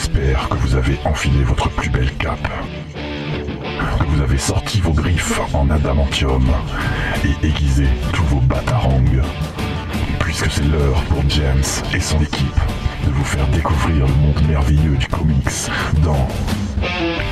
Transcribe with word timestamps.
J'espère 0.00 0.48
que 0.48 0.54
vous 0.58 0.76
avez 0.76 0.96
enfilé 1.04 1.42
votre 1.42 1.68
plus 1.70 1.90
belle 1.90 2.12
cape. 2.18 2.48
Que 3.98 4.04
vous 4.04 4.22
avez 4.22 4.38
sorti 4.38 4.80
vos 4.80 4.92
griffes 4.92 5.40
en 5.52 5.68
adamantium 5.70 6.46
et 7.24 7.46
aiguisé 7.46 7.88
tous 8.12 8.22
vos 8.26 8.40
batarangs. 8.40 9.02
Puisque 10.20 10.48
c'est 10.52 10.62
l'heure 10.62 11.02
pour 11.08 11.28
James 11.28 11.64
et 11.92 11.98
son 11.98 12.20
équipe 12.20 12.60
de 13.06 13.10
vous 13.10 13.24
faire 13.24 13.46
découvrir 13.48 14.06
le 14.06 14.14
monde 14.14 14.40
merveilleux 14.48 14.96
du 14.96 15.06
comics 15.08 15.68
dans 16.04 16.28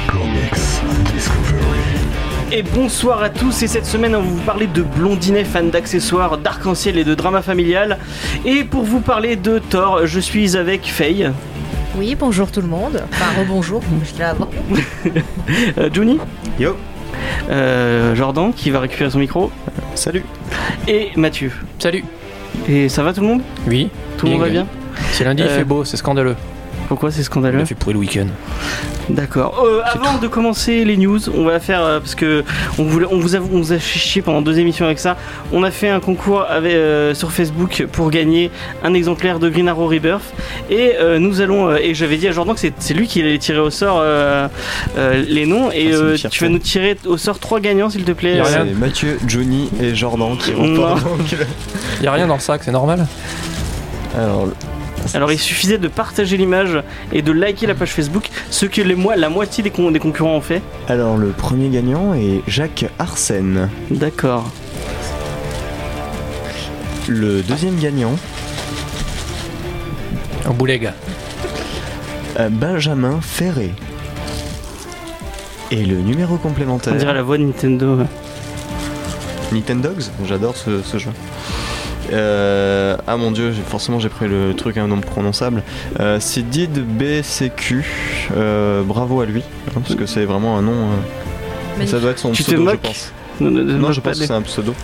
Comics 0.08 1.14
Discovery. 1.14 2.50
Et 2.50 2.62
bonsoir 2.62 3.22
à 3.22 3.30
tous, 3.30 3.62
et 3.62 3.68
cette 3.68 3.86
semaine 3.86 4.16
on 4.16 4.22
va 4.22 4.28
vous 4.28 4.42
parler 4.42 4.66
de 4.66 4.82
blondinet 4.82 5.44
fan 5.44 5.70
d'accessoires, 5.70 6.36
d'arc-en-ciel 6.38 6.98
et 6.98 7.04
de 7.04 7.14
drama 7.14 7.42
familial. 7.42 7.98
Et 8.44 8.64
pour 8.64 8.82
vous 8.82 9.00
parler 9.00 9.36
de 9.36 9.60
Thor, 9.60 10.06
je 10.06 10.18
suis 10.18 10.56
avec 10.56 10.84
Faye, 10.84 11.30
Oui, 11.96 12.14
bonjour 12.18 12.50
tout 12.50 12.60
le 12.60 12.66
monde. 12.68 13.02
Enfin, 13.12 13.40
rebonjour, 13.40 13.82
je 14.02 14.06
suis 14.08 14.18
là 14.18 14.30
avant. 14.30 14.48
euh, 15.78 15.90
Juni, 15.92 16.18
Yo 16.58 16.76
euh, 17.48 18.14
Jordan 18.14 18.52
qui 18.52 18.70
va 18.70 18.80
récupérer 18.80 19.10
son 19.10 19.18
micro, 19.18 19.50
Salut 19.94 20.24
et 20.86 21.10
Mathieu. 21.16 21.50
Salut 21.78 22.04
Et 22.68 22.88
ça 22.88 23.02
va 23.02 23.12
tout 23.14 23.20
le 23.22 23.26
monde? 23.28 23.42
Oui 23.66 23.88
Tout 24.18 24.26
le 24.26 24.32
monde 24.32 24.42
va 24.42 24.48
bien 24.50 24.66
C'est 25.12 25.24
lundi, 25.24 25.42
il 25.42 25.48
Euh, 25.48 25.56
fait 25.58 25.64
beau, 25.64 25.84
c'est 25.84 25.96
scandaleux. 25.96 26.36
Pourquoi 26.88 27.10
c'est 27.10 27.20
Il 27.20 27.24
scandaleux 27.24 27.60
a 27.60 27.66
fait 27.66 27.74
pourri 27.74 27.94
le 27.94 27.98
week-end. 28.00 28.26
D'accord. 29.08 29.62
Euh, 29.64 29.80
avant 29.84 30.18
de 30.18 30.26
commencer 30.26 30.84
les 30.84 30.96
news, 30.96 31.18
on 31.36 31.44
va 31.44 31.60
faire 31.60 31.82
euh, 31.82 32.00
parce 32.00 32.14
que 32.16 32.44
on 32.78 32.84
voulait, 32.84 33.06
on 33.10 33.18
vous 33.18 33.36
a, 33.36 33.38
on 33.38 33.60
vous 33.60 33.72
a 33.72 33.78
chié 33.78 34.20
pendant 34.22 34.42
deux 34.42 34.58
émissions 34.58 34.84
avec 34.86 34.98
ça. 34.98 35.16
On 35.52 35.62
a 35.62 35.70
fait 35.70 35.88
un 35.88 36.00
concours 36.00 36.44
avec, 36.48 36.72
euh, 36.72 37.14
sur 37.14 37.30
Facebook 37.32 37.86
pour 37.92 38.10
gagner 38.10 38.50
un 38.84 38.94
exemplaire 38.94 39.38
de 39.38 39.48
Green 39.48 39.68
Arrow 39.68 39.86
Rebirth 39.86 40.22
et 40.70 40.92
euh, 41.00 41.18
nous 41.20 41.40
allons 41.40 41.68
euh, 41.70 41.76
et 41.80 41.94
j'avais 41.94 42.16
dit 42.16 42.26
à 42.28 42.32
Jordan 42.32 42.54
que 42.54 42.60
c'est- 42.60 42.94
lui 42.94 43.06
qui 43.06 43.20
allait 43.20 43.38
tirer 43.38 43.58
au 43.60 43.70
sort 43.70 43.98
euh, 44.00 44.48
euh, 44.96 45.24
les 45.28 45.46
noms 45.46 45.70
et 45.70 45.90
Ah, 45.92 45.96
euh, 45.96 46.16
tu 46.30 46.42
vas 46.44 46.50
nous 46.50 46.58
tirer 46.58 46.96
au 47.06 47.16
sort 47.16 47.38
trois 47.38 47.60
gagnants 47.60 47.90
s'il 47.90 48.04
te 48.04 48.12
plaît. 48.12 48.36
Y 48.36 48.40
a 48.40 48.44
rien. 48.44 48.66
C'est 48.68 48.74
Mathieu, 48.78 49.18
Johnny 49.26 49.70
et 49.80 49.94
Jordan 49.94 50.36
qui 50.38 50.50
le- 50.52 50.56
Il 52.00 52.08
a 52.08 52.12
rien 52.12 52.26
dans 52.26 52.34
le 52.34 52.40
sac, 52.40 52.62
c'est 52.64 52.72
normal 52.72 53.06
Alors, 54.16 54.48
Alors 55.14 55.30
il 55.32 55.38
suffisait 55.38 55.78
de 55.78 55.88
partager 55.88 56.36
l'image 56.36 56.82
et 57.12 57.22
de 57.22 57.32
liker 57.32 57.66
la 57.66 57.74
page 57.74 57.92
Facebook, 57.92 58.28
ce 58.50 58.66
que 58.66 58.80
les, 58.82 58.94
mo- 58.94 59.12
la 59.16 59.28
moitié 59.28 59.62
des, 59.62 59.70
con- 59.70 59.90
des 59.90 59.98
concurrents 59.98 60.36
ont 60.36 60.40
fait. 60.40 60.62
alors, 60.88 61.16
le 61.16 61.28
premier 61.28 61.68
gagnant 61.68 62.14
est 62.14 62.42
Jacques 62.46 62.86
Arsène. 62.98 63.68
D'accord. 63.90 64.50
Le 67.08 67.42
deuxième 67.42 67.76
gagnant, 67.78 68.16
Un 70.44 70.50
boulet, 70.50 70.80
euh, 72.40 72.48
Benjamin 72.50 73.20
Ferré. 73.20 73.72
Et 75.70 75.84
le 75.84 75.96
numéro 75.96 76.34
On 76.34 76.38
complémentaire, 76.38 76.94
dirait 76.94 77.14
la 77.14 77.22
voix 77.22 77.38
de 77.38 77.44
Nintendo. 77.44 77.98
Nintendogs, 79.52 80.04
j'adore 80.24 80.56
ce, 80.56 80.82
ce 80.82 80.98
jeu. 80.98 81.10
Euh, 82.12 82.96
ah 83.06 83.16
mon 83.16 83.30
dieu, 83.30 83.52
forcément 83.52 83.98
j'ai 83.98 84.08
pris 84.08 84.28
le 84.28 84.54
truc 84.54 84.76
à 84.76 84.82
un 84.82 84.88
nom 84.88 85.00
prononçable. 85.00 85.62
Euh, 86.00 86.18
c'est 86.20 86.48
Did 86.48 86.78
BCQ. 86.78 87.84
Euh, 88.36 88.82
bravo 88.82 89.20
à 89.20 89.26
lui, 89.26 89.42
hein, 89.68 89.80
parce 89.82 89.94
que 89.94 90.06
c'est 90.06 90.24
vraiment 90.24 90.58
un 90.58 90.62
nom. 90.62 90.90
ça 91.86 91.98
doit 91.98 92.10
être 92.10 92.18
son 92.18 92.32
Tu 92.32 92.42
pseudo, 92.42 92.68
je 92.70 92.76
pense. 92.76 93.12
Non, 93.40 93.50
non, 93.50 93.62
Non, 93.64 93.78
non, 93.78 93.92
je 93.92 94.00
pense 94.00 94.18
que 94.18 94.26
c'est 94.26 94.32
un 94.32 94.42
pseudo. 94.42 94.74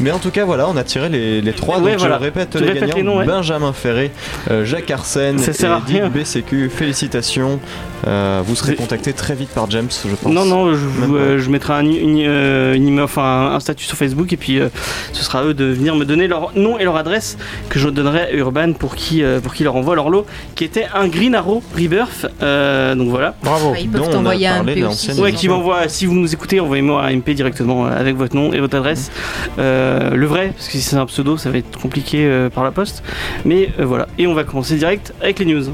Mais 0.00 0.10
en 0.10 0.18
tout 0.18 0.30
cas, 0.30 0.44
voilà, 0.44 0.68
on 0.68 0.76
a 0.76 0.84
tiré 0.84 1.08
les, 1.08 1.40
les 1.40 1.52
trois. 1.52 1.78
Ouais, 1.80 1.92
donc 1.92 2.00
voilà. 2.00 2.18
je 2.18 2.22
répète 2.24 2.50
Tu 2.56 2.64
les 2.64 2.72
gagnants 2.80 2.96
les 2.96 3.02
noms, 3.02 3.18
ouais. 3.18 3.26
Benjamin 3.26 3.72
Ferré, 3.72 4.10
euh, 4.50 4.64
Jacques 4.64 4.90
Arsène 4.90 5.38
Ça 5.38 5.52
et 5.52 5.92
rien. 5.92 6.08
BCQ. 6.08 6.70
Félicitations. 6.70 7.60
Euh, 8.06 8.40
vous 8.46 8.54
serez 8.54 8.74
contacté 8.76 9.12
très 9.12 9.34
vite 9.34 9.50
par 9.50 9.70
James, 9.70 9.88
je 9.90 10.14
pense. 10.14 10.32
Non, 10.32 10.46
non, 10.46 10.72
je, 10.72 10.76
vous- 10.86 11.16
euh, 11.16 11.38
je 11.38 11.50
mettrai 11.50 11.74
un, 11.74 11.84
une, 11.84 12.18
euh, 12.26 12.72
une 12.74 12.88
email- 12.88 13.02
enfin, 13.04 13.50
un 13.54 13.60
statut 13.60 13.84
sur 13.84 13.98
Facebook 13.98 14.32
et 14.32 14.38
puis 14.38 14.58
euh, 14.58 14.70
ce 15.12 15.22
sera 15.22 15.40
à 15.40 15.44
eux 15.44 15.52
de 15.52 15.66
venir 15.66 15.94
me 15.96 16.06
donner 16.06 16.26
leur 16.26 16.52
nom 16.56 16.78
et 16.78 16.84
leur 16.84 16.96
adresse 16.96 17.36
que 17.68 17.78
je 17.78 17.90
donnerai 17.90 18.20
à 18.22 18.32
Urban 18.32 18.72
pour 18.72 18.94
qui, 18.94 19.22
euh, 19.22 19.40
pour 19.40 19.52
qui 19.52 19.64
leur 19.64 19.76
envoie 19.76 19.94
leur 19.96 20.08
lot 20.08 20.24
qui 20.54 20.64
était 20.64 20.86
un 20.94 21.08
Green 21.08 21.34
Arrow 21.34 21.62
Rebirth. 21.76 22.26
Euh, 22.42 22.94
donc 22.94 23.08
voilà. 23.10 23.34
Bravo. 23.42 23.72
Ouais, 23.72 23.82
ils 23.82 23.90
dont 23.90 23.98
peuvent 23.98 24.06
on 24.08 24.10
a 24.10 24.12
t'envoyer 24.14 24.46
un 24.46 24.54
parlé 24.64 24.80
MP 24.80 24.86
aussi. 24.88 25.12
Ouais, 25.20 25.32
qui 25.34 25.48
m'envoie, 25.50 25.86
si 25.88 26.06
vous 26.06 26.14
nous 26.14 26.32
écoutez, 26.32 26.58
envoyez-moi 26.58 27.02
un 27.04 27.10
MP 27.16 27.34
directement 27.34 27.86
euh, 27.86 27.89
avec 27.90 28.16
votre 28.16 28.34
nom 28.34 28.52
et 28.52 28.60
votre 28.60 28.76
adresse. 28.76 29.10
Euh, 29.58 30.10
le 30.14 30.26
vrai, 30.26 30.52
parce 30.54 30.66
que 30.66 30.72
si 30.72 30.82
c'est 30.82 30.96
un 30.96 31.06
pseudo, 31.06 31.36
ça 31.36 31.50
va 31.50 31.58
être 31.58 31.78
compliqué 31.78 32.24
euh, 32.24 32.48
par 32.48 32.64
la 32.64 32.70
poste. 32.70 33.02
Mais 33.44 33.70
euh, 33.78 33.84
voilà. 33.84 34.06
Et 34.18 34.26
on 34.26 34.34
va 34.34 34.44
commencer 34.44 34.76
direct 34.76 35.12
avec 35.20 35.38
les 35.38 35.46
news. 35.46 35.64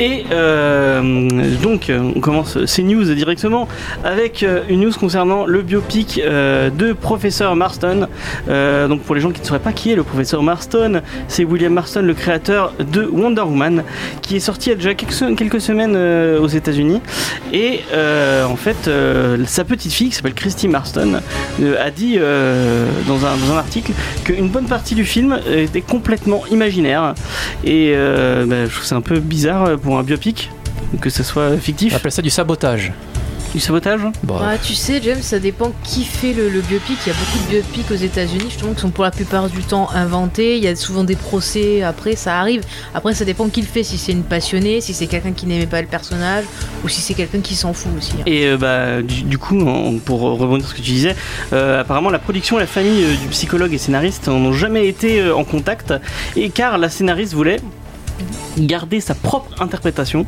Et 0.00 0.24
euh, 0.32 1.28
donc, 1.62 1.90
euh, 1.90 2.00
on 2.16 2.20
commence 2.20 2.64
ces 2.64 2.82
news 2.82 3.04
directement 3.14 3.68
avec 4.02 4.42
euh, 4.42 4.62
une 4.70 4.80
news 4.80 4.92
concernant 4.98 5.44
le 5.44 5.60
biopic 5.60 6.18
de 6.20 6.92
Professeur 6.94 7.54
Marston. 7.54 8.08
Donc, 8.48 9.02
pour 9.02 9.14
les 9.14 9.20
gens 9.20 9.30
qui 9.30 9.40
ne 9.42 9.46
sauraient 9.46 9.58
pas 9.60 9.72
qui 9.72 9.92
est 9.92 9.94
le 9.94 10.02
Professeur 10.02 10.42
Marston, 10.42 11.02
c'est 11.28 11.44
William 11.44 11.72
Marston, 11.72 12.02
le 12.02 12.14
créateur 12.14 12.72
de 12.78 13.04
Wonder 13.04 13.42
Woman, 13.42 13.84
qui 14.22 14.36
est 14.36 14.40
sorti 14.40 14.68
il 14.68 14.72
y 14.72 14.72
a 14.72 14.76
déjà 14.76 14.94
quelques, 14.94 15.12
se- 15.12 15.34
quelques 15.34 15.60
semaines 15.60 15.96
aux 15.96 16.46
États-Unis. 16.48 17.00
Et 17.52 17.80
en 17.92 18.56
fait, 18.56 18.90
sa 19.46 19.64
petite 19.64 19.92
fille, 19.92 20.08
qui 20.08 20.14
s'appelle 20.16 20.34
Christy 20.34 20.68
Marston, 20.68 21.20
a 21.78 21.90
dit 21.90 22.18
dans, 22.18 23.26
un, 23.26 23.36
dans 23.36 23.52
un 23.54 23.58
article 23.58 23.92
qu'une 24.24 24.48
bonne 24.48 24.66
partie 24.66 24.94
du 24.94 25.04
film 25.04 25.38
était 25.50 25.82
complètement 25.82 26.42
imaginaire. 26.50 27.14
Et 27.64 27.92
bah, 27.94 28.66
je 28.66 28.70
trouve 28.72 28.84
c'est 28.84 28.94
un 28.94 29.00
peu 29.02 29.18
bizarre 29.20 29.64
euh, 29.64 29.76
pour 29.90 29.98
un 29.98 30.04
biopic 30.04 30.50
que 31.00 31.10
ce 31.10 31.24
soit 31.24 31.48
On 31.54 31.58
fictif. 31.58 31.94
appelle 31.96 32.12
ça 32.12 32.22
du 32.22 32.30
sabotage. 32.30 32.92
Du 33.52 33.58
sabotage 33.58 34.00
Bon, 34.22 34.36
Ah, 34.40 34.56
tu 34.62 34.74
sais, 34.74 35.00
James, 35.02 35.20
ça 35.22 35.40
dépend 35.40 35.72
qui 35.82 36.04
fait 36.04 36.32
le, 36.32 36.48
le 36.48 36.60
biopic. 36.60 36.96
Il 37.04 37.08
y 37.08 37.12
a 37.12 37.14
beaucoup 37.18 37.44
de 37.44 37.50
biopics 37.50 37.90
aux 37.90 37.94
États-Unis, 37.96 38.44
justement, 38.48 38.72
qui 38.74 38.80
sont 38.80 38.90
pour 38.90 39.02
la 39.02 39.10
plupart 39.10 39.48
du 39.48 39.62
temps 39.62 39.88
inventés. 39.92 40.56
Il 40.56 40.62
y 40.62 40.68
a 40.68 40.76
souvent 40.76 41.02
des 41.02 41.16
procès. 41.16 41.82
Après, 41.82 42.14
ça 42.14 42.38
arrive. 42.38 42.62
Après, 42.94 43.12
ça 43.14 43.24
dépend 43.24 43.48
qui 43.48 43.60
le 43.60 43.66
fait. 43.66 43.82
Si 43.82 43.98
c'est 43.98 44.12
une 44.12 44.22
passionnée, 44.22 44.80
si 44.80 44.94
c'est 44.94 45.08
quelqu'un 45.08 45.32
qui 45.32 45.46
n'aimait 45.46 45.66
pas 45.66 45.80
le 45.80 45.88
personnage, 45.88 46.44
ou 46.84 46.88
si 46.88 47.00
c'est 47.00 47.14
quelqu'un 47.14 47.40
qui 47.40 47.56
s'en 47.56 47.72
fout 47.72 47.90
aussi. 47.98 48.12
hein. 48.20 48.22
Et 48.26 48.46
euh, 48.46 48.56
bah, 48.56 49.02
du, 49.02 49.22
du 49.22 49.38
coup, 49.38 49.58
pour 50.04 50.20
rebondir 50.20 50.66
sur 50.66 50.76
ce 50.76 50.80
que 50.80 50.86
tu 50.86 50.92
disais, 50.92 51.16
euh, 51.52 51.80
apparemment 51.80 52.10
la 52.10 52.20
production 52.20 52.56
et 52.58 52.60
la 52.60 52.66
famille 52.68 53.02
euh, 53.04 53.16
du 53.16 53.26
psychologue 53.28 53.72
et 53.74 53.78
scénariste 53.78 54.28
n'ont 54.28 54.52
jamais 54.52 54.86
été 54.86 55.20
euh, 55.20 55.34
en 55.34 55.42
contact, 55.44 55.92
et 56.36 56.50
car 56.50 56.78
la 56.78 56.88
scénariste 56.88 57.34
voulait 57.34 57.60
garder 58.58 59.00
sa 59.00 59.14
propre 59.14 59.62
interprétation. 59.62 60.26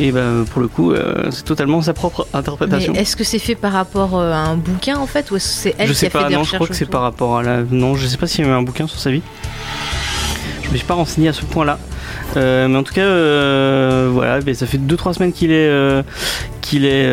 Et 0.00 0.12
bah, 0.12 0.20
pour 0.50 0.60
le 0.60 0.68
coup, 0.68 0.92
euh, 0.92 1.30
c'est 1.30 1.44
totalement 1.44 1.82
sa 1.82 1.92
propre 1.92 2.26
interprétation. 2.32 2.94
est-ce 2.94 3.16
que 3.16 3.24
c'est 3.24 3.38
fait 3.38 3.54
par 3.54 3.72
rapport 3.72 4.18
euh, 4.18 4.32
à 4.32 4.38
un 4.38 4.56
bouquin 4.56 4.98
en 4.98 5.06
fait, 5.06 5.30
ou 5.30 5.36
est-ce 5.36 5.48
que 5.48 5.62
c'est 5.62 5.74
elle 5.78 5.88
je 5.88 5.92
qui 5.92 5.98
sais 5.98 6.06
a 6.06 6.10
fait 6.10 6.18
pas, 6.18 6.28
des 6.28 6.34
non, 6.34 6.44
je 6.44 6.54
crois 6.54 6.66
que 6.66 6.74
c'est 6.74 6.86
par 6.86 7.02
rapport 7.02 7.38
à 7.38 7.42
la. 7.42 7.62
Non, 7.62 7.94
je 7.96 8.06
sais 8.06 8.16
pas 8.16 8.26
s'il 8.26 8.44
y 8.44 8.48
a 8.48 8.50
eu 8.50 8.54
un 8.54 8.62
bouquin 8.62 8.86
sur 8.86 8.98
sa 8.98 9.10
vie. 9.10 9.22
Je 10.62 10.70
me 10.70 10.76
suis 10.76 10.86
pas 10.86 10.94
renseigné 10.94 11.28
à 11.28 11.32
ce 11.32 11.44
point-là. 11.44 11.78
Euh, 12.36 12.68
mais 12.68 12.76
en 12.78 12.82
tout 12.82 12.94
cas, 12.94 13.02
euh, 13.02 14.08
voilà, 14.12 14.40
ça 14.54 14.66
fait 14.66 14.78
2-3 14.78 15.14
semaines 15.14 15.32
qu'il 15.32 15.50
est, 15.50 15.68
euh, 15.68 16.02
qu'il 16.60 16.84
est 16.84 17.08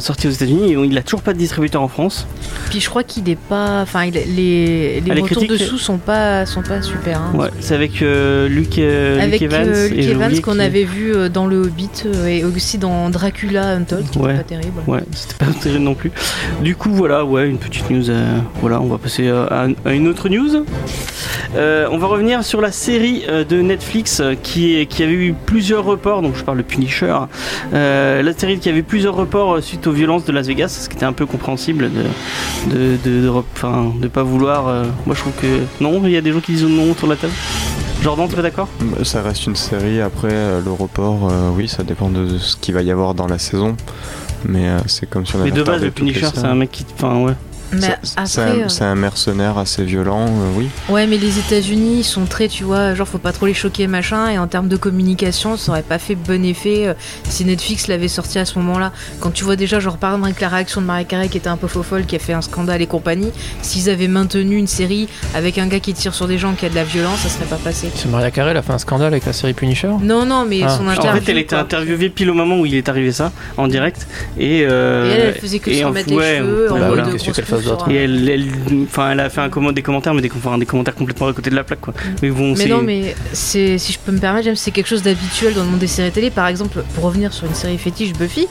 sorti 0.00 0.26
aux 0.26 0.30
États-Unis 0.30 0.72
et 0.72 0.76
il 0.84 0.98
a 0.98 1.02
toujours 1.02 1.22
pas 1.22 1.32
de 1.32 1.38
distributeur 1.38 1.82
en 1.82 1.88
France. 1.88 2.26
Puis 2.70 2.80
je 2.80 2.88
crois 2.90 3.02
qu'il 3.04 3.28
est 3.28 3.38
pas. 3.38 3.80
Enfin, 3.82 4.06
les, 4.06 4.24
les 4.24 5.02
Ah, 5.10 5.14
les 5.14 5.20
retours 5.20 5.38
critiques, 5.38 5.50
dessous 5.60 5.78
sont 5.78 5.98
pas, 5.98 6.44
sont 6.46 6.62
pas 6.62 6.82
super. 6.82 7.20
hein. 7.20 7.32
Ouais, 7.38 7.48
c'est 7.60 7.74
avec 7.74 8.00
Luke, 8.00 8.78
Avec 8.78 9.40
Luke 9.40 9.52
Evans. 9.52 9.74
et 9.94 10.40
qu'on 10.40 10.54
qui- 10.54 10.60
avait 10.60 10.84
vu 10.84 11.12
dans 11.32 11.46
le 11.46 11.58
Hobbit 11.62 11.88
et 12.26 12.44
aussi 12.44 12.78
dans 12.78 13.10
Dracula 13.10 13.68
Untold, 13.68 14.10
qui 14.10 14.18
Ouais. 14.18 14.34
pas 14.36 14.42
terrible. 14.42 14.80
Ouais, 14.86 15.00
c'était 15.12 15.44
pas 15.44 15.52
terrible 15.62 15.84
non 15.84 15.94
plus. 15.94 16.10
Du 16.62 16.74
coup, 16.74 16.90
voilà, 16.92 17.24
ouais, 17.24 17.48
une 17.48 17.58
petite 17.58 17.88
news. 17.90 18.10
euh, 18.10 18.38
voilà, 18.60 18.80
on 18.80 18.86
va 18.86 18.98
passer 18.98 19.28
à, 19.28 19.66
à 19.84 19.92
une 19.92 20.08
autre 20.08 20.28
news. 20.28 20.64
Euh, 21.56 21.86
on 21.90 21.98
va 21.98 22.06
revenir 22.08 22.44
sur 22.44 22.60
la 22.60 22.72
série 22.72 23.22
de 23.48 23.60
Netflix 23.62 24.20
qui, 24.34 24.76
est- 24.76 24.86
qui 24.86 25.02
avait 25.02 25.12
eu 25.12 25.34
plusieurs 25.46 25.84
reports. 25.84 26.22
Donc, 26.22 26.36
je 26.36 26.42
parle 26.44 26.58
de 26.58 26.62
Punisher. 26.62 27.14
Euh, 27.74 28.22
la 28.22 28.32
série 28.32 28.58
qui 28.58 28.68
avait 28.68 28.82
plusieurs 28.82 29.14
reports 29.14 29.54
euh, 29.54 29.60
suite 29.60 29.86
aux 29.86 29.92
violences 29.92 30.24
de 30.24 30.32
Las 30.32 30.46
Vegas, 30.46 30.68
ce 30.68 30.88
qui 30.88 30.96
était 30.96 31.06
un 31.06 31.12
peu 31.12 31.26
compréhensible 31.26 31.90
de 31.90 32.70
de, 32.74 32.96
de, 33.04 33.22
de, 33.22 33.28
enfin, 33.28 33.92
de 34.00 34.08
pas 34.08 34.22
vouloir. 34.22 34.68
euh, 34.68 34.84
moi, 35.06 35.14
je 35.14 35.20
trouve 35.20 35.34
que 35.40 35.60
non. 35.82 36.00
Il 36.04 36.10
y 36.10 36.16
a 36.16 36.20
des 36.20 36.32
gens 36.32 36.40
qui 36.40 36.52
disent 36.52 36.64
non 36.64 36.94
sur 36.94 37.06
la 37.06 37.16
table. 37.16 37.32
Jordan, 38.02 38.28
t'es 38.28 38.36
pas 38.36 38.42
d'accord? 38.42 38.68
Ça 39.02 39.22
reste 39.22 39.46
une 39.46 39.56
série. 39.56 40.00
Après, 40.00 40.28
euh, 40.30 40.60
le 40.64 40.70
report, 40.70 41.28
euh, 41.30 41.50
oui, 41.56 41.66
ça 41.68 41.82
dépend 41.82 42.08
de 42.10 42.38
ce 42.38 42.56
qu'il 42.56 42.74
va 42.74 42.82
y 42.82 42.90
avoir 42.92 43.14
dans 43.14 43.26
la 43.26 43.38
saison. 43.38 43.76
Mais 44.44 44.68
euh, 44.68 44.78
c'est 44.86 45.10
comme 45.10 45.26
si 45.26 45.34
on 45.34 45.38
Mais 45.38 45.50
avait 45.50 45.58
de 45.58 45.64
base, 45.64 45.82
le 45.82 45.90
Punisher, 45.90 46.26
c'est 46.32 46.44
un 46.44 46.54
mec 46.54 46.70
qui, 46.70 46.86
enfin, 46.94 47.16
ouais. 47.18 47.32
Mais 47.72 47.80
Ça- 47.80 47.98
après, 48.16 48.26
c'est 48.26 48.40
un, 48.40 48.46
euh, 48.48 48.68
c'est 48.68 48.84
un 48.84 48.94
mercenaire 48.94 49.58
assez 49.58 49.84
violent, 49.84 50.26
euh, 50.26 50.52
oui. 50.56 50.68
Ouais, 50.88 51.06
mais 51.06 51.18
les 51.18 51.38
États-Unis 51.38 51.98
ils 51.98 52.04
sont 52.04 52.24
très, 52.24 52.48
tu 52.48 52.64
vois, 52.64 52.94
genre 52.94 53.06
faut 53.06 53.18
pas 53.18 53.32
trop 53.32 53.46
les 53.46 53.54
choquer, 53.54 53.86
machin. 53.86 54.30
Et 54.30 54.38
en 54.38 54.46
termes 54.46 54.68
de 54.68 54.76
communication, 54.76 55.56
ça 55.56 55.72
aurait 55.72 55.82
pas 55.82 55.98
fait 55.98 56.14
bon 56.14 56.44
effet 56.44 56.86
euh, 56.88 56.94
si 57.28 57.44
Netflix 57.44 57.86
l'avait 57.88 58.08
sorti 58.08 58.38
à 58.38 58.44
ce 58.44 58.58
moment-là. 58.58 58.92
Quand 59.20 59.30
tu 59.30 59.44
vois 59.44 59.56
déjà, 59.56 59.80
genre 59.80 59.98
par 59.98 60.12
exemple, 60.12 60.26
avec 60.28 60.40
la 60.40 60.48
réaction 60.48 60.80
de 60.80 60.86
Marie 60.86 61.04
Carré 61.06 61.28
qui 61.28 61.36
était 61.36 61.48
un 61.48 61.56
peu 61.58 61.66
faux 61.66 61.82
folle, 61.82 62.06
qui 62.06 62.16
a 62.16 62.18
fait 62.18 62.32
un 62.32 62.40
scandale 62.42 62.80
et 62.80 62.86
compagnie, 62.86 63.30
s'ils 63.62 63.90
avaient 63.90 64.08
maintenu 64.08 64.56
une 64.56 64.66
série 64.66 65.08
avec 65.34 65.58
un 65.58 65.66
gars 65.66 65.80
qui 65.80 65.92
tire 65.92 66.14
sur 66.14 66.26
des 66.26 66.38
gens 66.38 66.54
qui 66.54 66.64
a 66.66 66.68
de 66.70 66.74
la 66.74 66.84
violence, 66.84 67.18
ça 67.20 67.28
serait 67.28 67.44
pas 67.44 67.56
passé. 67.56 67.90
C'est 67.94 68.08
Maria 68.10 68.30
Carey, 68.30 68.50
elle 68.52 68.56
a 68.56 68.62
fait 68.62 68.72
un 68.72 68.78
scandale 68.78 69.08
avec 69.08 69.26
la 69.26 69.32
série 69.32 69.52
Punisher 69.52 69.90
Non, 70.02 70.24
non, 70.24 70.44
mais 70.48 70.60
Ah. 70.64 70.70
son 70.70 70.88
interview. 70.88 71.10
En 71.10 71.14
fait, 71.22 71.30
elle 71.32 71.38
était 71.38 71.56
interviewée 71.56 72.08
pile 72.08 72.30
au 72.30 72.34
moment 72.34 72.58
où 72.60 72.66
il 72.66 72.74
est 72.74 72.88
arrivé 72.88 73.12
ça, 73.12 73.30
en 73.56 73.68
direct. 73.68 74.06
Et, 74.38 74.64
euh, 74.66 75.08
Et 75.10 75.12
elle, 75.12 75.20
elle 75.28 75.34
faisait 75.40 75.58
que 75.58 75.70
et 75.70 75.80
se 75.80 75.84
remettre 75.84 76.08
les 76.10 76.16
cheveux, 76.38 76.72
en 76.72 76.78
bah 76.78 76.86
voilà. 76.88 77.04
D'autre 77.62 77.90
Et 77.90 77.96
elle, 77.96 78.28
elle, 78.28 78.46
enfin, 78.84 79.12
elle 79.12 79.20
a 79.20 79.30
fait 79.30 79.40
un 79.40 79.48
comment, 79.48 79.72
des 79.72 79.82
commentaires, 79.82 80.14
mais 80.14 80.22
des, 80.22 80.30
enfin, 80.36 80.58
des 80.58 80.66
commentaires 80.66 80.94
complètement 80.94 81.28
à 81.28 81.32
côté 81.32 81.50
de 81.50 81.56
la 81.56 81.64
plaque, 81.64 81.80
quoi. 81.80 81.94
Mais 82.22 82.30
bon, 82.30 82.54
Mais 82.56 82.66
non, 82.66 82.82
mais 82.82 83.14
c'est, 83.32 83.78
si 83.78 83.92
je 83.92 83.98
peux 83.98 84.12
me 84.12 84.18
permettre, 84.18 84.44
James, 84.46 84.56
c'est 84.56 84.70
quelque 84.70 84.86
chose 84.88 85.02
d'habituel 85.02 85.54
dans 85.54 85.62
le 85.64 85.70
monde 85.70 85.78
des 85.78 85.86
séries 85.86 86.10
télé. 86.10 86.30
Par 86.30 86.46
exemple, 86.46 86.82
pour 86.94 87.04
revenir 87.04 87.32
sur 87.32 87.46
une 87.46 87.54
série 87.54 87.78
fétiche 87.78 88.12
Buffy, 88.12 88.46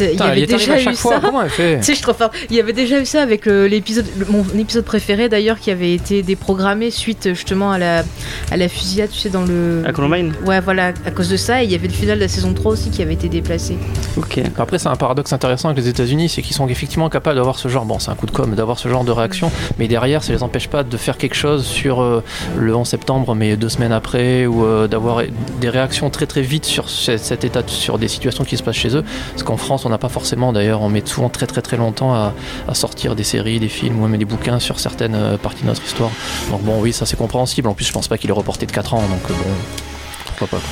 il 0.00 0.06
y 0.18 0.22
avait 0.22 0.40
il 0.42 0.46
déjà 0.46 0.80
eu 0.80 0.94
fois. 0.94 1.14
ça. 1.14 1.20
Comment 1.20 1.42
elle 1.42 1.50
fait 1.50 1.78
Tu 1.84 1.84
sais, 1.84 1.94
je 1.94 2.02
fort. 2.02 2.30
Il 2.50 2.56
y 2.56 2.60
avait 2.60 2.72
déjà 2.72 3.00
eu 3.00 3.06
ça 3.06 3.22
avec 3.22 3.46
le- 3.46 3.66
l'épisode, 3.66 4.06
le- 4.18 4.26
mon 4.26 4.44
épisode 4.58 4.84
préféré 4.84 5.28
d'ailleurs, 5.28 5.58
qui 5.58 5.70
avait 5.70 5.94
été 5.94 6.22
déprogrammé 6.22 6.90
suite 6.90 7.28
justement 7.34 7.72
à 7.72 7.78
la, 7.78 8.04
à 8.50 8.56
la 8.56 8.68
fusillade, 8.68 9.10
tu 9.10 9.18
sais, 9.18 9.30
dans 9.30 9.44
le. 9.44 9.82
À 9.86 9.92
Columbine 9.92 10.32
Ouais, 10.46 10.60
voilà, 10.60 10.92
à 11.06 11.10
cause 11.10 11.28
de 11.28 11.36
ça. 11.36 11.62
Et 11.62 11.66
il 11.66 11.72
y 11.72 11.74
avait 11.74 11.88
le 11.88 11.92
final 11.92 12.16
de 12.18 12.22
la 12.22 12.28
saison 12.28 12.52
3 12.52 12.72
aussi 12.72 12.90
qui 12.90 13.02
avait 13.02 13.14
été 13.14 13.28
déplacé. 13.28 13.76
Ok. 14.16 14.40
Après, 14.58 14.78
c'est 14.78 14.88
un 14.88 14.96
paradoxe 14.96 15.32
intéressant 15.32 15.68
avec 15.70 15.82
les 15.82 15.88
États-Unis, 15.90 16.28
c'est 16.28 16.42
qu'ils 16.42 16.54
sont 16.56 16.68
effectivement 16.68 17.08
capables 17.08 17.36
d'avoir 17.36 17.58
ce 17.58 17.68
genre, 17.68 17.84
bon, 17.84 17.98
c'est 17.98 18.10
un 18.10 18.14
coup 18.14 18.26
de 18.26 18.30
d'avoir 18.42 18.78
ce 18.78 18.88
genre 18.88 19.04
de 19.04 19.12
réaction, 19.12 19.50
mais 19.78 19.88
derrière, 19.88 20.22
ça 20.22 20.32
les 20.32 20.42
empêche 20.42 20.68
pas 20.68 20.82
de 20.82 20.96
faire 20.96 21.16
quelque 21.16 21.34
chose 21.36 21.64
sur 21.64 22.02
euh, 22.02 22.22
le 22.58 22.74
11 22.74 22.86
septembre, 22.86 23.34
mais 23.34 23.56
deux 23.56 23.68
semaines 23.68 23.92
après, 23.92 24.46
ou 24.46 24.64
euh, 24.64 24.88
d'avoir 24.88 25.22
des 25.60 25.68
réactions 25.68 26.10
très 26.10 26.26
très 26.26 26.42
vite 26.42 26.64
sur 26.64 26.88
ce- 26.90 27.16
cet 27.16 27.44
état, 27.44 27.62
sur 27.66 27.98
des 27.98 28.08
situations 28.08 28.44
qui 28.44 28.56
se 28.56 28.62
passent 28.62 28.76
chez 28.76 28.96
eux. 28.96 29.04
Parce 29.32 29.42
qu'en 29.42 29.56
France, 29.56 29.84
on 29.84 29.88
n'a 29.90 29.98
pas 29.98 30.08
forcément, 30.08 30.52
d'ailleurs, 30.52 30.82
on 30.82 30.88
met 30.88 31.02
souvent 31.04 31.28
très 31.28 31.46
très 31.46 31.62
très 31.62 31.76
longtemps 31.76 32.12
à, 32.14 32.32
à 32.68 32.74
sortir 32.74 33.14
des 33.14 33.24
séries, 33.24 33.60
des 33.60 33.68
films 33.68 34.00
ou 34.02 34.06
même 34.08 34.18
des 34.18 34.24
bouquins 34.24 34.58
sur 34.58 34.80
certaines 34.80 35.14
euh, 35.14 35.36
parties 35.36 35.62
de 35.62 35.68
notre 35.68 35.84
histoire. 35.84 36.10
Donc 36.50 36.62
bon, 36.62 36.80
oui, 36.80 36.92
ça 36.92 37.06
c'est 37.06 37.16
compréhensible. 37.16 37.68
En 37.68 37.74
plus, 37.74 37.84
je 37.86 37.92
pense 37.92 38.08
pas 38.08 38.18
qu'il 38.18 38.30
est 38.30 38.34
reporté 38.34 38.66
de 38.66 38.72
4 38.72 38.94
ans, 38.94 39.02
donc 39.02 39.30
euh, 39.30 39.34
bon, 39.34 39.50
pourquoi 40.26 40.58
pas. 40.58 40.64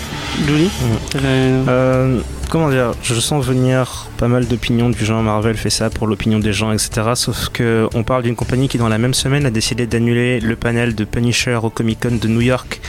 Julie 0.46 0.64
Mm. 0.64 1.16
Euh, 1.24 1.64
Euh, 1.68 2.20
comment 2.52 2.68
dire, 2.68 2.92
je 3.02 3.14
sens 3.14 3.42
venir 3.46 4.08
pas 4.18 4.28
mal 4.28 4.46
d'opinions 4.46 4.90
du 4.90 5.02
genre 5.06 5.22
Marvel 5.22 5.56
fait 5.56 5.70
ça 5.70 5.88
pour 5.88 6.06
l'opinion 6.06 6.38
des 6.38 6.52
gens, 6.52 6.70
etc. 6.70 6.90
Sauf 7.14 7.48
que 7.48 7.88
on 7.94 8.02
parle 8.02 8.24
d'une 8.24 8.36
compagnie 8.36 8.68
qui 8.68 8.76
dans 8.76 8.90
la 8.90 8.98
même 8.98 9.14
semaine 9.14 9.46
a 9.46 9.50
décidé 9.50 9.86
d'annuler 9.86 10.38
le 10.38 10.54
panel 10.54 10.94
de 10.94 11.04
Punisher 11.04 11.58
au 11.62 11.70
Comic 11.70 12.00
Con 12.00 12.18
de 12.20 12.28
New 12.28 12.42
York 12.42 12.82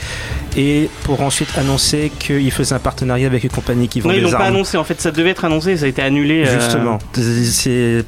et 0.54 0.90
pour 1.04 1.22
ensuite 1.22 1.48
annoncer 1.56 2.12
qu'il 2.18 2.50
faisait 2.50 2.74
un 2.74 2.78
partenariat 2.78 3.26
avec 3.26 3.42
une 3.42 3.50
compagnie 3.50 3.88
qui 3.88 4.00
vend 4.00 4.10
Non, 4.10 4.14
ils 4.14 4.18
des 4.18 4.24
l'ont 4.26 4.30
pas 4.32 4.44
armes. 4.44 4.54
annoncé. 4.54 4.76
En 4.76 4.84
fait, 4.84 5.00
ça 5.00 5.10
devait 5.10 5.30
être 5.30 5.46
annoncé, 5.46 5.78
ça 5.78 5.86
a 5.86 5.88
été 5.88 6.02
annulé. 6.02 6.44
euh, 6.46 6.60
Justement, 6.60 6.98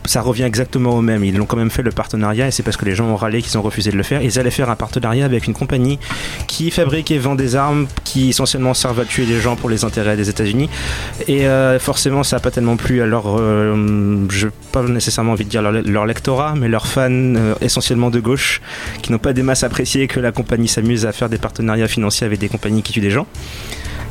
ça 0.04 0.20
revient 0.20 0.42
exactement 0.42 0.90
au 0.90 1.00
même. 1.00 1.24
Ils 1.24 1.34
l'ont 1.36 1.46
quand 1.46 1.56
même 1.56 1.70
fait 1.70 1.82
le 1.82 1.90
partenariat 1.90 2.48
et 2.48 2.50
c'est 2.50 2.62
parce 2.62 2.76
que 2.76 2.84
les 2.84 2.94
gens 2.94 3.06
ont 3.06 3.16
râlé 3.16 3.40
qu'ils 3.40 3.56
ont 3.56 3.62
refusé 3.62 3.90
de 3.90 3.96
le 3.96 4.02
faire. 4.02 4.20
Ils 4.20 4.38
allaient 4.38 4.50
faire 4.50 4.68
un 4.68 4.76
partenariat 4.76 5.24
avec 5.24 5.46
une 5.46 5.54
compagnie 5.54 5.98
qui 6.48 6.70
fabrique 6.70 7.10
et 7.10 7.18
vend 7.18 7.34
des 7.34 7.56
armes 7.56 7.86
qui 8.04 8.28
essentiellement 8.28 8.74
servent 8.74 9.00
à 9.00 9.04
tuer 9.06 9.24
des 9.24 9.40
gens 9.40 9.56
pour 9.56 9.70
les 9.70 9.84
intérêts 9.84 10.16
des 10.16 10.28
États-Unis. 10.28 10.68
Et 11.26 11.45
euh, 11.46 11.78
forcément, 11.78 12.22
ça 12.22 12.36
n'a 12.36 12.40
pas 12.40 12.50
tellement 12.50 12.76
plu 12.76 13.02
à 13.02 13.06
leur, 13.06 13.38
euh, 13.38 14.26
pas 14.72 14.82
nécessairement 14.82 15.32
envie 15.32 15.44
de 15.44 15.50
dire 15.50 15.62
leur, 15.62 15.72
leur 15.72 16.06
lectorat, 16.06 16.54
mais 16.56 16.68
leurs 16.68 16.86
fans 16.86 17.10
euh, 17.10 17.54
essentiellement 17.60 18.10
de 18.10 18.20
gauche 18.20 18.60
qui 19.02 19.12
n'ont 19.12 19.18
pas 19.18 19.32
des 19.32 19.42
masses 19.42 19.64
appréciées 19.64 20.06
que 20.06 20.20
la 20.20 20.32
compagnie 20.32 20.68
s'amuse 20.68 21.06
à 21.06 21.12
faire 21.12 21.28
des 21.28 21.38
partenariats 21.38 21.88
financiers 21.88 22.26
avec 22.26 22.38
des 22.38 22.48
compagnies 22.48 22.82
qui 22.82 22.92
tuent 22.92 23.00
des 23.00 23.10
gens. 23.10 23.26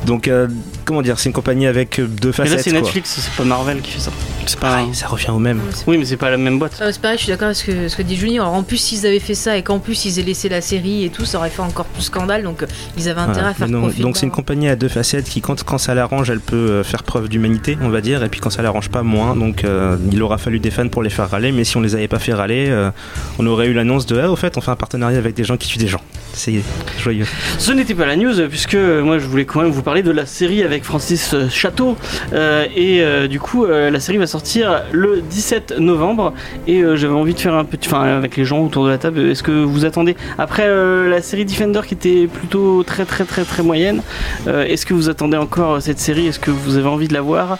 Donc, 0.04 0.28
euh, 0.28 0.46
comment 0.84 1.02
dire, 1.02 1.18
c'est 1.18 1.28
une 1.28 1.32
compagnie 1.32 1.66
avec 1.66 2.00
deux 2.00 2.28
Mais 2.28 2.32
facettes. 2.32 2.56
là, 2.56 2.62
c'est. 2.62 2.72
Netflix, 2.72 3.18
c'est 3.20 3.32
pas 3.32 3.44
Marvel 3.44 3.80
qui 3.80 3.92
fait 3.92 4.00
ça. 4.00 4.10
C'est. 4.46 4.58
Pareil, 4.60 4.88
ça 4.92 5.08
revient 5.08 5.30
au 5.30 5.38
même. 5.38 5.60
Oui, 5.88 5.98
mais 5.98 6.04
c'est 6.04 6.16
pas 6.16 6.30
la 6.30 6.36
même 6.36 6.58
boîte. 6.58 6.78
Ah, 6.80 6.92
c'est 6.92 7.00
pareil, 7.00 7.18
je 7.18 7.24
suis 7.24 7.32
d'accord 7.32 7.46
avec 7.46 7.56
ce 7.56 7.64
que, 7.64 7.88
ce 7.88 7.96
que 7.96 8.02
dit 8.02 8.14
Julie. 8.16 8.38
Alors 8.38 8.54
en 8.54 8.62
plus, 8.62 8.76
s'ils 8.76 9.04
avaient 9.06 9.18
fait 9.18 9.34
ça 9.34 9.56
et 9.56 9.62
qu'en 9.62 9.78
plus 9.80 10.04
ils 10.04 10.18
aient 10.20 10.22
laissé 10.22 10.48
la 10.48 10.60
série 10.60 11.04
et 11.04 11.10
tout, 11.10 11.24
ça 11.24 11.38
aurait 11.38 11.50
fait 11.50 11.62
encore 11.62 11.86
plus 11.86 12.02
scandale. 12.04 12.44
Donc 12.44 12.62
euh, 12.62 12.66
ils 12.96 13.08
avaient 13.08 13.20
intérêt 13.20 13.32
Voilà. 13.34 13.48
à 13.48 13.54
faire 13.54 13.66
Mais 13.66 13.72
donc- 13.72 13.82
profit. 13.82 14.02
Donc 14.02 14.16
c'est 14.16 14.26
une 14.26 14.32
compagnie 14.32 14.68
à 14.68 14.76
deux 14.76 14.88
facettes 14.88 15.28
qui 15.28 15.40
quand, 15.40 15.62
quand 15.64 15.78
ça 15.78 15.94
l'arrange 15.94 16.30
elle 16.30 16.40
peut 16.40 16.56
euh, 16.56 16.84
faire 16.84 17.02
preuve 17.02 17.28
d'humanité 17.28 17.76
on 17.82 17.88
va 17.88 18.00
dire 18.00 18.22
et 18.22 18.28
puis 18.28 18.40
quand 18.40 18.50
ça 18.50 18.62
l'arrange 18.62 18.88
pas 18.90 19.02
moins 19.02 19.34
donc 19.34 19.64
euh, 19.64 19.96
il 20.12 20.22
aura 20.22 20.38
fallu 20.38 20.58
des 20.60 20.70
fans 20.70 20.88
pour 20.88 21.02
les 21.02 21.10
faire 21.10 21.28
râler 21.30 21.52
mais 21.52 21.64
si 21.64 21.76
on 21.76 21.80
les 21.80 21.94
avait 21.94 22.08
pas 22.08 22.18
fait 22.18 22.32
râler 22.34 22.66
euh, 22.68 22.90
on 23.38 23.46
aurait 23.46 23.66
eu 23.66 23.72
l'annonce 23.72 24.06
de 24.06 24.18
ah 24.18 24.30
au 24.30 24.36
fait 24.36 24.56
on 24.56 24.60
fait 24.60 24.70
un 24.70 24.76
partenariat 24.76 25.18
avec 25.18 25.34
des 25.34 25.44
gens 25.44 25.56
qui 25.56 25.68
tuent 25.68 25.78
des 25.78 25.88
gens 25.88 26.00
c'est 26.32 26.60
joyeux 26.98 27.26
Ce 27.58 27.72
n'était 27.72 27.94
pas 27.94 28.04
la 28.04 28.14
news, 28.16 28.34
puisque 28.50 28.74
moi 28.74 29.18
je 29.18 29.26
voulais 29.26 29.46
quand 29.46 29.62
même 29.62 29.70
vous 29.70 29.82
parler 29.86 30.02
de 30.02 30.10
la 30.10 30.26
série 30.26 30.64
avec 30.64 30.82
Francis 30.82 31.32
euh, 31.32 31.48
Chateau. 31.48 31.96
Euh, 32.32 32.66
et 32.74 33.02
euh, 33.02 33.28
du 33.28 33.38
coup, 33.38 33.64
la 33.66 34.00
série 34.00 34.18
va 34.18 34.26
sortir 34.26 34.82
le 34.90 35.20
17 35.20 35.78
novembre. 35.78 36.34
Et 36.66 36.82
j'avais 36.96 37.14
envie 37.14 37.34
de 37.34 37.38
faire 37.38 37.54
un 37.54 37.64
petit. 37.64 37.88
Enfin, 37.88 38.02
avec 38.02 38.36
les 38.36 38.44
gens 38.44 38.64
autour 38.64 38.84
de 38.84 38.90
la 38.90 38.98
table, 38.98 39.20
est-ce 39.20 39.44
que 39.44 39.52
vous 39.52 39.84
attendez? 39.84 40.16
Après 40.38 40.66
la 41.08 41.22
série 41.22 41.44
Defender 41.44 41.82
qui 41.86 41.94
était 41.94 42.26
plutôt 42.26 42.82
très 42.82 43.04
très 43.04 43.24
très 43.24 43.44
très 43.44 43.62
moyenne, 43.62 44.02
est-ce 44.46 44.86
que 44.86 44.94
vous 44.94 45.08
attendez 45.08 45.36
encore 45.36 45.80
cette 45.80 46.00
série? 46.00 46.26
Est-ce 46.26 46.40
que 46.40 46.50
vous 46.50 46.76
avez 46.76 46.88
envie 46.88 47.08
de 47.08 47.14
la 47.14 47.20
voir? 47.20 47.58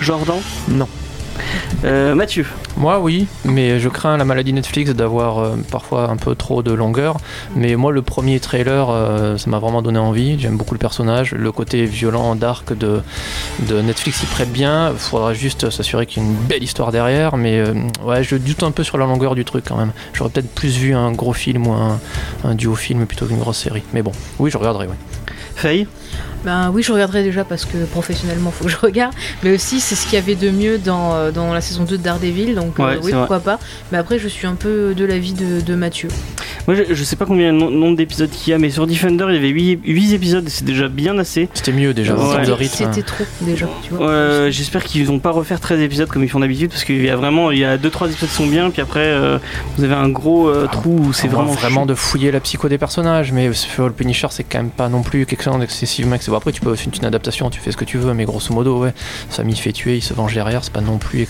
Jordan? 0.00 0.36
Non. 0.68 0.88
Euh, 1.84 2.14
Mathieu 2.14 2.46
Moi, 2.76 2.98
oui, 3.00 3.26
mais 3.44 3.78
je 3.78 3.88
crains 3.88 4.16
la 4.16 4.24
maladie 4.24 4.52
Netflix 4.52 4.90
d'avoir 4.92 5.38
euh, 5.38 5.56
parfois 5.70 6.08
un 6.08 6.16
peu 6.16 6.34
trop 6.34 6.62
de 6.62 6.72
longueur. 6.72 7.18
Mais 7.54 7.76
moi, 7.76 7.92
le 7.92 8.02
premier 8.02 8.40
trailer, 8.40 8.88
euh, 8.90 9.36
ça 9.36 9.50
m'a 9.50 9.58
vraiment 9.58 9.82
donné 9.82 9.98
envie. 9.98 10.38
J'aime 10.38 10.56
beaucoup 10.56 10.74
le 10.74 10.78
personnage. 10.78 11.32
Le 11.32 11.52
côté 11.52 11.84
violent, 11.84 12.34
dark 12.36 12.76
de, 12.76 13.00
de 13.68 13.80
Netflix 13.80 14.22
y 14.22 14.26
prête 14.26 14.52
bien. 14.52 14.90
Il 14.90 14.98
faudra 14.98 15.34
juste 15.34 15.70
s'assurer 15.70 16.06
qu'il 16.06 16.22
y 16.22 16.26
a 16.26 16.28
une 16.28 16.36
belle 16.36 16.62
histoire 16.62 16.92
derrière. 16.92 17.36
Mais 17.36 17.58
euh, 17.58 17.74
ouais, 18.04 18.24
je 18.24 18.36
doute 18.36 18.62
un 18.62 18.70
peu 18.70 18.84
sur 18.84 18.98
la 18.98 19.06
longueur 19.06 19.34
du 19.34 19.44
truc 19.44 19.64
quand 19.68 19.76
même. 19.76 19.92
J'aurais 20.14 20.30
peut-être 20.30 20.54
plus 20.54 20.76
vu 20.76 20.94
un 20.94 21.12
gros 21.12 21.32
film 21.32 21.66
ou 21.66 21.72
un, 21.72 22.00
un 22.44 22.54
duo 22.54 22.74
film 22.74 23.06
plutôt 23.06 23.26
qu'une 23.26 23.40
grosse 23.40 23.58
série. 23.58 23.82
Mais 23.92 24.02
bon, 24.02 24.12
oui, 24.38 24.50
je 24.50 24.56
regarderai, 24.56 24.86
oui. 24.86 24.96
Faye 25.54 25.86
Ben 26.44 26.70
oui, 26.74 26.82
je 26.82 26.92
regarderai 26.92 27.22
déjà 27.22 27.42
parce 27.42 27.64
que 27.64 27.78
professionnellement, 27.86 28.50
faut 28.50 28.64
que 28.64 28.70
je 28.70 28.76
regarde. 28.76 29.14
Mais 29.42 29.54
aussi, 29.54 29.80
c'est 29.80 29.94
ce 29.94 30.04
qu'il 30.04 30.14
y 30.14 30.18
avait 30.18 30.34
de 30.34 30.50
mieux 30.50 30.76
dans, 30.78 31.14
euh, 31.14 31.30
dans 31.30 31.54
la 31.54 31.62
saison 31.62 31.84
2 31.84 31.96
de 31.96 32.02
Daredevil. 32.02 32.54
Donc 32.54 32.78
euh, 32.80 32.96
oui, 33.02 33.12
pourquoi 33.12 33.40
pas. 33.40 33.58
Mais 33.92 33.98
après, 33.98 34.18
je 34.18 34.28
suis 34.28 34.46
un 34.46 34.54
peu 34.54 34.94
de 34.94 35.04
l'avis 35.06 35.32
de, 35.32 35.62
de 35.62 35.74
Mathieu. 35.74 36.08
Moi 36.66 36.76
je, 36.76 36.94
je 36.94 37.04
sais 37.04 37.16
pas 37.16 37.26
combien 37.26 37.52
le 37.52 37.58
nom- 37.58 37.70
nombre 37.70 37.96
d'épisodes 37.96 38.30
qu'il 38.30 38.50
y 38.50 38.54
a, 38.54 38.58
mais 38.58 38.70
sur 38.70 38.86
Defender 38.86 39.26
il 39.28 39.34
y 39.34 39.38
avait 39.38 39.48
8, 39.48 40.12
épisodes 40.14 40.46
et 40.46 40.50
c'est 40.50 40.64
déjà 40.64 40.88
bien 40.88 41.18
assez. 41.18 41.48
C'était 41.52 41.72
mieux 41.72 41.92
déjà, 41.92 42.14
Ouais. 42.14 42.20
en 42.22 42.30
termes 42.30 42.40
de 42.40 42.44
C'était- 42.46 42.54
rythme. 42.84 42.92
C'était 42.94 43.06
trop 43.06 43.24
déjà. 43.42 43.66
Euh, 44.00 44.50
J'espère 44.50 44.84
qu'ils 44.84 45.04
vont 45.06 45.18
pas 45.18 45.30
refaire 45.30 45.60
13 45.60 45.80
épisodes 45.80 46.08
comme 46.08 46.24
ils 46.24 46.28
font 46.30 46.40
d'habitude 46.40 46.70
parce 46.70 46.84
qu'il 46.84 47.04
y 47.04 47.10
a 47.10 47.16
vraiment 47.16 47.50
il 47.50 47.58
y 47.58 47.64
a 47.66 47.76
2-3 47.76 48.08
épisodes 48.10 48.28
qui 48.30 48.34
sont 48.34 48.46
bien 48.46 48.70
puis 48.70 48.80
après 48.80 49.00
euh, 49.00 49.38
vous 49.76 49.84
avez 49.84 49.92
un 49.94 50.08
gros 50.08 50.48
euh, 50.48 50.66
trou 50.72 51.00
où 51.08 51.12
c'est 51.12 51.28
vraiment 51.28 51.52
vraiment 51.52 51.84
de 51.84 51.94
fouiller 51.94 52.30
la 52.30 52.40
psycho 52.40 52.66
des 52.70 52.78
personnages, 52.78 53.30
mais 53.32 53.52
sur 53.52 53.84
le 53.86 53.92
Punisher, 53.92 54.28
c'est 54.30 54.44
quand 54.44 54.58
même 54.58 54.70
pas 54.70 54.88
non 54.88 55.02
plus 55.02 55.26
quelque 55.26 55.42
chose 55.42 55.54
d'excessivement. 56.10 56.34
Bon, 56.34 56.38
après, 56.38 56.52
tu 56.52 56.60
peux 56.60 56.74
c'est 56.76 56.96
une 56.96 57.04
adaptation, 57.04 57.50
tu 57.50 57.60
fais 57.60 57.72
ce 57.72 57.76
que 57.76 57.84
tu 57.84 57.98
veux, 57.98 58.14
mais 58.14 58.24
grosso 58.24 58.52
modo, 58.54 58.80
ouais, 58.82 58.92
Samy 59.30 59.54
fait 59.56 59.72
tuer, 59.72 59.96
il 59.96 60.02
se 60.02 60.14
venge 60.14 60.34
derrière, 60.34 60.62
c'est 60.64 60.72
pas 60.72 60.80
non 60.80 60.98
plus 60.98 61.26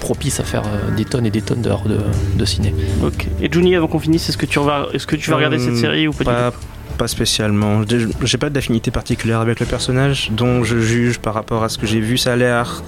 propice 0.00 0.40
à 0.40 0.44
faire 0.44 0.62
euh, 0.66 0.94
des 0.96 1.04
tonnes 1.04 1.26
et 1.26 1.30
des 1.30 1.42
tonnes 1.42 1.62
d'heures 1.62 1.82
de, 1.82 1.98
de 2.36 2.44
ciné. 2.44 2.74
Ok. 3.04 3.26
Et 3.40 3.50
Juni 3.52 3.74
avant 3.76 3.86
qu'on 3.88 3.98
finisse 3.98 4.28
est-ce 4.28 4.38
que 4.38 4.46
tu 4.46 4.58
vas 4.60 4.86
est-ce 4.92 5.06
que 5.06 5.16
tu 5.16 5.30
vas 5.30 5.36
regarder 5.36 5.56
Euh, 5.58 5.64
cette 5.64 5.76
série 5.76 6.08
ou 6.08 6.12
pas, 6.12 6.24
du 6.24 6.24
pas, 6.24 6.52
pas 6.96 7.08
spécialement. 7.08 7.82
J'ai 8.22 8.38
pas 8.38 8.50
d'affinité 8.50 8.90
particulière 8.90 9.40
avec 9.40 9.60
le 9.60 9.66
personnage, 9.66 10.30
dont 10.32 10.64
je 10.64 10.78
juge 10.78 11.18
par 11.18 11.34
rapport 11.34 11.62
à 11.64 11.68
ce 11.68 11.78
que 11.78 11.86
j'ai 11.86 12.00
vu. 12.00 12.16
Ça 12.18 12.32
a 12.32 12.36
l'air 12.36 12.82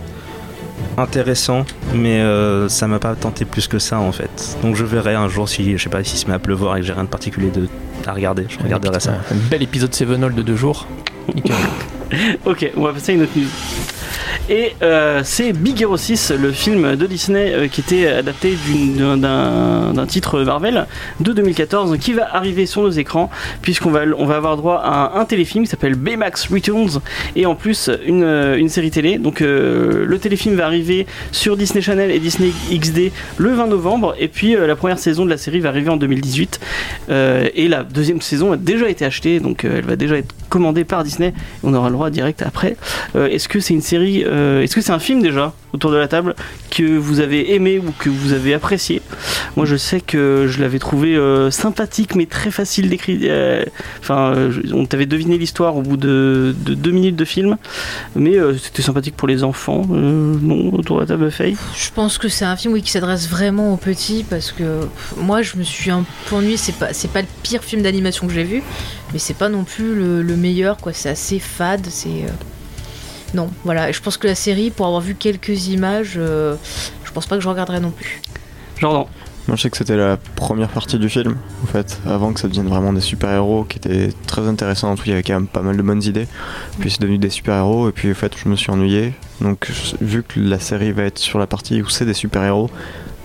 intéressant, 0.96 1.64
mais 1.94 2.20
euh, 2.20 2.68
ça 2.68 2.86
m'a 2.86 2.98
pas 2.98 3.14
tenté 3.14 3.44
plus 3.44 3.68
que 3.68 3.78
ça 3.78 3.98
en 4.00 4.12
fait. 4.12 4.56
Donc 4.62 4.76
je 4.76 4.84
verrai 4.84 5.14
un 5.14 5.28
jour 5.28 5.48
si 5.48 5.76
je 5.76 5.82
sais 5.82 5.90
pas 5.90 6.02
si 6.04 6.16
se 6.16 6.26
met 6.26 6.34
à 6.34 6.38
pleuvoir 6.38 6.76
et 6.76 6.80
que 6.80 6.86
j'ai 6.86 6.92
rien 6.92 7.04
de 7.04 7.08
particulier 7.08 7.50
de, 7.50 7.68
à 8.06 8.12
regarder. 8.12 8.46
Je 8.48 8.58
regarderai 8.58 9.00
ça. 9.00 9.12
Un 9.30 9.34
bel 9.50 9.62
épisode 9.62 9.94
Sevenol 9.94 10.34
de 10.34 10.42
deux 10.42 10.56
jours. 10.56 10.86
Ok, 12.44 12.70
on 12.76 12.82
va 12.82 12.92
passer 12.92 13.12
à 13.12 13.14
une 13.14 13.22
autre 13.22 13.32
news. 13.36 13.46
Et 14.48 14.72
euh, 14.82 15.20
c'est 15.22 15.52
Big 15.52 15.80
Hero 15.80 15.96
6, 15.96 16.32
le 16.32 16.50
film 16.50 16.96
de 16.96 17.06
Disney 17.06 17.52
euh, 17.54 17.68
qui 17.68 17.80
était 17.82 18.08
adapté 18.08 18.56
d'un- 18.96 20.06
titre 20.08 20.40
Marvel 20.42 20.86
de 21.20 21.32
2014 21.32 21.96
qui 21.98 22.14
va 22.14 22.34
arriver 22.34 22.66
sur 22.66 22.82
nos 22.82 22.90
écrans 22.90 23.30
puisqu'on 23.62 23.90
va, 23.90 24.00
on 24.18 24.26
va 24.26 24.36
avoir 24.36 24.56
droit 24.56 24.80
à 24.82 25.20
un, 25.20 25.24
téléfilm 25.24 25.62
qui 25.64 25.70
s'appelle 25.70 25.94
Baymax 25.94 26.48
Returns 26.48 27.00
et 27.36 27.46
en 27.46 27.54
plus 27.54 27.90
une, 28.04 28.24
euh, 28.24 28.56
une 28.56 28.68
série 28.68 28.90
télé. 28.90 29.18
Donc 29.18 29.38
le 29.40 30.18
téléfilm 30.20 30.56
va 30.56 30.66
arriver 30.66 31.06
sur 31.30 31.56
Disney 31.56 31.80
Channel 31.82 32.10
et 32.10 32.18
Disney 32.18 32.50
XD 32.72 33.12
le 33.36 33.52
20 33.52 33.68
novembre 33.68 34.16
et 34.18 34.26
puis 34.26 34.56
la 34.56 34.74
première 34.74 34.98
saison 34.98 35.24
de 35.24 35.30
la 35.30 35.36
série 35.36 35.60
va 35.60 35.68
arriver 35.68 35.90
en 35.90 35.96
2018 35.96 36.58
Euh, 37.08 37.48
et 37.54 37.68
la 37.68 37.82
deuxième 37.84 38.20
saison 38.20 38.52
a 38.52 38.56
déjà 38.56 38.88
été 38.88 39.04
achetée 39.04 39.38
donc 39.40 39.64
elle 39.64 39.84
va 39.84 39.96
déjà 39.96 40.16
être 40.16 40.34
commandé 40.50 40.84
par 40.84 41.04
Disney. 41.04 41.32
On 41.62 41.72
aura 41.72 41.88
le 41.88 41.94
droit 41.94 42.10
direct 42.10 42.42
après. 42.42 42.76
Euh, 43.16 43.28
est-ce 43.28 43.48
que 43.48 43.60
c'est 43.60 43.72
une 43.72 43.80
série, 43.80 44.24
euh, 44.26 44.62
est-ce 44.62 44.74
que 44.74 44.82
c'est 44.82 44.92
un 44.92 44.98
film 44.98 45.22
déjà? 45.22 45.54
Autour 45.72 45.90
de 45.90 45.96
la 45.96 46.08
table 46.08 46.34
que 46.70 46.96
vous 46.98 47.20
avez 47.20 47.54
aimé 47.54 47.78
ou 47.78 47.92
que 47.98 48.08
vous 48.08 48.32
avez 48.32 48.54
apprécié 48.54 49.02
Moi, 49.56 49.66
je 49.66 49.76
sais 49.76 50.00
que 50.00 50.46
je 50.48 50.60
l'avais 50.60 50.78
trouvé 50.78 51.16
euh, 51.16 51.50
sympathique, 51.50 52.14
mais 52.14 52.26
très 52.26 52.50
facile 52.50 52.88
d'écrire. 52.88 53.18
euh, 53.24 53.64
Enfin, 54.00 54.34
on 54.72 54.86
t'avait 54.86 55.06
deviné 55.06 55.38
l'histoire 55.38 55.76
au 55.76 55.82
bout 55.82 55.96
de, 55.96 56.54
de 56.64 56.74
deux 56.74 56.90
minutes 56.90 57.16
de 57.16 57.24
film, 57.24 57.56
mais 58.16 58.36
euh, 58.36 58.56
c'était 58.56 58.82
sympathique 58.82 59.16
pour 59.16 59.28
les 59.28 59.44
enfants. 59.44 59.84
Non, 59.88 60.72
autour 60.74 60.96
de 60.96 61.02
la 61.02 61.06
table, 61.06 61.30
Faye? 61.30 61.56
Je 61.76 61.90
pense 61.94 62.18
que 62.18 62.28
c'est 62.28 62.44
un 62.44 62.56
film 62.56 62.80
qui 62.80 62.90
s'adresse 62.90 63.28
vraiment 63.28 63.72
aux 63.74 63.76
petits 63.76 64.24
parce 64.28 64.52
que 64.52 64.80
moi 65.16 65.42
je 65.42 65.56
me 65.56 65.62
suis 65.62 65.90
un 65.90 66.04
peu 66.28 66.36
ennuyée. 66.36 66.56
C'est 66.56 66.76
pas, 66.76 66.92
c'est 66.92 67.10
pas 67.10 67.22
le 67.22 67.28
pire 67.42 67.62
film 67.62 67.82
d'animation 67.82 68.26
que 68.26 68.32
j'ai 68.32 68.44
vu, 68.44 68.62
mais 69.12 69.18
c'est 69.18 69.34
pas 69.36 69.48
non 69.48 69.64
plus 69.64 69.94
le, 69.94 70.22
le 70.22 70.36
meilleur 70.36 70.76
quoi. 70.78 70.92
C'est 70.92 71.08
assez 71.10 71.38
fade. 71.38 71.86
C'est 71.88 72.26
non, 73.34 73.50
voilà. 73.64 73.90
Et 73.90 73.92
je 73.92 74.02
pense 74.02 74.16
que 74.16 74.26
la 74.26 74.34
série, 74.34 74.70
pour 74.70 74.86
avoir 74.86 75.00
vu 75.00 75.14
quelques 75.14 75.68
images, 75.68 76.14
euh, 76.16 76.56
je 77.04 77.12
pense 77.12 77.26
pas 77.26 77.36
que 77.36 77.42
je 77.42 77.48
regarderai 77.48 77.80
non 77.80 77.90
plus. 77.90 78.20
Jordan. 78.78 79.04
Moi, 79.48 79.56
je 79.56 79.62
sais 79.62 79.70
que 79.70 79.76
c'était 79.76 79.96
la 79.96 80.16
première 80.36 80.68
partie 80.68 80.98
du 80.98 81.08
film, 81.08 81.36
en 81.64 81.66
fait, 81.66 81.98
avant 82.06 82.32
que 82.32 82.38
ça 82.38 82.46
devienne 82.46 82.68
vraiment 82.68 82.92
des 82.92 83.00
super-héros, 83.00 83.64
qui 83.64 83.78
étaient 83.78 84.10
très 84.26 84.46
intéressants. 84.46 84.92
En 84.92 84.96
tout, 84.96 85.02
il 85.06 85.10
y 85.10 85.12
avait 85.12 85.22
quand 85.22 85.34
même 85.34 85.48
pas 85.48 85.62
mal 85.62 85.76
de 85.76 85.82
bonnes 85.82 86.02
idées. 86.02 86.28
Puis 86.78 86.90
c'est 86.90 87.00
devenu 87.00 87.18
des 87.18 87.30
super-héros, 87.30 87.88
et 87.88 87.92
puis 87.92 88.10
en 88.10 88.14
fait, 88.14 88.32
je 88.36 88.48
me 88.48 88.54
suis 88.54 88.70
ennuyé. 88.70 89.12
Donc, 89.40 89.68
vu 90.00 90.22
que 90.22 90.38
la 90.38 90.60
série 90.60 90.92
va 90.92 91.04
être 91.04 91.18
sur 91.18 91.38
la 91.38 91.46
partie 91.46 91.82
où 91.82 91.88
c'est 91.88 92.04
des 92.04 92.14
super-héros, 92.14 92.70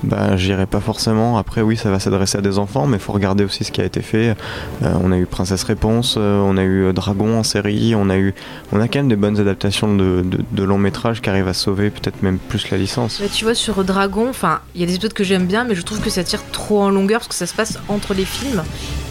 bah, 0.03 0.37
j'irai 0.37 0.65
pas 0.65 0.79
forcément. 0.79 1.37
Après, 1.37 1.61
oui, 1.61 1.77
ça 1.77 1.89
va 1.89 1.99
s'adresser 1.99 2.37
à 2.37 2.41
des 2.41 2.57
enfants, 2.57 2.85
mais 2.85 2.99
faut 2.99 3.13
regarder 3.13 3.43
aussi 3.43 3.63
ce 3.63 3.71
qui 3.71 3.81
a 3.81 3.85
été 3.85 4.01
fait. 4.01 4.35
Euh, 4.83 4.93
on 5.01 5.11
a 5.11 5.17
eu 5.17 5.25
Princesse 5.25 5.63
Réponse, 5.63 6.15
euh, 6.17 6.39
on 6.39 6.57
a 6.57 6.63
eu 6.63 6.85
euh, 6.85 6.93
Dragon 6.93 7.37
en 7.39 7.43
série, 7.43 7.95
on 7.95 8.09
a 8.09 8.17
eu, 8.17 8.33
on 8.71 8.79
a 8.79 8.87
quand 8.87 8.99
même 8.99 9.07
des 9.07 9.15
bonnes 9.15 9.39
adaptations 9.39 9.95
de, 9.95 10.23
de, 10.51 10.63
longs 10.63 10.77
métrages 10.77 11.21
qui 11.21 11.29
arrivent 11.29 11.47
à 11.47 11.53
sauver 11.53 11.89
peut-être 11.89 12.21
même 12.21 12.37
plus 12.37 12.69
la 12.69 12.77
licence. 12.77 13.21
Tu 13.33 13.45
vois, 13.45 13.55
sur 13.55 13.83
Dragon, 13.83 14.29
enfin, 14.29 14.59
il 14.75 14.81
y 14.81 14.83
a 14.83 14.87
des 14.87 14.95
épisodes 14.95 15.13
que 15.13 15.23
j'aime 15.23 15.45
bien, 15.45 15.63
mais 15.63 15.75
je 15.75 15.81
trouve 15.81 16.01
que 16.01 16.09
ça 16.09 16.23
tire 16.23 16.43
trop 16.51 16.81
en 16.81 16.89
longueur 16.89 17.19
parce 17.19 17.29
que 17.29 17.35
ça 17.35 17.47
se 17.47 17.53
passe 17.53 17.79
entre 17.87 18.13
les 18.13 18.25
films. 18.25 18.63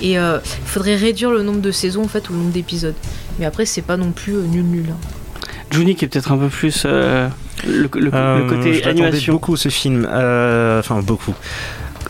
Et 0.03 0.13
il 0.13 0.41
faudrait 0.67 0.97
réduire 0.97 1.31
le 1.31 1.43
nombre 1.43 1.61
de 1.61 1.71
saisons, 1.71 2.05
en 2.05 2.09
fait, 2.09 2.29
ou 2.29 2.33
le 2.33 2.39
nombre 2.39 2.53
d'épisodes. 2.53 2.95
Mais 3.39 3.47
après, 3.47 3.65
c'est 3.65 3.83
pas 3.83 3.97
non 3.97 4.13
plus 4.13 4.35
nul 4.35 4.65
nul. 4.65 4.87
hein. 4.91 5.24
Juni 5.71 5.95
qui 5.97 6.05
est 6.05 6.09
peut-être 6.09 6.33
un 6.33 6.39
peu 6.39 6.49
plus 6.49 6.85
euh, 6.87 7.29
le, 7.67 7.89
le- 7.95 8.01
le 8.01 8.11
Euh, 8.15 8.49
côté 8.49 8.85
animation. 8.85 9.33
beaucoup 9.33 9.57
ce 9.57 9.69
film. 9.69 10.07
Euh, 10.11 10.79
Enfin, 10.81 11.01
beaucoup. 11.01 11.35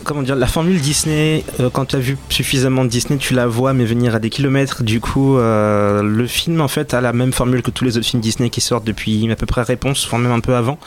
Comment 0.04 0.22
dire, 0.22 0.36
la 0.36 0.46
formule 0.46 0.80
Disney, 0.80 1.44
euh, 1.60 1.70
quand 1.70 1.86
tu 1.86 1.96
as 1.96 1.98
vu 1.98 2.18
suffisamment 2.28 2.84
de 2.84 2.90
Disney, 2.90 3.18
tu 3.18 3.32
la 3.32 3.46
vois, 3.46 3.72
mais 3.72 3.84
venir 3.84 4.14
à 4.14 4.18
des 4.18 4.28
kilomètres. 4.28 4.82
Du 4.82 5.00
coup, 5.00 5.38
euh, 5.38 6.02
le 6.02 6.26
film, 6.26 6.60
en 6.60 6.68
fait, 6.68 6.92
a 6.92 7.00
la 7.00 7.12
même 7.12 7.32
formule 7.32 7.62
que 7.62 7.70
tous 7.70 7.84
les 7.84 7.96
autres 7.96 8.06
films 8.06 8.20
Disney 8.20 8.50
qui 8.50 8.60
sortent 8.60 8.84
depuis 8.84 9.30
à 9.30 9.36
peu 9.36 9.46
près 9.46 9.62
Réponse, 9.62 10.06
voire 10.08 10.20
même 10.20 10.32
un 10.32 10.40
peu 10.40 10.54
avant. 10.54 10.78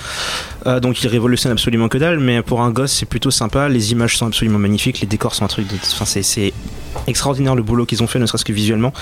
Euh, 0.68 0.80
donc, 0.80 1.02
il 1.04 1.08
révolutionne 1.08 1.52
absolument 1.52 1.88
que 1.88 1.98
dalle, 1.98 2.20
mais 2.20 2.44
pour 2.44 2.62
un 2.62 2.70
gosse, 2.70 2.92
c'est 2.92 3.08
plutôt 3.08 3.32
sympa. 3.32 3.70
Les 3.70 3.92
images 3.92 4.18
sont 4.18 4.28
absolument 4.28 4.60
magnifiques, 4.60 5.02
les 5.02 5.08
décors 5.08 5.34
sont 5.34 5.46
un 5.46 5.50
truc 5.50 5.68
de. 5.68 5.76
Enfin, 5.76 6.06
c'est- 6.06 6.54
extraordinaire 7.06 7.56
le 7.56 7.64
boulot 7.64 7.86
qu'ils 7.86 8.02
ont 8.02 8.08
fait, 8.08 8.20
ne 8.20 8.26
serait-ce 8.26 8.46
que 8.46 8.54
visuellement. 8.54 8.94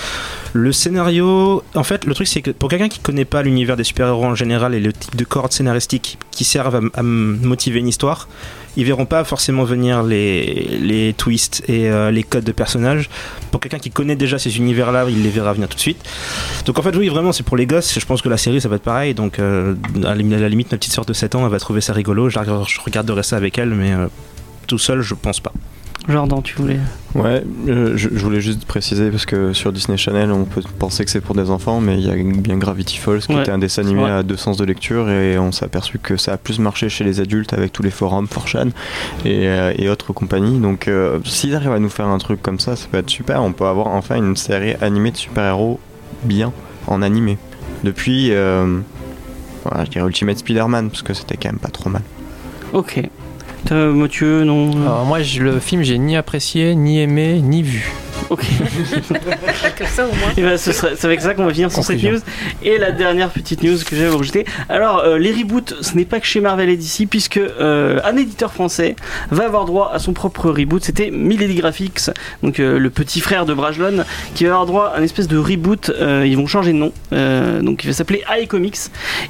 Le 0.54 0.72
scénario, 0.72 1.64
en 1.76 1.84
fait, 1.84 2.06
le 2.06 2.14
truc 2.14 2.28
c'est 2.28 2.42
que 2.42 2.52
pour 2.52 2.70
quelqu'un 2.70 2.90
qui 2.90 3.00
connaît 3.00 3.26
pas 3.26 3.42
l'univers 3.42 3.78
des 3.78 3.84
super-héros 3.84 4.26
en 4.26 4.36
général 4.36 4.74
et 4.74 4.80
le 4.80 4.92
type 4.92 5.16
de 5.16 5.24
cordes 5.24 5.52
scénaristiques 5.52 6.18
qui 6.32 6.44
servent 6.44 6.90
à, 6.94 7.04
motiver 7.04 7.80
une 7.80 7.88
histoire, 7.88 8.28
ils 8.76 8.86
verront 8.86 9.06
pas 9.06 9.24
forcément 9.24 9.64
venir 9.64 10.04
les, 10.04 11.14
twists 11.18 11.64
et 11.68 11.90
euh, 11.90 12.12
les 12.12 12.24
codes 12.24 12.44
de 12.44 12.52
personnages. 12.52 13.10
Pour 13.52 13.60
quelqu'un 13.60 13.80
qui 13.80 13.90
connaît 13.90 14.16
déjà 14.16 14.38
ces 14.38 14.58
univers-là, 14.58 15.06
il 15.10 15.24
les 15.24 15.30
verra 15.30 15.54
venir 15.54 15.68
tout 15.68 15.76
de 15.76 15.82
suite. 15.82 16.04
Donc 16.66 16.78
en 16.80 16.82
fait, 16.82 16.96
oui, 16.96 17.08
vraiment, 17.08 17.32
c'est 17.32 17.44
pour 17.44 17.58
les 17.58 17.66
gosses. 17.66 17.98
Je 17.98 18.06
pense 18.06 18.22
que 18.22 18.30
la 18.30 18.38
série, 18.38 18.62
ça 18.62 18.70
va 18.70 18.76
être 18.76 18.84
pareil. 18.84 19.14
Donc 19.14 19.40
euh, 19.40 19.76
à 20.04 20.16
la 20.16 20.50
limite, 20.50 20.72
ma 20.72 20.78
petite 20.78 20.94
sœur 20.94 21.06
de 21.06 21.14
7 21.14 21.36
ans, 21.36 21.46
elle 21.46 21.52
va 21.52 21.60
trouver 21.60 21.82
ça 21.82 21.94
rigolo. 21.94 22.30
Je 22.30 22.40
regarderai 22.40 23.24
ça 23.24 23.38
avec 23.38 23.58
elle, 23.58 23.70
mais 23.70 23.94
euh, 23.94 24.08
tout 24.68 24.80
seul, 24.80 25.02
je 25.02 25.14
pense 25.14 25.40
pas. 25.40 25.54
Jordan, 26.08 26.42
tu 26.44 26.56
voulais. 26.58 26.78
Ouais, 27.16 27.44
euh, 27.68 27.94
je, 27.98 28.10
je 28.14 28.20
voulais 28.24 28.42
juste 28.42 28.66
préciser 28.66 29.10
parce 29.10 29.26
que 29.26 29.54
sur 29.54 29.72
Disney 29.72 29.98
Channel, 29.98 30.32
on 30.32 30.46
peut 30.46 30.62
penser 30.78 31.04
que 31.04 31.10
c'est 31.10 31.22
pour 31.22 31.34
des 31.34 31.50
enfants, 31.50 31.80
mais 31.82 31.98
il 31.98 32.06
y 32.06 32.12
a 32.12 32.16
bien 32.16 32.58
Gravity 32.58 32.98
Falls 32.98 33.22
qui 33.22 33.34
Ouais, 33.34 33.42
était 33.42 33.52
un 33.52 33.58
dessin 33.58 33.82
animé 33.82 34.04
à 34.04 34.22
deux 34.22 34.36
sens 34.38 34.58
de 34.58 34.66
lecture 34.66 35.10
et 35.10 35.40
on 35.40 35.52
s'est 35.52 35.66
aperçu 35.66 35.98
que 35.98 36.16
ça 36.18 36.34
a 36.34 36.38
plus 36.38 36.60
marché 36.60 36.90
chez 36.90 37.04
les 37.04 37.22
adultes 37.22 37.54
avec 37.54 37.72
tous 37.74 37.82
les 37.82 37.90
forums, 37.90 38.26
4chan 38.28 38.70
et, 39.26 39.48
euh, 39.48 39.74
et 39.78 39.90
autres 39.90 40.14
compagnies. 40.14 40.60
Donc 40.60 40.88
euh, 40.88 41.20
s'ils 41.26 41.56
arrivent 41.56 41.72
à 41.72 41.80
nous 41.80 41.90
faire 41.90 42.08
un 42.08 42.18
truc 42.20 42.42
comme 42.42 42.60
ça, 42.60 42.76
ça 42.76 42.86
peut 42.92 42.98
être 43.00 43.10
super. 43.10 43.42
On 43.42 43.54
peut 43.54 43.66
avoir 43.66 43.88
enfin 43.88 44.16
une 44.18 44.36
série 44.36 44.76
animée 44.82 45.12
de 45.12 45.18
super-héros 45.18 45.80
bien 46.24 46.52
en 46.88 47.02
animé. 47.02 47.38
Depuis, 47.84 48.30
voilà, 48.30 49.86
je 49.86 49.90
dirais 49.90 50.06
Ultimate 50.06 50.38
Spider-Man 50.38 50.90
parce 50.90 51.02
que 51.02 51.14
c'était 51.16 51.38
quand 51.38 51.50
même 51.50 51.60
pas 51.60 51.70
trop 51.70 51.90
mal. 51.90 52.04
Ok. 52.74 53.02
T'as, 53.66 53.88
Mathieu, 53.88 54.44
non 54.44 54.70
Alors 54.80 55.06
moi, 55.06 55.20
le 55.40 55.60
film, 55.60 55.82
j'ai 55.82 55.98
ni 55.98 56.16
apprécié, 56.16 56.76
ni 56.76 57.00
aimé, 57.00 57.42
ni 57.42 57.64
vu. 57.64 57.92
Ok. 58.30 58.42
Comme 59.78 59.88
ça, 59.88 60.06
au 60.06 60.10
moins. 60.16 60.30
Et 60.38 60.42
ben, 60.42 60.58
ce 60.58 60.72
sera- 60.72 60.96
c'est 60.96 61.06
avec 61.06 61.22
ça 61.22 61.34
qu'on 61.34 61.46
va 61.46 61.54
finir 61.54 61.72
sur 61.72 61.84
cette 61.84 62.02
news. 62.02 62.20
Et 62.64 62.78
la 62.78 62.92
dernière 62.92 63.30
petite 63.30 63.64
news 63.64 63.78
que 63.86 63.96
j'avais 63.96 64.10
rejetée. 64.10 64.46
Alors, 64.70 65.00
euh, 65.00 65.18
les 65.18 65.32
reboots, 65.32 65.76
ce 65.82 65.96
n'est 65.96 66.06
pas 66.06 66.20
que 66.20 66.26
chez 66.26 66.40
Marvel 66.40 66.70
et 66.70 66.78
DC, 66.78 67.08
puisque 67.10 67.38
euh, 67.38 68.00
un 68.04 68.16
éditeur 68.18 68.52
français 68.54 68.96
va 69.32 69.46
avoir 69.46 69.66
droit 69.66 69.92
à 69.94 70.00
son 70.00 70.14
propre 70.14 70.50
reboot. 70.50 70.84
C'était 70.84 71.12
Milady 71.12 71.56
Graphics, 71.56 72.10
donc 72.44 72.60
euh, 72.60 72.80
le 72.80 72.90
petit 72.90 73.20
frère 73.22 73.46
de 73.46 73.54
Brajlon, 73.54 74.04
qui 74.34 74.46
va 74.46 74.52
avoir 74.52 74.66
droit 74.66 74.94
à 74.96 75.00
une 75.00 75.04
espèce 75.04 75.28
de 75.28 75.38
reboot. 75.38 75.90
Euh, 75.90 76.24
ils 76.26 76.38
vont 76.38 76.48
changer 76.48 76.72
de 76.72 76.78
nom. 76.78 76.92
Euh, 77.14 77.62
donc, 77.62 77.84
il 77.84 77.88
va 77.88 77.94
s'appeler 77.94 78.24
iComics. 78.42 78.78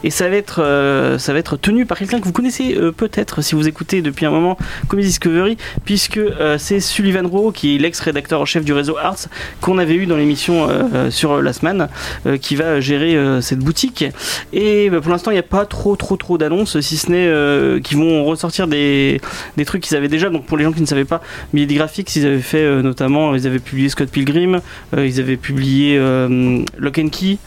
Et 0.04 0.10
ça 0.10 0.30
va 0.30 0.36
être, 0.36 0.62
euh, 0.62 1.18
ça 1.18 1.34
va 1.34 1.40
être 1.40 1.58
tenu 1.58 1.86
par 1.86 1.98
quelqu'un 1.98 2.20
que 2.20 2.26
vous 2.26 2.32
connaissez 2.32 2.76
euh, 2.78 2.92
peut-être 2.92 3.42
si 3.42 3.56
vous 3.56 3.68
écoutez 3.68 4.02
depuis 4.02 4.26
un 4.26 4.32
moment 4.32 4.58
Comedy 4.88 5.08
Discovery, 5.08 5.58
puisque 5.86 6.18
euh, 6.18 6.58
c'est 6.58 6.80
Sullivan 6.80 7.26
Rowe, 7.28 7.52
qui 7.52 7.76
est 7.76 7.78
l'ex-rédacteur 7.80 8.42
en 8.42 8.46
chef 8.46 8.64
du 8.64 8.74
réseau 8.74 8.85
Arts, 8.94 9.28
qu'on 9.62 9.78
avait 9.78 9.96
eu 9.96 10.06
dans 10.06 10.18
l'émission 10.18 10.70
euh, 10.70 10.84
euh, 10.94 11.12
sur 11.12 11.42
Last 11.42 11.64
Man, 11.64 11.90
euh, 12.26 12.38
qui 12.38 12.56
va 12.56 12.80
gérer 12.80 13.16
euh, 13.16 13.42
cette 13.42 13.60
boutique. 13.60 14.06
Et 14.54 14.90
bah, 14.90 15.02
pour 15.02 15.12
l'instant, 15.12 15.32
il 15.32 15.36
n'y 15.36 15.40
a 15.40 15.44
pas 15.44 15.66
trop, 15.66 15.96
trop, 15.96 16.18
trop 16.18 16.38
d'annonces, 16.38 16.80
si 16.80 16.98
ce 16.98 17.12
n'est 17.12 17.28
euh, 17.28 17.80
qu'ils 17.80 17.98
vont 17.98 18.24
ressortir 18.26 18.68
des, 18.68 19.22
des 19.58 19.66
trucs 19.66 19.82
qu'ils 19.84 19.98
avaient 19.98 20.08
déjà. 20.08 20.30
Donc 20.30 20.46
pour 20.46 20.58
les 20.58 20.64
gens 20.64 20.72
qui 20.72 20.82
ne 20.82 20.86
savaient 20.86 21.06
pas, 21.06 21.22
Milady 21.54 21.76
Graphics, 21.76 22.16
ils 22.16 22.26
avaient 22.26 22.40
fait 22.40 22.64
euh, 22.64 22.82
notamment, 22.82 23.36
ils 23.36 23.48
avaient 23.48 23.60
publié 23.60 23.90
Scott 23.90 24.10
Pilgrim, 24.10 24.62
euh, 24.96 25.06
ils 25.06 25.20
avaient 25.20 25.38
publié 25.38 25.98
euh, 25.98 26.64
Lock 26.78 27.00
and 27.00 27.10
Key. 27.10 27.38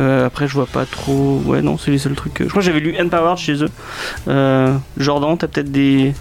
Euh, 0.00 0.26
après, 0.26 0.46
je 0.46 0.54
vois 0.54 0.66
pas 0.66 0.84
trop. 0.86 1.42
Ouais, 1.44 1.60
non, 1.60 1.76
c'est 1.76 1.90
les 1.90 1.98
seuls 1.98 2.14
trucs. 2.14 2.38
Je 2.38 2.44
crois 2.48 2.60
que 2.60 2.66
j'avais 2.66 2.78
lu 2.78 2.94
Empowered 3.00 3.36
chez 3.36 3.64
eux. 3.64 3.68
Euh, 4.28 4.72
Jordan, 4.96 5.36
t'as 5.36 5.48
peut-être 5.48 5.72
des. 5.72 6.12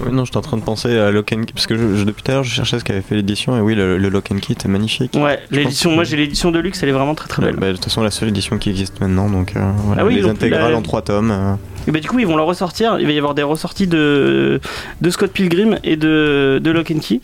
Ouais, 0.00 0.10
non, 0.10 0.24
j'étais 0.24 0.36
en 0.36 0.42
train 0.42 0.56
de 0.56 0.62
penser 0.62 0.96
à 0.98 1.10
Lock 1.10 1.32
and 1.32 1.42
Key 1.44 1.52
parce 1.54 1.66
que 1.66 1.76
je- 1.76 1.96
je- 1.96 2.04
depuis 2.04 2.22
tout 2.22 2.30
à 2.30 2.34
l'heure, 2.34 2.44
je 2.44 2.50
cherchais 2.52 2.78
ce 2.78 2.84
qu'avait 2.84 3.00
fait 3.02 3.14
l'édition 3.14 3.56
et 3.56 3.60
oui, 3.60 3.74
le, 3.74 3.96
le 3.96 4.08
Lock 4.08 4.30
and 4.32 4.38
Key 4.38 4.52
était 4.52 4.68
magnifique. 4.68 5.14
Ouais, 5.14 5.38
l'édition. 5.50 5.90
que- 5.90 5.94
Moi, 5.94 6.04
j'ai 6.04 6.16
l'édition 6.16 6.50
de 6.50 6.58
luxe. 6.58 6.82
Elle 6.82 6.88
est 6.88 6.92
vraiment 6.92 7.14
très 7.14 7.28
très 7.28 7.42
belle. 7.42 7.56
bah, 7.56 7.68
de 7.68 7.72
toute 7.74 7.84
façon, 7.84 8.02
la 8.02 8.10
seule 8.10 8.28
édition 8.30 8.58
qui 8.58 8.70
existe 8.70 9.00
maintenant, 9.00 9.28
donc 9.30 9.54
euh, 9.56 9.60
voilà, 9.84 10.02
Ah 10.02 10.04
oui, 10.04 10.16
les 10.16 10.26
intégrales 10.26 10.72
la- 10.72 10.78
en 10.78 10.82
trois 10.82 11.02
tomes. 11.02 11.30
euh, 11.30 11.54
Et 11.86 11.90
bah 11.92 12.00
du 12.00 12.08
coup 12.08 12.18
ils 12.18 12.26
vont 12.26 12.36
le 12.36 12.42
ressortir, 12.42 12.96
il 12.98 13.04
va 13.06 13.12
y 13.12 13.18
avoir 13.18 13.34
des 13.34 13.42
ressorties 13.42 13.86
de, 13.86 14.58
de 15.02 15.10
Scott 15.10 15.30
Pilgrim 15.30 15.76
et 15.84 15.96
de, 15.96 16.58
de 16.62 16.70
Lock 16.70 16.90
and 16.90 16.98
Key. 17.00 17.20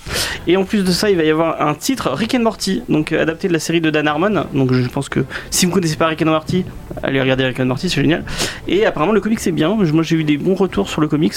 Et 0.46 0.58
en 0.58 0.64
plus 0.64 0.84
de 0.84 0.90
ça 0.92 1.08
il 1.10 1.16
va 1.16 1.22
y 1.24 1.30
avoir 1.30 1.62
un 1.66 1.72
titre 1.74 2.10
Rick 2.10 2.34
and 2.34 2.40
Morty, 2.40 2.82
donc 2.90 3.12
euh, 3.12 3.22
adapté 3.22 3.48
de 3.48 3.54
la 3.54 3.58
série 3.58 3.80
de 3.80 3.88
Dan 3.88 4.06
Harmon. 4.06 4.44
Donc 4.52 4.74
je 4.74 4.86
pense 4.88 5.08
que 5.08 5.20
si 5.50 5.64
vous 5.64 5.72
connaissez 5.72 5.96
pas 5.96 6.08
Rick 6.08 6.20
and 6.20 6.26
Morty, 6.26 6.66
allez 7.02 7.22
regarder 7.22 7.46
Rick 7.46 7.58
and 7.58 7.64
Morty, 7.66 7.88
c'est 7.88 8.02
génial. 8.02 8.22
Et 8.68 8.84
apparemment 8.84 9.12
le 9.12 9.22
comic 9.22 9.40
c'est 9.40 9.50
bien, 9.50 9.74
moi 9.74 10.02
j'ai 10.02 10.16
eu 10.16 10.24
des 10.24 10.36
bons 10.36 10.54
retours 10.54 10.90
sur 10.90 11.00
le 11.00 11.08
comics. 11.08 11.36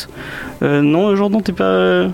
Euh, 0.62 0.82
non 0.82 1.16
Jordan 1.24 1.42
t'es 1.42 1.54
pas... 1.54 1.64
euh, 1.64 2.10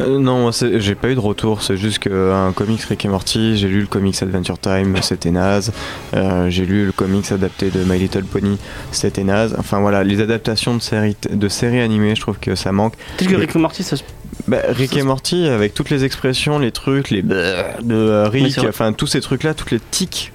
non, 0.00 0.42
moi, 0.42 0.52
c'est- 0.52 0.78
j'ai 0.78 0.94
pas 0.94 1.08
eu 1.08 1.14
de 1.14 1.20
retour, 1.20 1.62
c'est 1.62 1.76
juste 1.76 1.98
qu'un 2.00 2.52
comics 2.54 2.82
Rick 2.82 3.04
et 3.04 3.08
Morty, 3.08 3.56
j'ai 3.56 3.66
lu 3.66 3.80
le 3.80 3.86
comics 3.86 4.22
Adventure 4.22 4.58
Time, 4.58 4.94
c'était 5.02 5.30
naze. 5.30 5.72
Euh, 6.14 6.48
j'ai 6.48 6.64
lu 6.64 6.86
le 6.86 6.92
comics 6.92 7.32
adapté 7.32 7.70
de 7.70 7.82
My 7.82 7.98
Little 7.98 8.24
Pony, 8.24 8.58
c'était 8.92 9.24
naze. 9.24 9.56
Enfin 9.58 9.80
voilà, 9.80 10.04
les 10.04 10.20
adaptations 10.20 10.76
de 10.76 10.80
séries, 10.82 11.16
de 11.30 11.48
séries 11.48 11.80
animées, 11.80 12.14
je 12.14 12.20
trouve 12.20 12.38
que 12.38 12.54
ça 12.54 12.70
manque. 12.72 12.94
Peut-être 13.16 13.30
que. 13.30 13.36
Rick 13.36 13.56
and 13.56 13.60
Morty 13.60 13.82
ça 13.82 13.96
se... 13.96 14.02
Bah, 14.46 14.58
Rick 14.68 14.96
et 14.96 15.02
Morty, 15.02 15.48
avec 15.48 15.74
toutes 15.74 15.90
les 15.90 16.04
expressions, 16.04 16.58
les 16.60 16.70
trucs, 16.70 17.10
les 17.10 17.22
de 17.22 17.34
euh, 17.34 18.28
Rick, 18.28 18.60
enfin 18.68 18.92
tous 18.92 19.06
ces 19.08 19.20
trucs-là, 19.20 19.54
toutes 19.54 19.70
les 19.72 19.80
tics 19.90 20.32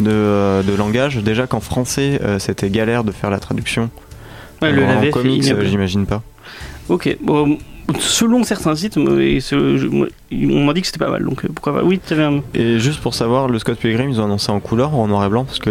de, 0.00 0.10
euh, 0.10 0.62
de 0.62 0.74
langage. 0.74 1.16
Déjà 1.18 1.46
qu'en 1.46 1.60
français, 1.60 2.18
euh, 2.22 2.38
c'était 2.38 2.70
galère 2.70 3.04
de 3.04 3.12
faire 3.12 3.30
la 3.30 3.40
traduction. 3.40 3.90
Ouais, 4.62 4.70
le 4.70 4.84
en 4.84 4.88
lavet, 4.94 5.10
comics, 5.10 5.44
euh, 5.50 5.64
j'imagine 5.64 6.06
pas. 6.06 6.22
Ok, 6.88 7.16
bon, 7.20 7.58
selon 7.98 8.44
certains 8.44 8.74
sites, 8.74 8.96
on 8.96 9.02
m'a 9.02 10.72
dit 10.72 10.80
que 10.80 10.86
c'était 10.86 10.98
pas 10.98 11.10
mal, 11.10 11.24
donc 11.24 11.44
euh, 11.44 11.48
pourquoi 11.48 11.74
pas. 11.74 11.82
Oui, 11.82 11.98
t'avais 11.98 12.24
un... 12.24 12.40
Et 12.54 12.78
juste 12.78 13.00
pour 13.00 13.14
savoir, 13.14 13.48
le 13.48 13.58
Scott 13.58 13.78
Pilgrim, 13.78 14.10
ils 14.10 14.20
ont 14.20 14.24
annoncé 14.24 14.50
en 14.50 14.60
couleur 14.60 14.94
ou 14.94 15.00
en 15.00 15.08
noir 15.08 15.24
et 15.24 15.28
blanc 15.28 15.44
parce 15.44 15.58
que 15.58 15.70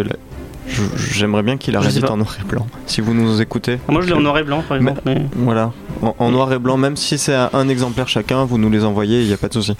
J'aimerais 0.96 1.42
bien 1.42 1.56
qu'il 1.56 1.74
pas. 1.74 2.10
en 2.10 2.16
noir 2.16 2.36
et 2.40 2.44
blanc. 2.44 2.66
Si 2.86 3.00
vous 3.00 3.14
nous 3.14 3.40
écoutez. 3.40 3.78
Moi 3.88 4.00
je 4.02 4.06
l'ai 4.06 4.12
en 4.14 4.20
noir 4.20 4.38
et 4.38 4.42
blanc 4.44 4.62
par 4.66 4.76
exemple. 4.76 5.00
mais- 5.04 5.22
Voilà, 5.36 5.72
en, 6.02 6.14
en 6.18 6.30
noir 6.30 6.52
et 6.52 6.58
blanc, 6.58 6.76
même 6.76 6.96
si 6.96 7.18
c'est 7.18 7.34
un, 7.34 7.50
un 7.52 7.68
exemplaire 7.68 8.08
chacun, 8.08 8.44
vous 8.44 8.58
nous 8.58 8.70
les 8.70 8.84
envoyez, 8.84 9.22
il 9.22 9.26
n'y 9.26 9.32
a 9.32 9.36
pas 9.36 9.48
de 9.48 9.54
souci. 9.54 9.74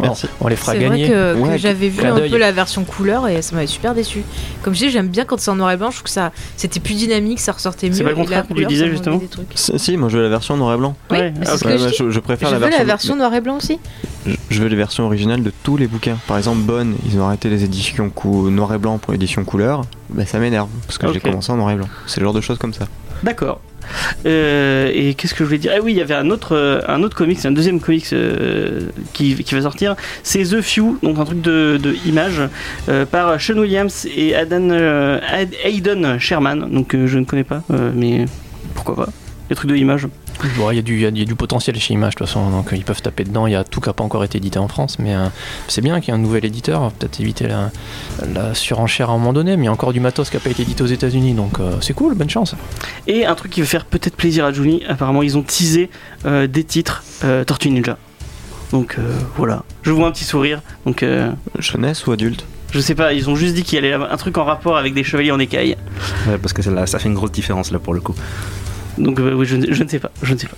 Merci. 0.00 0.26
On 0.40 0.48
les 0.48 0.56
fera 0.56 0.72
C'est 0.72 0.78
vrai 0.78 0.88
gagner. 1.00 1.08
que, 1.08 1.56
j'avais 1.56 1.88
vu 1.88 2.04
un 2.04 2.18
peu 2.28 2.38
la 2.38 2.52
version 2.52 2.84
couleur 2.84 3.28
et 3.28 3.42
ça 3.42 3.54
m'avait 3.54 3.66
super 3.66 3.94
déçu. 3.94 4.22
Comme 4.62 4.74
je 4.74 4.80
dis, 4.80 4.90
j'aime 4.90 5.08
bien 5.08 5.24
quand 5.24 5.38
c'est 5.40 5.50
en 5.50 5.56
noir 5.56 5.70
et 5.72 5.76
blanc, 5.76 5.90
je 5.90 5.96
trouve 5.96 6.04
que 6.04 6.10
ça 6.10 6.32
c'était 6.56 6.80
plus 6.80 6.94
dynamique, 6.94 7.40
ça 7.40 7.52
ressortait 7.52 7.88
mieux. 7.88 7.94
C'est 7.94 8.04
pas 8.04 8.10
le 8.10 8.16
contraire 8.16 8.46
que 8.46 8.54
tu 8.54 8.64
disais, 8.66 8.88
justement 8.90 9.16
des 9.18 9.26
trucs. 9.26 9.52
Si, 9.54 9.96
moi 9.96 10.08
je 10.08 10.16
veux 10.16 10.22
la 10.22 10.28
version 10.30 10.56
noir 10.56 10.74
et 10.74 10.78
blanc. 10.78 10.96
Oui, 11.10 11.18
Ouais, 11.18 11.34
ah, 11.46 11.56
ce 11.56 11.64
que 11.64 11.76
je 11.76 11.84
bah, 11.84 11.90
je, 11.98 12.10
je 12.10 12.20
préfère 12.20 12.48
Je 12.48 12.54
la 12.54 12.58
veux 12.58 12.64
version. 12.66 12.78
la 12.78 12.84
version 12.86 13.16
noir 13.16 13.34
et 13.34 13.40
blanc 13.40 13.56
aussi. 13.56 13.78
Je, 14.50 14.62
veux 14.62 14.68
les 14.68 14.76
versions 14.76 15.04
originales 15.06 15.42
de 15.42 15.52
tous 15.62 15.76
les 15.76 15.86
bouquins. 15.86 16.16
Par 16.26 16.36
exemple, 16.38 16.58
Bonne, 16.60 16.94
ils 17.06 17.18
ont 17.18 17.24
arrêté 17.26 17.48
les 17.48 17.64
éditions 17.64 18.10
cou- 18.10 18.50
noir 18.50 18.72
et 18.74 18.78
blanc 18.78 18.98
pour 18.98 19.12
l'édition 19.12 19.44
couleur. 19.44 19.82
Bah, 20.12 20.26
ça 20.26 20.38
m'énerve 20.38 20.68
parce 20.86 20.98
que 20.98 21.12
j'ai 21.12 21.20
commencé 21.20 21.50
en 21.52 21.56
noir 21.56 21.70
et 21.70 21.76
blanc. 21.76 21.88
C'est 22.06 22.20
le 22.20 22.24
genre 22.24 22.34
de 22.34 22.40
choses 22.40 22.58
comme 22.58 22.74
ça. 22.74 22.86
D'accord. 23.22 23.60
Euh, 24.26 24.90
et 24.94 25.14
qu'est-ce 25.14 25.34
que 25.34 25.40
je 25.40 25.44
voulais 25.44 25.58
dire? 25.58 25.72
Ah 25.76 25.80
oui, 25.82 25.92
il 25.92 25.98
y 25.98 26.00
avait 26.00 26.14
un 26.14 26.30
autre, 26.30 26.54
euh, 26.54 26.80
un 26.86 27.02
autre 27.02 27.16
comics, 27.16 27.44
un 27.44 27.50
deuxième 27.50 27.80
comics 27.80 28.06
euh, 28.12 28.80
qui, 29.12 29.34
qui 29.34 29.54
va 29.54 29.62
sortir. 29.62 29.96
C'est 30.22 30.42
The 30.44 30.60
Few, 30.60 30.98
donc 31.02 31.18
un 31.18 31.24
truc 31.24 31.40
de, 31.40 31.78
de 31.82 31.94
images 32.06 32.40
euh, 32.88 33.04
par 33.06 33.40
Sean 33.40 33.58
Williams 33.58 34.06
et 34.14 34.34
Adan, 34.34 34.70
euh, 34.70 35.18
Ad- 35.28 35.54
Aidan 35.64 36.18
Sherman. 36.18 36.70
Donc 36.72 36.94
je 36.94 37.18
ne 37.18 37.24
connais 37.24 37.44
pas, 37.44 37.62
mais 37.94 38.26
pourquoi 38.74 38.96
pas 38.96 39.08
Les 39.48 39.56
trucs 39.56 39.70
de 39.70 39.76
Bon, 40.56 40.70
Il 40.70 40.76
y, 40.76 40.78
a 40.78 40.82
du- 40.82 40.96
il 41.06 41.18
y 41.18 41.22
a 41.22 41.24
du 41.24 41.34
potentiel 41.34 41.78
chez 41.78 41.92
Image 41.94 42.14
de 42.14 42.18
toute 42.18 42.26
façon, 42.26 42.48
donc 42.50 42.72
euh, 42.72 42.76
ils 42.76 42.84
peuvent 42.84 43.02
taper 43.02 43.24
dedans. 43.24 43.46
Il 43.46 43.52
y 43.52 43.56
a 43.56 43.64
tout 43.64 43.80
qui 43.80 43.88
n'a 43.88 43.92
pas 43.92 44.04
encore 44.04 44.24
été 44.24 44.38
édité 44.38 44.58
en 44.58 44.68
France, 44.68 44.98
mais 44.98 45.14
euh, 45.14 45.26
c'est 45.68 45.80
bien 45.82 46.00
qu'il 46.00 46.08
y 46.08 46.16
ait 46.16 46.18
un 46.18 46.22
nouvel 46.22 46.44
éditeur. 46.44 46.90
Peut-être 46.92 47.20
éviter 47.20 47.46
la, 47.46 47.70
la 48.34 48.54
surenchère 48.54 49.10
à 49.10 49.12
un 49.12 49.18
moment 49.18 49.32
donné, 49.32 49.56
mais 49.56 49.64
il 49.64 49.66
y 49.66 49.68
a 49.68 49.72
encore 49.72 49.92
du 49.92 50.00
matos 50.00 50.30
qui 50.30 50.36
n'a 50.36 50.40
pas 50.40 50.50
été 50.50 50.62
édité 50.62 50.82
aux 50.82 50.86
États-Unis, 50.86 51.34
donc 51.34 51.60
euh, 51.60 51.76
c'est 51.80 51.92
cool, 51.94 52.14
bonne 52.14 52.30
chance. 52.30 52.54
Et 53.06 53.26
un 53.26 53.34
truc 53.34 53.52
qui 53.52 53.60
va 53.60 53.66
faire 53.66 53.84
peut-être 53.84 54.16
plaisir 54.16 54.44
à 54.46 54.52
Juni, 54.52 54.82
apparemment 54.88 55.22
ils 55.22 55.36
ont 55.36 55.42
teasé 55.42 55.90
euh, 56.24 56.46
des 56.46 56.64
titres 56.64 57.02
euh, 57.24 57.44
Tortue 57.44 57.70
Ninja. 57.70 57.98
Donc 58.72 58.96
euh, 58.98 59.12
voilà, 59.36 59.64
je 59.82 59.90
vois 59.90 60.06
un 60.06 60.12
petit 60.12 60.24
sourire. 60.24 60.62
Donc 60.86 61.02
euh, 61.02 61.32
Jeunesse 61.58 62.06
ou 62.06 62.12
adulte? 62.12 62.44
je 62.72 62.78
sais 62.78 62.94
pas, 62.94 63.12
ils 63.12 63.28
ont 63.28 63.34
juste 63.34 63.54
dit 63.56 63.64
qu'il 63.64 63.74
y 63.74 63.78
allait 63.78 63.92
avoir 63.92 64.12
un 64.12 64.16
truc 64.16 64.38
en 64.38 64.44
rapport 64.44 64.76
avec 64.76 64.94
des 64.94 65.02
chevaliers 65.02 65.32
en 65.32 65.40
écaille. 65.40 65.76
Ouais, 66.28 66.38
parce 66.38 66.52
que 66.52 66.62
là, 66.70 66.86
ça 66.86 67.00
fait 67.00 67.08
une 67.08 67.14
grosse 67.16 67.32
différence 67.32 67.72
là 67.72 67.80
pour 67.80 67.94
le 67.94 68.00
coup. 68.00 68.14
Donc 69.00 69.18
euh, 69.18 69.32
oui, 69.34 69.46
je, 69.46 69.56
ne- 69.56 69.88
sais 69.88 69.98
pas, 69.98 70.10
je 70.22 70.34
ne 70.34 70.38
sais 70.38 70.46
pas. 70.46 70.56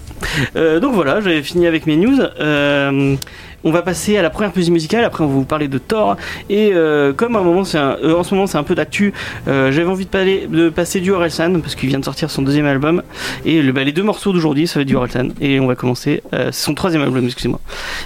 Euh, 0.57 0.81
donc 0.81 0.95
voilà, 0.95 1.21
j'avais 1.21 1.43
fini 1.43 1.67
avec 1.67 1.87
mes 1.87 1.97
news. 1.97 2.19
Euh, 2.41 3.17
on 3.65 3.71
va 3.71 3.83
passer 3.83 4.17
à 4.17 4.23
la 4.23 4.31
première 4.31 4.51
pause 4.53 4.71
musicale. 4.71 5.05
Après, 5.05 5.23
on 5.23 5.29
va 5.29 5.33
vous 5.35 5.45
parler 5.45 5.69
de 5.69 5.79
Thor. 5.79 6.17
Et 6.51 6.73
comme 7.17 7.37
en 7.37 7.65
ce 7.65 8.35
moment, 8.35 8.47
c'est 8.49 8.59
un 8.59 8.63
peu 8.65 8.75
d'actu. 8.75 9.13
j'avais 9.47 9.85
envie 9.85 10.05
de, 10.05 10.11
parler- 10.11 10.49
de 10.51 10.69
passer 10.69 10.99
du 11.01 11.13
Orelsan 11.13 11.61
parce 11.61 11.77
qu'il 11.77 11.89
vient 11.89 12.01
de 12.01 12.05
sortir 12.05 12.29
son 12.29 12.43
deuxième 12.43 12.67
album. 12.67 13.03
Et 13.45 13.63
bah, 13.71 13.85
les 13.85 13.93
deux 13.93 14.03
morceaux 14.03 14.33
d'aujourd'hui, 14.33 14.67
ça 14.67 14.81
va 14.81 14.83
être 14.83 14.89
du 14.89 14.97
Orelsan. 14.97 15.29
Et 15.41 15.61
on 15.61 15.69
va 15.69 15.77
commencer. 15.77 16.25
son 16.51 16.75
troisième 16.75 17.03
album, 17.03 17.25
excusez-moi. 17.25 17.61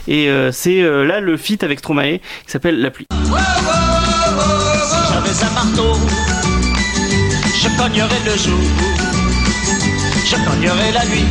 Et 0.09 0.29
c'est 0.53 0.83
là 0.83 1.21
le 1.21 1.37
feat 1.39 1.65
avec 1.65 1.79
Stromae 1.79 2.19
qui 2.19 2.51
s'appelle 2.51 2.79
La 2.83 2.91
pluie. 2.91 3.07
Si 3.11 3.31
j'avais 5.11 5.55
marteau, 5.55 5.95
je 7.63 7.69
cognerais 7.79 8.21
le 8.27 8.37
jour, 8.37 8.61
cognerais 10.35 10.93
la 10.93 11.05
nuit, 11.05 11.27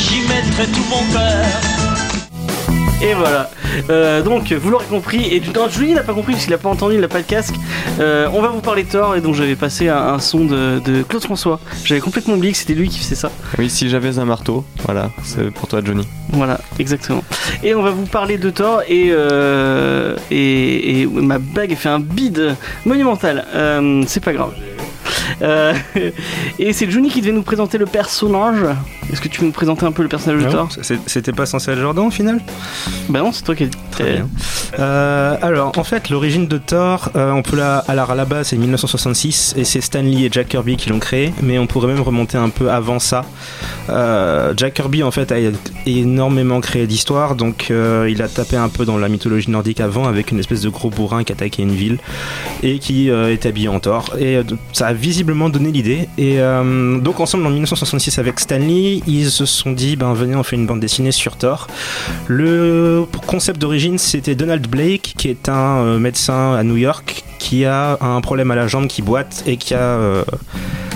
j'y 0.00 0.20
mettrais 0.22 0.66
tout 0.66 0.84
mon 0.88 1.12
cœur. 1.12 1.44
Et 3.02 3.14
voilà. 3.14 3.50
Euh, 3.90 4.22
donc, 4.22 4.52
vous 4.52 4.70
l'aurez 4.70 4.84
compris, 4.86 5.34
et 5.34 5.42
non, 5.54 5.68
Julie 5.68 5.92
n'a 5.92 6.02
pas 6.02 6.14
compris 6.14 6.34
parce 6.34 6.44
qu'il 6.44 6.52
n'a 6.52 6.58
pas 6.58 6.68
entendu, 6.68 6.94
il 6.94 7.00
n'a 7.00 7.08
pas 7.08 7.18
le 7.18 7.24
casque. 7.24 7.54
Euh, 7.98 8.28
on 8.32 8.40
va 8.40 8.48
vous 8.48 8.60
parler 8.60 8.84
de 8.84 8.90
Thor, 8.90 9.16
et 9.16 9.20
donc 9.20 9.34
j'avais 9.34 9.56
passé 9.56 9.88
un, 9.88 9.96
un 9.96 10.18
son 10.20 10.44
de, 10.44 10.78
de 10.78 11.02
Claude 11.02 11.24
François. 11.24 11.58
J'avais 11.84 12.00
complètement 12.00 12.34
oublié 12.34 12.52
que 12.52 12.58
c'était 12.58 12.74
lui 12.74 12.88
qui 12.88 13.00
faisait 13.00 13.16
ça. 13.16 13.32
Oui, 13.58 13.68
si 13.68 13.88
j'avais 13.88 14.20
un 14.20 14.24
marteau, 14.24 14.64
voilà, 14.84 15.10
c'est 15.24 15.50
pour 15.50 15.66
toi, 15.66 15.80
Johnny. 15.84 16.06
Voilà, 16.30 16.60
exactement. 16.78 17.24
Et 17.64 17.74
on 17.74 17.82
va 17.82 17.90
vous 17.90 18.06
parler 18.06 18.38
de 18.38 18.50
Thor, 18.50 18.82
et, 18.86 19.08
euh, 19.10 20.16
et, 20.30 21.00
et 21.00 21.06
ma 21.06 21.38
bague 21.38 21.74
fait 21.74 21.88
un 21.88 21.98
bide 22.00 22.54
monumental. 22.84 23.46
Euh, 23.52 24.04
c'est 24.06 24.22
pas 24.22 24.32
grave. 24.32 24.52
Euh, 25.40 25.72
et 26.58 26.72
c'est 26.72 26.90
Johnny 26.90 27.08
qui 27.08 27.20
devait 27.20 27.32
nous 27.32 27.42
présenter 27.42 27.78
le 27.78 27.86
personnage. 27.86 28.58
Est-ce 29.12 29.20
que 29.20 29.28
tu 29.28 29.40
veux 29.40 29.46
nous 29.46 29.52
présenter 29.52 29.84
un 29.86 29.92
peu 29.92 30.02
le 30.02 30.08
personnage 30.08 30.44
de 30.44 30.50
Thor 30.50 30.68
C'est- 30.82 30.98
C'était 31.06 31.32
pas 31.32 31.46
censé 31.46 31.70
être 31.72 31.78
Jordan 31.80 32.06
au 32.06 32.10
final 32.10 32.40
Bah 33.08 33.20
non, 33.20 33.32
c'est 33.32 33.42
toi 33.42 33.54
qui 33.54 33.66
dit. 33.66 33.78
Très 33.90 34.12
bien. 34.14 34.28
Euh, 34.78 35.36
alors, 35.42 35.72
en 35.76 35.84
fait, 35.84 36.08
l'origine 36.10 36.46
de 36.46 36.58
Thor, 36.58 37.10
euh, 37.16 37.30
on 37.32 37.42
peut 37.42 37.56
la. 37.56 37.78
Alors, 37.88 38.10
à 38.10 38.14
la 38.14 38.24
base, 38.24 38.48
c'est 38.48 38.56
1966 38.56 39.54
et 39.56 39.64
c'est 39.64 39.80
Stan 39.80 40.00
Lee 40.02 40.24
et 40.26 40.28
Jack 40.32 40.48
Kirby 40.48 40.76
qui 40.76 40.88
l'ont 40.90 40.98
créé, 40.98 41.32
mais 41.42 41.58
on 41.58 41.66
pourrait 41.66 41.88
même 41.88 42.00
remonter 42.00 42.38
un 42.38 42.48
peu 42.48 42.70
avant 42.70 42.98
ça. 42.98 43.24
Jack 44.56 44.74
Kirby, 44.74 45.02
en 45.02 45.10
fait, 45.10 45.30
a 45.32 45.36
énormément 45.86 46.60
créé 46.60 46.86
d'histoires, 46.86 47.34
donc 47.34 47.70
il 47.70 48.22
a 48.22 48.28
tapé 48.28 48.56
un 48.56 48.68
peu 48.68 48.84
dans 48.84 48.96
la 48.98 49.08
mythologie 49.08 49.50
nordique 49.50 49.80
avant 49.80 50.06
avec 50.06 50.30
une 50.30 50.38
espèce 50.38 50.62
de 50.62 50.68
gros 50.68 50.90
bourrin 50.90 51.24
qui 51.24 51.32
attaquait 51.32 51.62
une 51.62 51.72
ville 51.74 51.98
et 52.62 52.78
qui 52.78 53.08
est 53.08 53.46
habillé 53.46 53.68
en 53.68 53.80
Thor. 53.80 54.14
Et 54.18 54.38
ça 54.72 54.86
a 54.88 54.92
visiblement 54.92 55.21
donné 55.24 55.70
l'idée. 55.70 56.08
Et 56.18 56.40
euh, 56.40 56.98
donc, 56.98 57.20
ensemble, 57.20 57.46
en 57.46 57.50
1966, 57.50 58.18
avec 58.18 58.40
Stan 58.40 58.58
Lee, 58.58 59.02
ils 59.06 59.30
se 59.30 59.46
sont 59.46 59.72
dit 59.72 59.96
ben, 59.96 60.12
venez, 60.12 60.34
on 60.36 60.42
fait 60.42 60.56
une 60.56 60.66
bande 60.66 60.80
dessinée 60.80 61.12
sur 61.12 61.36
Thor. 61.36 61.66
Le 62.26 63.04
concept 63.26 63.60
d'origine, 63.60 63.98
c'était 63.98 64.34
Donald 64.34 64.66
Blake, 64.66 65.14
qui 65.16 65.28
est 65.28 65.48
un 65.48 65.78
euh, 65.78 65.98
médecin 65.98 66.54
à 66.54 66.62
New 66.62 66.76
York, 66.76 67.24
qui 67.38 67.64
a 67.64 67.98
un 68.00 68.20
problème 68.20 68.50
à 68.50 68.56
la 68.56 68.66
jambe 68.66 68.86
qui 68.86 69.02
boite 69.02 69.42
et 69.46 69.56
qui 69.56 69.74
a. 69.74 69.78
euh, 69.78 70.24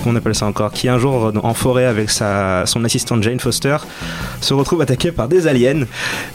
on 0.09 0.15
appelle 0.15 0.37
ça 0.37 0.47
encore 0.47 0.71
Qui 0.71 0.89
un 0.89 0.99
jour, 0.99 1.33
en 1.43 1.55
forêt 1.55 1.85
avec 1.85 2.11
sa, 2.11 2.65
son 2.67 2.85
assistante 2.85 3.25
Jane 3.25 3.41
Foster, 3.41 3.79
se 4.41 4.55
retrouve 4.55 4.81
attaqué 4.81 5.11
par 5.11 5.27
des 5.27 5.49
aliens. 5.49 5.83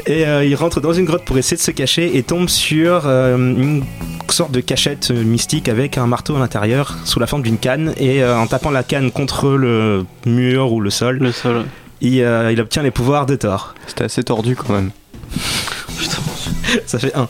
Et 0.05 0.25
euh, 0.25 0.43
il 0.43 0.55
rentre 0.55 0.81
dans 0.81 0.91
une 0.91 1.05
grotte 1.05 1.23
pour 1.23 1.37
essayer 1.37 1.55
de 1.55 1.61
se 1.61 1.71
cacher 1.71 2.17
et 2.17 2.23
tombe 2.23 2.49
sur 2.49 3.05
une 3.07 3.83
sorte 4.29 4.51
de 4.51 4.59
cachette 4.59 5.11
mystique 5.11 5.69
avec 5.69 5.97
un 5.97 6.05
marteau 6.05 6.35
à 6.35 6.39
l'intérieur 6.39 6.97
sous 7.05 7.19
la 7.19 7.27
forme 7.27 7.43
d'une 7.43 7.57
canne. 7.71 7.93
Et 7.97 8.23
euh, 8.23 8.37
en 8.37 8.47
tapant 8.47 8.71
la 8.71 8.83
canne 8.83 9.11
contre 9.11 9.49
le 9.49 10.05
mur 10.25 10.71
ou 10.73 10.79
le 10.81 10.89
sol, 10.89 11.17
Le 11.19 11.31
sol. 11.31 11.65
il, 12.01 12.21
euh, 12.21 12.51
il 12.51 12.59
obtient 12.61 12.83
les 12.83 12.91
pouvoirs 12.91 13.25
de 13.25 13.35
Thor. 13.35 13.73
C'était 13.87 14.05
assez 14.05 14.23
tordu 14.23 14.55
quand 14.55 14.73
même. 14.73 14.91
Ça 16.85 16.99
fait 16.99 17.15
un. 17.15 17.27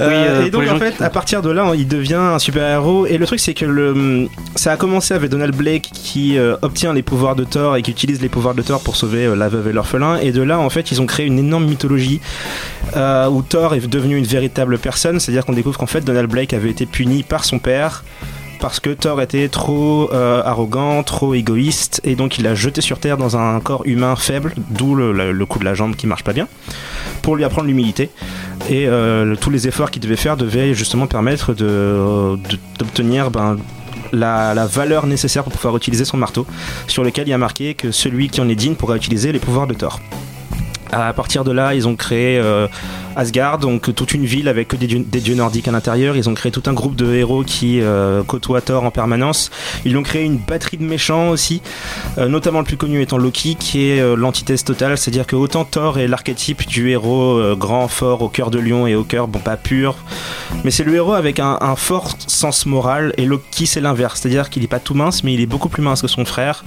Oui, 0.00 0.06
euh, 0.10 0.46
et 0.46 0.50
donc 0.50 0.62
en 0.70 0.78
fait, 0.78 0.96
qui- 0.96 1.02
à 1.02 1.10
partir 1.10 1.42
de 1.42 1.50
là, 1.50 1.72
il 1.74 1.88
devient 1.88 2.14
un 2.14 2.38
super-héros. 2.38 3.06
Et 3.06 3.18
le 3.18 3.26
truc, 3.26 3.40
c'est 3.40 3.54
que 3.54 3.64
le, 3.64 4.28
ça 4.54 4.70
a 4.72 4.76
commencé 4.76 5.12
avec 5.12 5.28
Donald 5.28 5.56
Blake 5.56 5.90
qui 5.92 6.38
euh, 6.38 6.56
obtient 6.62 6.92
les 6.92 7.02
pouvoirs 7.02 7.34
de 7.34 7.42
Thor 7.42 7.74
et 7.76 7.82
qui 7.82 7.90
utilise 7.90 8.20
les 8.22 8.28
pouvoirs 8.28 8.54
de 8.54 8.62
Thor 8.62 8.80
pour 8.80 8.94
sauver 8.94 9.26
euh, 9.26 9.34
la 9.34 9.48
veuve 9.48 9.66
et 9.66 9.72
l'orphelin. 9.72 10.18
Et 10.18 10.30
de 10.30 10.42
là, 10.42 10.60
en 10.60 10.70
fait, 10.70 10.92
ils 10.92 11.02
ont 11.02 11.06
créé 11.06 11.26
une 11.26 11.38
énorme 11.40 11.64
mythologie 11.64 12.20
euh, 12.96 13.28
où 13.28 13.42
Thor 13.42 13.74
est 13.74 13.84
devenu 13.88 14.16
une 14.16 14.24
véritable 14.26 14.78
personne. 14.78 15.18
C'est-à-dire 15.18 15.44
qu'on 15.44 15.52
découvre 15.52 15.78
qu'en 15.78 15.86
fait, 15.86 16.02
Donald 16.02 16.30
Blake 16.30 16.52
avait 16.52 16.70
été 16.70 16.86
puni 16.86 17.24
par 17.24 17.44
son 17.44 17.58
père 17.58 18.04
parce 18.60 18.80
que 18.80 18.90
Thor 18.90 19.20
était 19.22 19.48
trop 19.48 20.10
euh, 20.12 20.42
arrogant, 20.44 21.02
trop 21.02 21.34
égoïste, 21.34 22.00
et 22.04 22.14
donc 22.14 22.38
il 22.38 22.44
l'a 22.44 22.54
jeté 22.54 22.80
sur 22.80 22.98
Terre 22.98 23.16
dans 23.16 23.36
un 23.36 23.60
corps 23.60 23.82
humain 23.84 24.16
faible, 24.16 24.54
d'où 24.70 24.94
le, 24.94 25.46
coup 25.46 25.58
de 25.58 25.64
la 25.64 25.74
jambe 25.74 25.94
qui 25.96 26.06
marche 26.06 26.24
pas 26.24 26.32
bien, 26.32 26.48
pour 27.22 27.36
lui 27.36 27.44
apprendre 27.44 27.68
l'humilité. 27.68 28.10
Et 28.68 28.86
euh, 28.86 29.36
tous 29.36 29.50
les 29.50 29.68
efforts 29.68 29.90
qu'il 29.90 30.02
devait 30.02 30.16
faire 30.16 30.36
devaient 30.36 30.74
justement 30.74 31.06
permettre 31.06 31.54
d'obtenir 31.54 33.30
ben, 33.30 33.56
la, 34.12 34.54
la 34.54 34.66
valeur 34.66 35.06
nécessaire 35.06 35.44
pour 35.44 35.52
pouvoir 35.52 35.76
utiliser 35.76 36.04
son 36.04 36.16
marteau, 36.16 36.46
sur 36.86 37.04
lequel 37.04 37.28
il 37.28 37.30
y 37.30 37.34
a 37.34 37.38
marqué 37.38 37.74
que 37.74 37.92
celui 37.92 38.28
qui 38.28 38.40
en 38.40 38.48
est 38.48 38.56
digne 38.56 38.74
pourra 38.74 38.96
utiliser 38.96 39.32
les 39.32 39.38
pouvoirs 39.38 39.66
de 39.66 39.74
Thor. 39.74 40.00
À 40.92 41.12
partir 41.12 41.44
de 41.44 41.52
là, 41.52 41.74
ils 41.74 41.86
ont 41.86 41.96
créé 41.96 42.38
euh, 42.38 42.66
Asgard, 43.16 43.58
donc 43.58 43.94
toute 43.94 44.14
une 44.14 44.24
ville 44.24 44.48
avec 44.48 44.74
des 44.74 44.86
dieux, 44.86 45.04
des 45.06 45.20
dieux 45.20 45.34
nordiques 45.34 45.68
à 45.68 45.70
l'intérieur. 45.70 46.16
Ils 46.16 46.28
ont 46.28 46.34
créé 46.34 46.50
tout 46.50 46.62
un 46.66 46.72
groupe 46.72 46.96
de 46.96 47.14
héros 47.14 47.42
qui 47.44 47.80
euh, 47.80 48.22
côtoient 48.22 48.60
Thor 48.60 48.84
en 48.84 48.90
permanence. 48.90 49.50
Ils 49.84 49.96
ont 49.96 50.02
créé 50.02 50.24
une 50.24 50.38
batterie 50.38 50.78
de 50.78 50.84
méchants 50.84 51.28
aussi, 51.28 51.60
euh, 52.16 52.28
notamment 52.28 52.60
le 52.60 52.64
plus 52.64 52.76
connu 52.76 53.02
étant 53.02 53.18
Loki, 53.18 53.56
qui 53.56 53.88
est 53.90 54.16
l'antithèse 54.16 54.64
totale. 54.64 54.96
C'est-à-dire 54.96 55.26
que 55.26 55.36
autant 55.36 55.64
Thor 55.64 55.98
est 55.98 56.08
l'archétype 56.08 56.66
du 56.66 56.90
héros 56.90 57.54
grand, 57.56 57.88
fort, 57.88 58.22
au 58.22 58.28
cœur 58.28 58.50
de 58.50 58.58
lion 58.58 58.86
et 58.86 58.94
au 58.94 59.04
cœur, 59.04 59.28
bon, 59.28 59.38
pas 59.38 59.56
pur, 59.56 59.96
mais 60.64 60.70
c'est 60.70 60.84
le 60.84 60.94
héros 60.94 61.12
avec 61.12 61.40
un, 61.40 61.58
un 61.60 61.76
fort 61.76 62.16
sens 62.26 62.66
moral. 62.66 63.12
Et 63.16 63.26
Loki, 63.26 63.66
c'est 63.66 63.80
l'inverse. 63.80 64.20
C'est-à-dire 64.20 64.50
qu'il 64.50 64.62
n'est 64.62 64.68
pas 64.68 64.80
tout 64.80 64.94
mince, 64.94 65.22
mais 65.24 65.34
il 65.34 65.40
est 65.40 65.46
beaucoup 65.46 65.68
plus 65.68 65.82
mince 65.82 66.02
que 66.02 66.08
son 66.08 66.24
frère. 66.24 66.64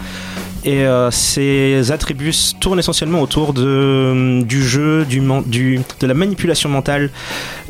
Et 0.63 0.85
euh, 0.85 1.09
ses 1.11 1.91
attributs 1.91 2.33
tournent 2.59 2.79
essentiellement 2.79 3.21
autour 3.21 3.53
de, 3.53 4.41
du 4.43 4.63
jeu, 4.63 5.05
du, 5.05 5.19
de 5.19 6.07
la 6.07 6.13
manipulation 6.13 6.69
mentale. 6.69 7.09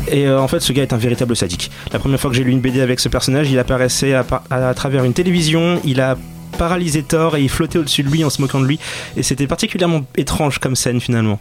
Et 0.09 0.27
euh, 0.27 0.41
en 0.41 0.47
fait, 0.47 0.59
ce 0.59 0.73
gars 0.73 0.83
est 0.83 0.93
un 0.93 0.97
véritable 0.97 1.35
sadique. 1.35 1.71
La 1.93 1.99
première 1.99 2.19
fois 2.19 2.29
que 2.29 2.35
j'ai 2.35 2.43
lu 2.43 2.51
une 2.51 2.61
BD 2.61 2.81
avec 2.81 2.99
ce 2.99 3.09
personnage, 3.09 3.49
il 3.49 3.59
apparaissait 3.59 4.13
à, 4.13 4.25
à 4.49 4.73
travers 4.73 5.03
une 5.03 5.13
télévision. 5.13 5.79
Il 5.85 6.01
a 6.01 6.17
paralysé 6.57 7.03
Thor 7.03 7.37
et 7.37 7.41
il 7.41 7.49
flottait 7.49 7.79
au-dessus 7.79 8.03
de 8.03 8.09
lui 8.09 8.23
en 8.23 8.29
se 8.29 8.41
moquant 8.41 8.59
de 8.59 8.65
lui. 8.65 8.79
Et 9.17 9.23
c'était 9.23 9.47
particulièrement 9.47 10.01
étrange 10.15 10.59
comme 10.59 10.75
scène 10.75 11.01
finalement. 11.01 11.39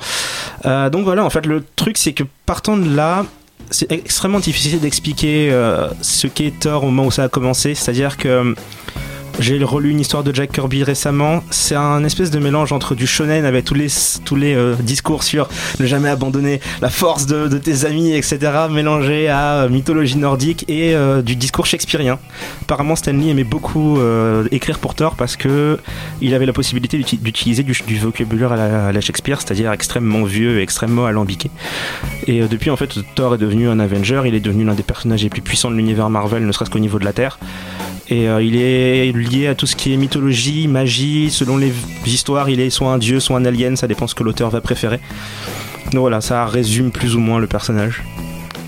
Euh, 0.64 0.90
donc 0.90 1.04
voilà, 1.04 1.24
en 1.24 1.30
fait, 1.30 1.46
le 1.46 1.64
truc 1.76 1.98
c'est 1.98 2.12
que 2.12 2.24
partant 2.46 2.76
de 2.76 2.94
là, 2.94 3.24
c'est 3.70 3.90
extrêmement 3.92 4.40
difficile 4.40 4.80
d'expliquer 4.80 5.50
euh, 5.52 5.88
ce 6.00 6.26
qu'est 6.26 6.58
Thor 6.58 6.84
au 6.84 6.86
moment 6.86 7.06
où 7.06 7.10
ça 7.10 7.24
a 7.24 7.28
commencé. 7.28 7.74
C'est-à-dire 7.74 8.16
que 8.16 8.54
j'ai 9.40 9.62
relu 9.64 9.90
une 9.90 10.00
histoire 10.00 10.22
de 10.22 10.34
Jack 10.34 10.52
Kirby 10.52 10.84
récemment. 10.84 11.42
C'est 11.50 11.74
un 11.74 12.04
espèce 12.04 12.30
de 12.30 12.38
mélange 12.38 12.72
entre 12.72 12.94
du 12.94 13.06
shonen 13.06 13.46
avec 13.46 13.64
tous 13.64 13.74
les, 13.74 14.54
euh, 14.54 14.74
discours 14.80 15.22
sur 15.22 15.48
ne 15.80 15.86
jamais 15.86 16.10
abandonner 16.10 16.60
la 16.82 16.90
force 16.90 17.24
de, 17.26 17.48
tes 17.56 17.86
amis, 17.86 18.12
etc. 18.12 18.38
mélangé 18.70 19.28
à 19.28 19.62
euh, 19.62 19.68
mythologie 19.70 20.18
nordique 20.18 20.66
et 20.68 20.94
euh, 20.94 21.22
du 21.22 21.36
discours 21.36 21.64
shakespearien. 21.64 22.18
Apparemment, 22.62 22.96
Stanley 22.96 23.28
aimait 23.28 23.44
beaucoup 23.44 23.98
écrire 24.50 24.78
pour 24.78 24.94
Thor 24.94 25.14
parce 25.16 25.36
que 25.36 25.78
il 26.20 26.34
avait 26.34 26.46
la 26.46 26.52
possibilité 26.52 26.98
d'uti- 26.98 27.18
d'utiliser 27.18 27.62
du, 27.62 27.98
vocabulaire 27.98 28.52
à 28.52 28.92
la, 28.92 29.00
Shakespeare, 29.00 29.40
c'est-à-dire 29.40 29.72
extrêmement 29.72 30.24
vieux 30.24 30.58
et 30.58 30.62
extrêmement 30.62 31.06
alambiqué. 31.06 31.50
Et 32.26 32.40
depuis, 32.42 32.70
en 32.70 32.76
fait, 32.76 32.98
Thor 33.14 33.34
est 33.34 33.38
devenu 33.38 33.68
un 33.68 33.80
Avenger. 33.80 34.22
Il 34.26 34.34
est 34.34 34.40
devenu 34.40 34.64
l'un 34.64 34.74
des 34.74 34.82
personnages 34.82 35.22
les 35.22 35.30
plus 35.30 35.40
puissants 35.42 35.70
de 35.70 35.76
l'univers 35.76 36.10
Marvel, 36.10 36.46
ne 36.46 36.52
serait-ce 36.52 36.70
qu'au 36.70 36.78
niveau 36.78 36.98
de 36.98 37.04
la 37.04 37.12
Terre. 37.12 37.38
Et 38.10 38.28
euh, 38.28 38.42
il 38.42 38.56
est 38.56 39.12
lié 39.12 39.46
à 39.46 39.54
tout 39.54 39.66
ce 39.66 39.76
qui 39.76 39.92
est 39.94 39.96
mythologie, 39.96 40.66
magie. 40.66 41.30
Selon 41.30 41.56
les 41.56 41.72
histoires, 42.04 42.50
il 42.50 42.58
est 42.58 42.70
soit 42.70 42.90
un 42.90 42.98
dieu, 42.98 43.20
soit 43.20 43.36
un 43.36 43.44
alien. 43.44 43.76
Ça 43.76 43.86
dépend 43.86 44.08
ce 44.08 44.16
que 44.16 44.24
l'auteur 44.24 44.50
va 44.50 44.60
préférer. 44.60 44.98
Donc 45.92 46.00
voilà, 46.00 46.20
ça 46.20 46.44
résume 46.46 46.90
plus 46.90 47.14
ou 47.14 47.20
moins 47.20 47.38
le 47.38 47.46
personnage. 47.46 48.02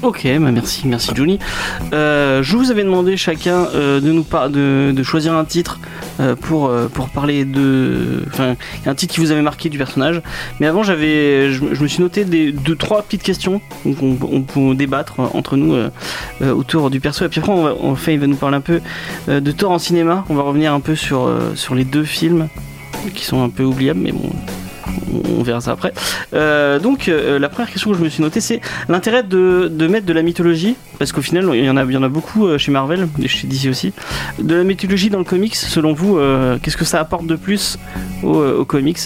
Ok, 0.03 0.25
bah 0.25 0.51
merci, 0.51 0.89
merci 0.89 1.13
Johnny. 1.15 1.39
Euh, 1.93 2.43
je 2.43 2.57
vous 2.57 2.73
avais 2.73 2.83
demandé 2.83 3.17
chacun 3.17 3.69
euh, 3.73 4.01
de 4.01 4.11
nous 4.11 4.25
par- 4.25 4.51
de, 4.51 5.01
choisir 5.05 5.33
un 5.35 5.45
titre 5.45 5.79
euh, 6.19 6.35
pour 6.35 7.09
parler 7.11 7.45
de, 7.45 8.25
enfin, 8.27 8.57
un 8.85 8.95
titre 8.97 9.15
qui 9.15 9.21
vous 9.21 9.31
avait 9.31 9.43
marqué 9.43 9.69
du 9.69 9.79
personnage. 9.79 10.21
Mais 10.59 10.67
avant, 10.67 10.83
j'avais, 10.83 11.53
je, 11.53 11.63
me 11.63 11.87
suis 11.87 12.03
noté 12.03 12.25
des 12.25 12.51
deux 12.51 12.75
trois 12.75 13.03
petites 13.03 13.23
questions 13.23 13.61
donc 13.85 14.03
on, 14.03 14.43
peut 14.43 14.75
débattre 14.75 15.21
entre 15.21 15.57
nous 15.57 15.77
autour 16.41 16.91
du 16.91 16.99
perso. 16.99 17.25
Et 17.25 17.29
puis 17.29 17.39
après, 17.39 17.53
on 17.53 17.95
fait, 17.95 18.15
il 18.15 18.21
va 18.21 18.27
nous 18.27 18.37
parler 18.37 18.57
un 18.57 18.61
peu 18.61 18.81
de 19.29 19.53
Thor 19.53 19.71
en 19.71 19.79
cinéma. 19.79 20.25
On 20.31 20.35
va 20.35 20.43
revenir 20.43 20.75
un 20.75 20.81
peu 20.81 20.97
sur 20.97 21.31
sur 21.55 21.77
les 21.77 21.85
deux 21.85 22.05
films 22.05 22.49
qui 23.15 23.25
sont 23.25 23.43
un 23.43 23.51
peu 23.51 23.63
oubliables, 23.63 24.01
mais 24.01 24.13
bon. 24.13 24.31
On- 25.13 25.43
verra 25.43 25.61
ça 25.61 25.73
après. 25.73 25.93
Euh, 26.35 26.79
donc, 26.79 27.09
euh, 27.09 27.39
la 27.39 27.49
première 27.49 27.71
question 27.71 27.91
que 27.91 27.97
je 27.97 28.03
me 28.03 28.09
suis 28.09 28.23
notée, 28.23 28.41
c'est 28.41 28.61
l'intérêt 28.89 29.25
de, 29.25 29.69
mettre 29.89 30.07
de 30.07 30.13
la 30.13 30.23
mythologie, 30.23 30.77
parce 30.99 31.11
qu'au 31.11 31.23
final, 31.23 31.49
il 31.55 31.65
y 31.65 31.71
en 31.71 31.77
a, 31.77 32.09
beaucoup 32.09 32.47
euh, 32.47 32.59
chez 32.59 32.71
Marvel, 32.71 33.09
et 33.21 33.29
chez 33.29 33.49
DC 33.49 33.69
aussi, 33.69 33.93
de 34.39 34.55
la 34.55 34.65
mythologie 34.65 35.11
dans 35.11 35.19
le 35.19 35.25
comics. 35.25 35.57
Selon 35.57 35.93
vous, 35.93 36.19
qu'est-ce 36.63 36.77
que 36.77 36.85
ça 36.85 37.01
apporte 37.01 37.27
de 37.27 37.37
plus 37.37 37.79
aux, 38.23 38.43
aux 38.45 38.65
comics? 38.65 38.99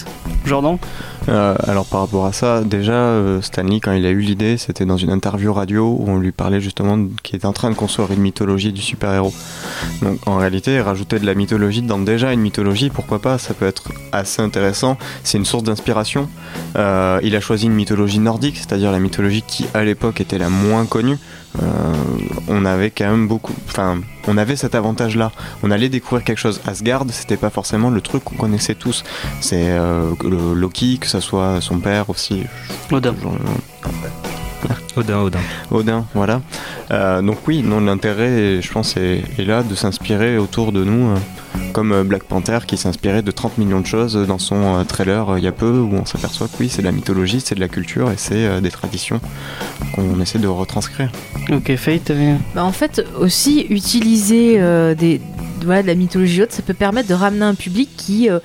Jordan 0.47 0.77
Euh, 1.29 1.55
alors 1.67 1.85
par 1.85 1.99
rapport 1.99 2.25
à 2.25 2.31
ça, 2.31 2.61
déjà 2.61 2.93
euh, 2.93 3.41
Stanley 3.41 3.81
quand 3.81 3.91
il 3.91 4.05
a 4.05 4.09
eu 4.09 4.19
l'idée, 4.19 4.57
c'était 4.57 4.85
dans 4.85 4.95
une 4.95 5.09
interview 5.09 5.51
radio 5.53 5.97
où 5.99 6.05
on 6.07 6.19
lui 6.19 6.31
parlait 6.31 6.61
justement 6.61 6.97
qu'il 7.21 7.35
était 7.35 7.45
en 7.45 7.51
train 7.51 7.69
de 7.69 7.75
construire 7.75 8.11
une 8.11 8.21
mythologie 8.21 8.71
du 8.71 8.81
super-héros. 8.81 9.33
Donc 10.01 10.25
en 10.25 10.37
réalité, 10.37 10.79
rajouter 10.79 11.19
de 11.19 11.25
la 11.25 11.33
mythologie 11.33 11.81
dans 11.81 11.99
déjà 11.99 12.31
une 12.31 12.39
mythologie, 12.39 12.89
pourquoi 12.89 13.19
pas 13.19 13.37
Ça 13.37 13.53
peut 13.53 13.67
être 13.67 13.89
assez 14.13 14.41
intéressant. 14.41 14.97
C'est 15.23 15.37
une 15.37 15.45
source 15.45 15.63
d'inspiration. 15.63 16.29
Euh, 16.77 17.19
il 17.23 17.35
a 17.35 17.41
choisi 17.41 17.65
une 17.65 17.75
mythologie 17.75 18.19
nordique, 18.19 18.55
c'est-à-dire 18.55 18.93
la 18.93 18.99
mythologie 18.99 19.43
qui 19.45 19.65
à 19.73 19.83
l'époque 19.83 20.21
était 20.21 20.37
la 20.37 20.49
moins 20.49 20.85
connue. 20.85 21.17
Euh, 21.61 21.93
on 22.47 22.65
avait 22.65 22.91
quand 22.91 23.09
même 23.09 23.27
beaucoup, 23.27 23.53
enfin, 23.67 23.99
on 24.27 24.37
avait 24.37 24.55
cet 24.55 24.75
avantage-là. 24.75 25.31
On 25.63 25.71
allait 25.71 25.89
découvrir 25.89 26.23
quelque 26.23 26.37
chose. 26.37 26.61
Asgard, 26.65 27.05
c'était 27.09 27.37
pas 27.37 27.49
forcément 27.49 27.89
le 27.89 28.01
truc 28.01 28.23
qu'on 28.23 28.35
connaissait 28.35 28.75
tous. 28.75 29.03
C'est 29.41 29.69
euh, 29.69 30.11
Loki, 30.23 30.99
que 30.99 31.07
ça 31.07 31.21
soit 31.21 31.61
son 31.61 31.79
père 31.79 32.09
aussi. 32.09 32.43
Odin. 32.91 33.15
Genre, 33.21 33.33
Odin, 34.97 35.19
Odin. 35.21 35.39
Odin, 35.71 36.05
voilà. 36.13 36.41
Euh, 36.91 37.21
donc 37.21 37.37
oui, 37.47 37.61
non, 37.63 37.79
l'intérêt, 37.81 38.61
je 38.61 38.71
pense, 38.71 38.97
est, 38.97 39.21
est 39.37 39.45
là 39.45 39.63
de 39.63 39.75
s'inspirer 39.75 40.37
autour 40.37 40.71
de 40.71 40.83
nous, 40.83 41.09
euh, 41.11 41.15
comme 41.73 41.91
euh, 41.91 42.03
Black 42.03 42.23
Panther 42.23 42.59
qui 42.65 42.77
s'inspirait 42.77 43.21
de 43.21 43.31
30 43.31 43.57
millions 43.59 43.79
de 43.81 43.85
choses 43.85 44.15
dans 44.27 44.39
son 44.39 44.77
euh, 44.79 44.83
trailer 44.83 45.29
euh, 45.33 45.37
il 45.39 45.43
y 45.43 45.47
a 45.47 45.51
peu, 45.51 45.79
où 45.79 45.93
on 45.93 46.05
s'aperçoit 46.05 46.47
que 46.47 46.53
oui, 46.59 46.69
c'est 46.69 46.81
de 46.81 46.87
la 46.87 46.91
mythologie, 46.91 47.39
c'est 47.41 47.55
de 47.55 47.59
la 47.59 47.67
culture 47.67 48.09
et 48.11 48.15
c'est 48.17 48.45
euh, 48.45 48.59
des 48.61 48.71
traditions 48.71 49.19
qu'on 49.93 50.19
essaie 50.21 50.39
de 50.39 50.47
retranscrire. 50.47 51.11
Ok, 51.51 51.75
Fate, 51.75 52.05
t'avais- 52.05 52.35
Bah, 52.55 52.63
en 52.63 52.71
fait, 52.71 53.05
aussi 53.19 53.67
utiliser 53.69 54.55
euh, 54.59 54.95
des, 54.95 55.21
voilà, 55.63 55.83
de 55.83 55.87
la 55.87 55.95
mythologie 55.95 56.41
haute, 56.43 56.51
ça 56.51 56.63
peut 56.63 56.73
permettre 56.73 57.09
de 57.09 57.13
ramener 57.13 57.45
un 57.45 57.55
public 57.55 57.89
qui, 57.95 58.29
euh, 58.29 58.39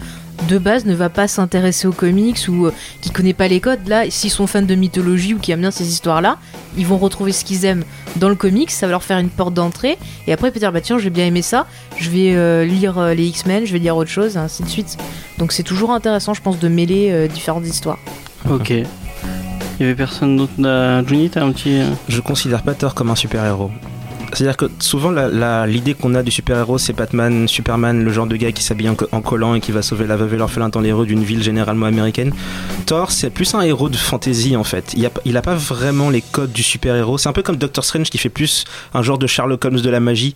de 0.49 0.59
base, 0.59 0.85
ne 0.87 0.95
va 0.95 1.09
pas 1.09 1.29
s'intéresser 1.29 1.87
aux 1.87 1.93
comics 1.93 2.39
ou 2.49 2.67
euh, 2.67 2.73
qui 3.01 3.11
connaît 3.11 3.33
pas 3.33 3.49
les 3.49 3.61
codes. 3.61 3.87
Là, 3.87 4.05
s'ils 4.11 4.31
sont 4.31 4.47
fans 4.47 4.63
de 4.63 4.75
mythologie 4.75 5.35
ou 5.35 5.39
qui 5.39 5.53
aiment 5.53 5.61
bien 5.61 5.71
ces 5.71 5.89
histoires-là, 5.89 6.39
ils 6.77 6.87
vont 6.87 6.99
retrouver 6.99 7.33
ce 7.33 7.45
qu'ils 7.45 7.65
aiment 7.65 7.85
dans 8.17 8.29
le 8.29 8.35
comics, 8.35 8.71
ça 8.71 8.87
va 8.87 8.93
leur 8.93 9.03
faire 9.03 9.19
une 9.19 9.29
porte 9.29 9.55
d'entrée. 9.55 9.99
Et 10.27 10.33
après, 10.33 10.49
ils 10.49 10.53
peuvent 10.53 10.61
dire, 10.61 10.73
bah 10.73 10.81
tiens, 10.81 10.99
j'ai 10.99 11.11
bien 11.11 11.27
aimé 11.27 11.43
ça, 11.43 11.67
je 11.99 12.11
vais 12.11 12.35
euh, 12.35 12.65
lire 12.65 12.99
euh, 12.99 13.15
les 13.15 13.27
X-Men, 13.27 13.67
je 13.67 13.73
vais 13.73 13.79
lire 13.79 13.97
autre 13.97 14.11
chose, 14.11 14.37
et 14.37 14.39
ainsi 14.39 14.63
de 14.63 14.69
suite. 14.69 14.99
Donc 15.39 15.53
c'est 15.53 15.63
toujours 15.63 15.91
intéressant, 15.91 16.35
je 16.35 16.43
pense, 16.43 16.59
de 16.59 16.69
mêler 16.69 17.11
euh, 17.11 17.29
différentes 17.29 17.67
histoires. 17.67 17.99
Ok. 18.51 18.71
Il 18.71 18.87
y 19.79 19.85
avait 19.85 19.95
personne 19.95 20.37
d'autre. 20.37 20.53
Johnny, 21.07 21.31
t'as 21.31 21.45
un 21.45 21.53
petit. 21.53 21.81
Je 22.09 22.21
considère 22.21 22.63
pas 22.63 22.75
Thor 22.75 22.93
comme 22.95 23.11
un 23.11 23.15
super-héros. 23.15 23.71
C'est-à-dire 24.33 24.57
que 24.57 24.67
souvent, 24.79 25.13
l'idée 25.67 25.95
qu'on 25.95 26.15
a 26.15 26.23
du 26.23 26.31
super-héros, 26.31 26.79
c'est 26.79 26.95
Batman, 26.95 27.47
Superman, 27.47 28.03
le 28.03 28.13
genre 28.13 28.27
de 28.27 28.37
gars 28.37 28.53
qui 28.53 28.63
s'habille 28.63 28.89
en 28.89 29.21
collant 29.21 29.55
et 29.55 29.61
qui 29.61 29.73
va 29.73 29.83
sauver 29.83 30.07
la 30.07 30.17
veuve 30.17 30.35
et 30.35 30.37
l'orphelin 30.37 30.69
dans 30.69 30.81
les 30.81 30.93
rues 30.93 31.07
d'une 31.07 31.23
ville 31.23 31.43
généralement 31.43 31.87
américaine. 31.87 32.33
Thor, 32.87 33.11
c'est 33.11 33.31
plus 33.31 33.55
un 33.55 33.61
héros 33.61 33.89
de 33.89 33.97
fantasy 33.97 34.57
en 34.57 34.65
fait. 34.65 34.95
Il 34.97 35.05
a, 35.05 35.11
il 35.25 35.37
a 35.37 35.43
pas 35.43 35.55
vraiment 35.55 36.09
les 36.09 36.23
codes 36.23 36.53
du 36.53 36.63
super-héros. 36.63 37.19
C'est 37.19 37.29
un 37.29 37.33
peu 37.33 37.43
comme 37.43 37.57
Doctor 37.57 37.85
Strange 37.85 38.09
qui 38.11 38.19
fait 38.19 38.31
plus 38.31 38.65
un 38.95 39.03
genre 39.03 39.19
de 39.19 39.27
Sherlock 39.27 39.65
Holmes 39.65 39.81
de 39.81 39.91
la 39.91 40.01
magie. 40.01 40.35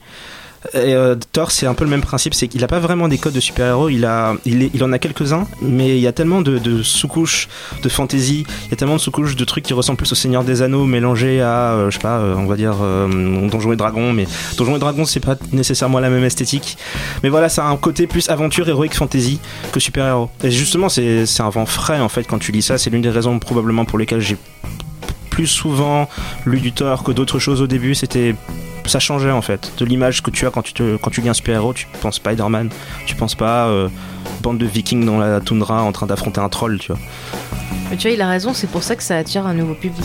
Et 0.74 0.94
euh, 0.94 1.14
Thor, 1.32 1.50
c'est 1.50 1.66
un 1.66 1.74
peu 1.74 1.84
le 1.84 1.90
même 1.90 2.00
principe, 2.00 2.34
c'est 2.34 2.48
qu'il 2.48 2.62
a 2.64 2.66
pas 2.66 2.78
vraiment 2.78 3.08
des 3.08 3.18
codes 3.18 3.32
de 3.32 3.40
super-héros, 3.40 3.88
il, 3.88 4.04
a, 4.04 4.34
il, 4.44 4.82
en 4.82 4.92
a 4.92 4.98
quelques-uns, 4.98 5.46
mais 5.62 5.96
il 5.96 6.00
y 6.00 6.06
a 6.06 6.12
tellement 6.12 6.40
de, 6.40 6.82
sous-couches 6.82 7.48
de 7.82 7.88
fantasy, 7.88 8.46
il 8.64 8.70
y 8.70 8.74
a 8.74 8.76
tellement 8.76 8.96
de 8.96 9.00
sous-couches 9.00 9.36
de 9.36 9.44
trucs 9.44 9.64
qui 9.64 9.74
ressemblent 9.74 9.98
plus 9.98 10.10
au 10.10 10.16
Seigneur 10.16 10.44
des 10.44 10.62
Anneaux 10.62 10.84
mélangés 10.84 11.40
à, 11.40 11.72
euh, 11.72 11.90
je 11.90 11.96
sais 11.96 12.02
pas, 12.02 12.18
euh, 12.18 12.34
on 12.36 12.46
va 12.46 12.56
dire 12.56 12.76
Donjons 12.76 13.72
et 13.72 13.76
Dragons, 13.76 14.12
mais 14.12 14.26
Donjons 14.56 14.76
et 14.76 14.78
Dragons, 14.78 15.04
c'est 15.04 15.20
pas 15.20 15.36
nécessairement 15.52 16.00
la 16.00 16.10
même 16.10 16.24
esthétique. 16.24 16.76
Mais 17.22 17.28
voilà, 17.28 17.48
ça 17.48 17.66
a 17.66 17.68
un 17.68 17.76
côté 17.76 18.06
plus 18.06 18.28
aventure, 18.28 18.68
héroïque, 18.68 18.94
fantasy 18.94 19.40
que 19.72 19.80
super-héros. 19.80 20.30
Et 20.42 20.50
justement, 20.50 20.88
c'est 20.88 21.24
un 21.40 21.50
vent 21.50 21.66
frais 21.66 22.00
en 22.00 22.08
fait 22.08 22.24
quand 22.24 22.38
tu 22.38 22.52
lis 22.52 22.62
ça, 22.62 22.78
c'est 22.78 22.90
l'une 22.90 23.02
des 23.02 23.10
raisons 23.10 23.38
probablement 23.38 23.84
pour 23.84 23.98
lesquelles 23.98 24.20
j'ai 24.20 24.36
plus 25.30 25.46
souvent 25.46 26.08
lu 26.46 26.60
du 26.60 26.72
Thor 26.72 27.02
que 27.02 27.12
d'autres 27.12 27.38
choses 27.38 27.60
au 27.60 27.66
début, 27.66 27.94
c'était 27.94 28.34
ça 28.88 28.98
changeait 28.98 29.30
en 29.30 29.42
fait 29.42 29.72
de 29.78 29.84
l'image 29.84 30.22
que 30.22 30.30
tu 30.30 30.46
as 30.46 30.50
quand 30.50 30.62
tu, 30.62 31.20
lis 31.20 31.28
un 31.28 31.34
super-héros. 31.34 31.74
Tu 31.74 31.86
penses 32.00 32.16
Spider-Man, 32.16 32.70
tu 33.06 33.14
penses 33.14 33.34
pas 33.34 33.66
euh, 33.66 33.88
bande 34.42 34.58
de 34.58 34.66
vikings 34.66 35.04
dans 35.04 35.18
la 35.18 35.40
toundra 35.40 35.82
en 35.82 35.92
train 35.92 36.06
d'affronter 36.06 36.40
un 36.40 36.48
troll, 36.48 36.78
tu 36.78 36.92
vois. 36.92 37.00
Mais 37.90 37.96
tu 37.96 38.08
vois, 38.08 38.14
il 38.14 38.22
a 38.22 38.28
raison, 38.28 38.52
c'est 38.52 38.66
pour 38.66 38.82
ça 38.82 38.96
que 38.96 39.02
ça 39.02 39.16
attire 39.16 39.46
un 39.46 39.54
nouveau 39.54 39.74
public. 39.74 40.04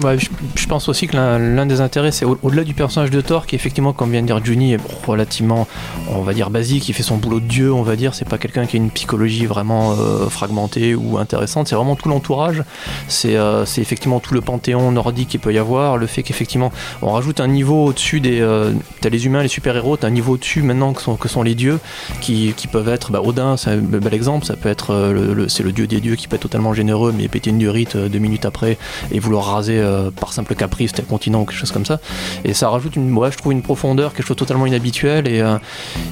Je, 0.00 0.66
pense 0.66 0.88
aussi 0.88 1.06
que 1.06 1.16
l'un 1.16 1.66
des 1.66 1.80
intérêts, 1.80 2.12
c'est 2.12 2.24
au- 2.24 2.38
au-delà 2.42 2.64
du 2.64 2.74
personnage 2.74 3.10
de 3.10 3.20
Thor, 3.20 3.46
qui 3.46 3.54
effectivement, 3.56 3.92
comme 3.92 4.10
vient 4.10 4.22
de 4.22 4.26
dire 4.26 4.44
Juni, 4.44 4.74
est 4.74 4.80
relativement, 5.06 5.66
on 6.08 6.22
va 6.22 6.34
dire, 6.34 6.50
basique, 6.50 6.88
il 6.88 6.92
fait 6.92 7.02
son 7.02 7.16
boulot 7.16 7.40
de 7.40 7.46
dieu, 7.46 7.72
on 7.72 7.82
va 7.82 7.96
dire, 7.96 8.14
c'est 8.14 8.28
pas 8.28 8.38
quelqu'un 8.38 8.66
qui 8.66 8.76
a 8.76 8.80
une 8.80 8.90
psychologie 8.90 9.46
vraiment 9.46 9.92
euh, 9.92 10.28
fragmentée 10.28 10.94
ou 10.94 11.18
intéressante, 11.18 11.68
c'est 11.68 11.74
vraiment 11.74 11.96
tout 11.96 12.08
l'entourage, 12.08 12.62
c'est 13.08 13.36
euh, 13.36 13.64
c'est 13.64 13.80
effectivement 13.80 14.20
tout 14.20 14.34
le 14.34 14.40
panthéon 14.40 14.92
nordique 14.92 15.28
qu'il 15.28 15.40
peut 15.40 15.52
y 15.52 15.58
avoir, 15.58 15.96
le 15.96 16.06
fait 16.06 16.22
qu'effectivement, 16.22 16.72
on 17.02 17.10
rajoute 17.10 17.40
un 17.40 17.48
niveau 17.48 17.86
au-dessus 17.86 18.20
des... 18.20 18.40
euh, 18.40 18.72
t'as 19.00 19.08
les 19.08 19.26
humains, 19.26 19.42
les 19.42 19.48
super-héros, 19.48 19.96
t'as 19.96 20.08
un 20.08 20.10
niveau 20.10 20.34
au-dessus 20.34 20.62
maintenant 20.62 20.92
que 20.92 21.28
sont, 21.28 21.42
les 21.42 21.54
dieux, 21.54 21.78
qui, 22.20 22.54
peuvent 22.70 22.88
être, 22.88 23.10
bah, 23.10 23.20
Odin, 23.22 23.56
c'est 23.56 23.70
un 23.70 23.76
bel 23.78 24.14
exemple, 24.14 24.44
ça 24.44 24.56
peut 24.56 24.68
être, 24.68 24.92
euh, 24.92 25.46
c'est 25.48 25.62
le 25.62 25.72
dieu 25.72 25.86
des 25.86 26.00
dieux 26.00 26.16
qui 26.16 26.28
peut 26.28 26.36
être 26.36 26.42
totalement 26.42 26.74
généreux, 26.74 27.14
mais 27.16 27.28
péter 27.28 27.50
une 27.50 27.58
diorite 27.58 27.96
euh, 27.96 28.08
deux 28.08 28.18
minutes 28.18 28.44
après, 28.44 28.76
et 29.12 29.18
vouloir 29.18 29.44
raser 29.46 29.80
euh, 29.88 30.10
par 30.10 30.32
simple 30.32 30.54
caprice 30.54 30.92
tel 30.92 31.04
continent 31.06 31.40
ou 31.42 31.44
quelque 31.44 31.58
chose 31.58 31.72
comme 31.72 31.86
ça. 31.86 31.98
Et 32.44 32.54
ça 32.54 32.68
rajoute 32.68 32.96
une, 32.96 33.12
ouais, 33.16 33.32
je 33.32 33.38
trouve 33.38 33.52
une 33.52 33.62
profondeur, 33.62 34.12
quelque 34.12 34.26
chose 34.26 34.36
de 34.36 34.38
totalement 34.38 34.66
inhabituel 34.66 35.26
et, 35.26 35.40
euh, 35.40 35.56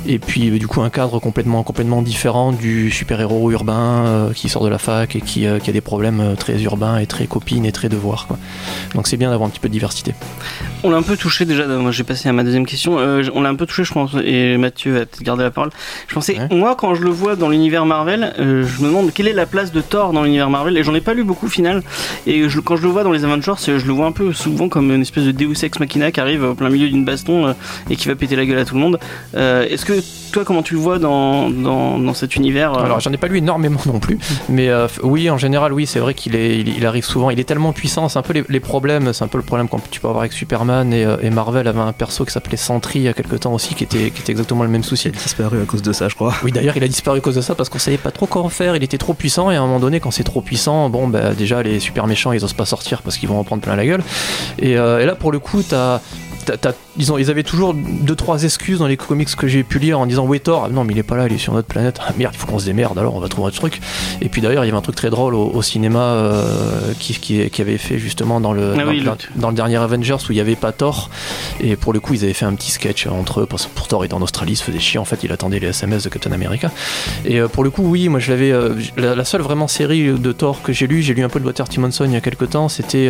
et 0.06 0.18
puis 0.18 0.50
euh, 0.50 0.58
du 0.58 0.66
coup 0.66 0.80
un 0.82 0.90
cadre 0.90 1.18
complètement, 1.20 1.62
complètement 1.62 2.02
différent 2.02 2.52
du 2.52 2.90
super-héros 2.90 3.50
urbain 3.50 4.04
euh, 4.06 4.32
qui 4.32 4.48
sort 4.48 4.64
de 4.64 4.68
la 4.68 4.78
fac 4.78 5.14
et 5.16 5.20
qui, 5.20 5.46
qui 5.62 5.70
a 5.70 5.72
des 5.72 5.80
problèmes 5.80 6.34
très 6.38 6.60
urbains 6.62 6.98
et 6.98 7.06
très 7.06 7.26
copines 7.26 7.64
et 7.66 7.72
très 7.72 7.88
devoirs. 7.88 8.26
Quoi. 8.26 8.38
Donc 8.94 9.06
c'est 9.06 9.16
bien 9.16 9.30
d'avoir 9.30 9.46
un 9.48 9.50
petit 9.50 9.60
peu 9.60 9.68
de 9.68 9.72
diversité. 9.72 10.14
On 10.82 10.90
l'a 10.90 10.96
un 10.96 11.02
peu 11.02 11.16
touché 11.16 11.44
déjà, 11.44 11.66
moi 11.66 11.90
j'ai 11.92 12.04
passé 12.04 12.28
à 12.28 12.32
ma 12.32 12.42
deuxième 12.44 12.66
question, 12.66 12.96
on 13.34 13.42
l'a 13.42 13.48
un 13.48 13.54
peu 13.54 13.66
touché 13.66 13.84
je 13.84 13.92
pense, 13.92 14.12
et 14.24 14.56
Mathieu 14.56 14.92
va 14.92 14.98
peut-être 15.00 15.22
garder 15.22 15.42
la 15.44 15.50
parole. 15.50 15.70
Je 16.08 16.14
pensais, 16.14 16.38
Ouais. 16.38 16.48
moi 16.50 16.74
quand 16.76 16.94
je 16.94 17.02
le 17.02 17.10
vois 17.10 17.34
dans 17.36 17.48
l'univers 17.48 17.86
Marvel, 17.86 18.34
je 18.38 18.82
me 18.82 18.88
demande 18.88 19.12
quelle 19.12 19.28
est 19.28 19.32
la 19.32 19.46
place 19.46 19.72
de 19.72 19.80
Thor 19.80 20.12
dans 20.12 20.22
l'univers 20.22 20.50
Marvel, 20.50 20.76
et 20.76 20.82
j'en 20.84 20.94
ai 20.94 21.00
pas 21.00 21.14
lu 21.14 21.24
beaucoup 21.24 21.46
au 21.46 21.48
final, 21.48 21.82
et 22.26 22.48
je- 22.48 22.60
quand 22.60 22.76
je 22.76 22.82
le 22.82 22.88
vois 22.88 23.04
dans 23.04 23.12
les 23.12 23.24
Avengers, 23.24 23.54
je 23.66 23.86
le 23.86 23.92
vois 23.92 24.06
un 24.06 24.12
peu 24.12 24.32
souvent 24.32 24.68
comme 24.68 24.92
une 24.92 25.02
espèce 25.02 25.24
de 25.24 25.32
Deus 25.32 25.64
Ex 25.64 25.78
Machina 25.80 26.10
qui 26.10 26.20
arrive 26.20 26.42
au 26.44 26.54
plein 26.54 26.70
milieu 26.70 26.88
d'une 26.88 27.04
baston 27.04 27.46
euh, 27.46 27.52
et 27.90 27.96
qui 27.96 28.08
va 28.08 28.14
péter 28.14 28.36
la 28.36 28.44
gueule 28.46 28.58
à 28.58 28.64
tout 28.64 28.74
le 28.74 28.80
monde. 28.80 28.98
Euh, 29.34 29.66
Est-ce 29.68 29.84
que 29.84 29.94
toi, 30.32 30.44
comment 30.44 30.62
tu 30.62 30.74
le 30.74 30.80
vois 30.80 30.98
dans, 30.98 31.48
dans, 31.48 31.98
dans 31.98 32.14
cet 32.14 32.36
univers 32.36 32.74
euh, 32.74 32.82
Alors 32.84 33.00
j'en 33.00 33.12
ai 33.12 33.16
pas 33.16 33.28
lu 33.28 33.38
énormément 33.38 33.80
non 33.86 34.00
plus, 34.00 34.18
mais 34.48 34.68
euh, 34.68 34.86
oui 35.02 35.30
en 35.30 35.38
général 35.38 35.72
oui 35.72 35.86
c'est 35.86 36.00
vrai 36.00 36.14
qu'il 36.14 36.34
est, 36.34 36.58
il, 36.58 36.76
il 36.76 36.84
arrive 36.84 37.04
souvent, 37.04 37.30
il 37.30 37.40
est 37.40 37.44
tellement 37.44 37.72
puissant, 37.72 38.08
c'est 38.08 38.18
un 38.18 38.22
peu 38.22 38.34
les, 38.34 38.44
les 38.48 38.60
problèmes, 38.60 39.12
c'est 39.12 39.24
un 39.24 39.28
peu 39.28 39.38
le 39.38 39.44
problème 39.44 39.68
que 39.68 39.76
tu 39.90 40.00
peux 40.00 40.08
avoir 40.08 40.20
avec 40.22 40.32
Superman 40.32 40.92
et, 40.92 41.04
euh, 41.04 41.16
et 41.22 41.30
Marvel 41.30 41.66
avait 41.68 41.80
un 41.80 41.92
perso 41.92 42.24
qui 42.24 42.32
s'appelait 42.32 42.56
Sentry 42.58 42.98
il 42.98 43.02
y 43.04 43.08
a 43.08 43.14
quelque 43.14 43.36
temps 43.36 43.54
aussi 43.54 43.74
qui 43.74 43.84
était, 43.84 44.10
qui 44.10 44.20
était 44.20 44.32
exactement 44.32 44.62
le 44.62 44.68
même 44.68 44.82
souci. 44.82 45.08
Il 45.08 45.16
a 45.16 45.18
disparu 45.18 45.62
à 45.62 45.64
cause 45.64 45.82
de 45.82 45.92
ça, 45.92 46.08
je 46.08 46.14
crois. 46.14 46.34
Oui 46.44 46.52
d'ailleurs 46.52 46.76
il 46.76 46.84
a 46.84 46.88
disparu 46.88 47.18
à 47.18 47.20
cause 47.20 47.36
de 47.36 47.40
ça 47.40 47.54
parce 47.54 47.68
qu'on 47.68 47.78
savait 47.78 47.96
pas 47.96 48.10
trop 48.10 48.26
quoi 48.26 48.42
en 48.42 48.48
faire, 48.48 48.76
il 48.76 48.82
était 48.84 48.98
trop 48.98 49.14
puissant 49.14 49.50
et 49.50 49.56
à 49.56 49.62
un 49.62 49.66
moment 49.66 49.80
donné 49.80 50.00
quand 50.00 50.10
c'est 50.10 50.24
trop 50.24 50.42
puissant, 50.42 50.90
bon 50.90 51.08
bah 51.08 51.32
déjà 51.34 51.62
les 51.62 51.80
super 51.80 52.06
méchants 52.06 52.32
ils 52.32 52.44
osent 52.44 52.52
pas 52.52 52.66
sortir 52.66 53.00
parce 53.02 53.16
qu'ils 53.16 53.28
vont 53.28 53.38
en 53.38 53.44
prendre 53.44 53.55
plein 53.60 53.76
la 53.76 53.86
gueule. 53.86 54.02
Et, 54.58 54.78
euh, 54.78 55.00
et 55.00 55.06
là 55.06 55.14
pour 55.14 55.32
le 55.32 55.38
coup 55.38 55.62
t'as- 55.62 56.00
ils, 56.98 57.12
ont, 57.12 57.18
ils 57.18 57.30
avaient 57.30 57.42
toujours 57.42 57.74
deux 57.74 58.14
trois 58.14 58.42
excuses 58.44 58.78
dans 58.78 58.86
les 58.86 58.96
comics 58.96 59.34
que 59.36 59.46
j'ai 59.46 59.62
pu 59.62 59.78
lire 59.78 59.98
en 60.00 60.06
disant 60.06 60.24
oui 60.26 60.40
Thor. 60.40 60.68
Non 60.70 60.84
mais 60.84 60.92
il 60.94 60.98
est 60.98 61.02
pas 61.02 61.16
là 61.16 61.26
il 61.26 61.32
est 61.32 61.38
sur 61.38 61.52
notre 61.52 61.68
planète. 61.68 61.98
Ah, 62.06 62.12
merde 62.16 62.32
il 62.34 62.38
faut 62.38 62.46
qu'on 62.46 62.58
se 62.58 62.64
démerde 62.66 62.98
alors 62.98 63.14
on 63.14 63.20
va 63.20 63.28
trouver 63.28 63.48
un 63.48 63.50
truc. 63.50 63.80
Et 64.20 64.28
puis 64.28 64.40
d'ailleurs 64.40 64.64
il 64.64 64.66
y 64.66 64.70
avait 64.70 64.78
un 64.78 64.82
truc 64.82 64.96
très 64.96 65.10
drôle 65.10 65.34
au, 65.34 65.46
au 65.52 65.62
cinéma 65.62 66.00
euh, 66.00 66.92
qui, 66.98 67.14
qui, 67.14 67.48
qui 67.50 67.62
avait 67.62 67.78
fait 67.78 67.98
justement 67.98 68.40
dans 68.40 68.52
le, 68.52 68.74
Ah 68.76 68.84
dans, 68.84 68.90
oui, 68.90 69.02
dans- 69.02 69.12
le- 69.12 69.40
dans 69.40 69.48
le 69.50 69.54
dernier 69.56 69.76
Avengers 69.76 70.16
où 70.28 70.32
il 70.32 70.36
y 70.36 70.40
avait 70.40 70.56
pas 70.56 70.72
Thor. 70.72 71.10
Et 71.60 71.76
pour 71.76 71.92
le 71.92 72.00
coup 72.00 72.14
ils 72.14 72.24
avaient 72.24 72.32
fait 72.32 72.44
un 72.46 72.54
petit 72.54 72.70
sketch 72.70 73.06
entre 73.06 73.40
eux 73.40 73.46
parce 73.46 73.66
que 73.66 73.74
pour 73.74 73.88
Thor 73.88 74.02
il 74.04 74.06
était 74.06 74.14
en 74.14 74.22
Australie 74.22 74.52
il 74.52 74.56
se 74.56 74.64
faisait 74.64 74.78
chier. 74.80 74.98
En 74.98 75.04
fait 75.04 75.20
il 75.22 75.32
attendait 75.32 75.58
les 75.58 75.68
SMS 75.68 76.04
de 76.04 76.08
Captain 76.08 76.32
America. 76.32 76.70
Et 77.24 77.40
euh, 77.40 77.48
pour 77.48 77.64
le 77.64 77.70
coup 77.70 77.82
oui 77.82 78.08
moi 78.08 78.20
je 78.20 78.30
l'avais 78.30 78.52
euh, 78.52 78.74
la, 78.96 79.14
la 79.14 79.24
seule 79.24 79.42
vraiment 79.42 79.68
série 79.68 80.10
de 80.18 80.32
Thor 80.32 80.62
que 80.62 80.72
j'ai 80.72 80.86
lu 80.86 81.02
j'ai 81.02 81.14
lu 81.14 81.22
un 81.24 81.28
peu 81.28 81.40
de 81.40 81.44
Walter 81.44 81.64
Simonson 81.70 82.04
il 82.04 82.12
y 82.12 82.16
a 82.16 82.20
quelques 82.20 82.50
temps 82.50 82.68
c'était 82.68 83.08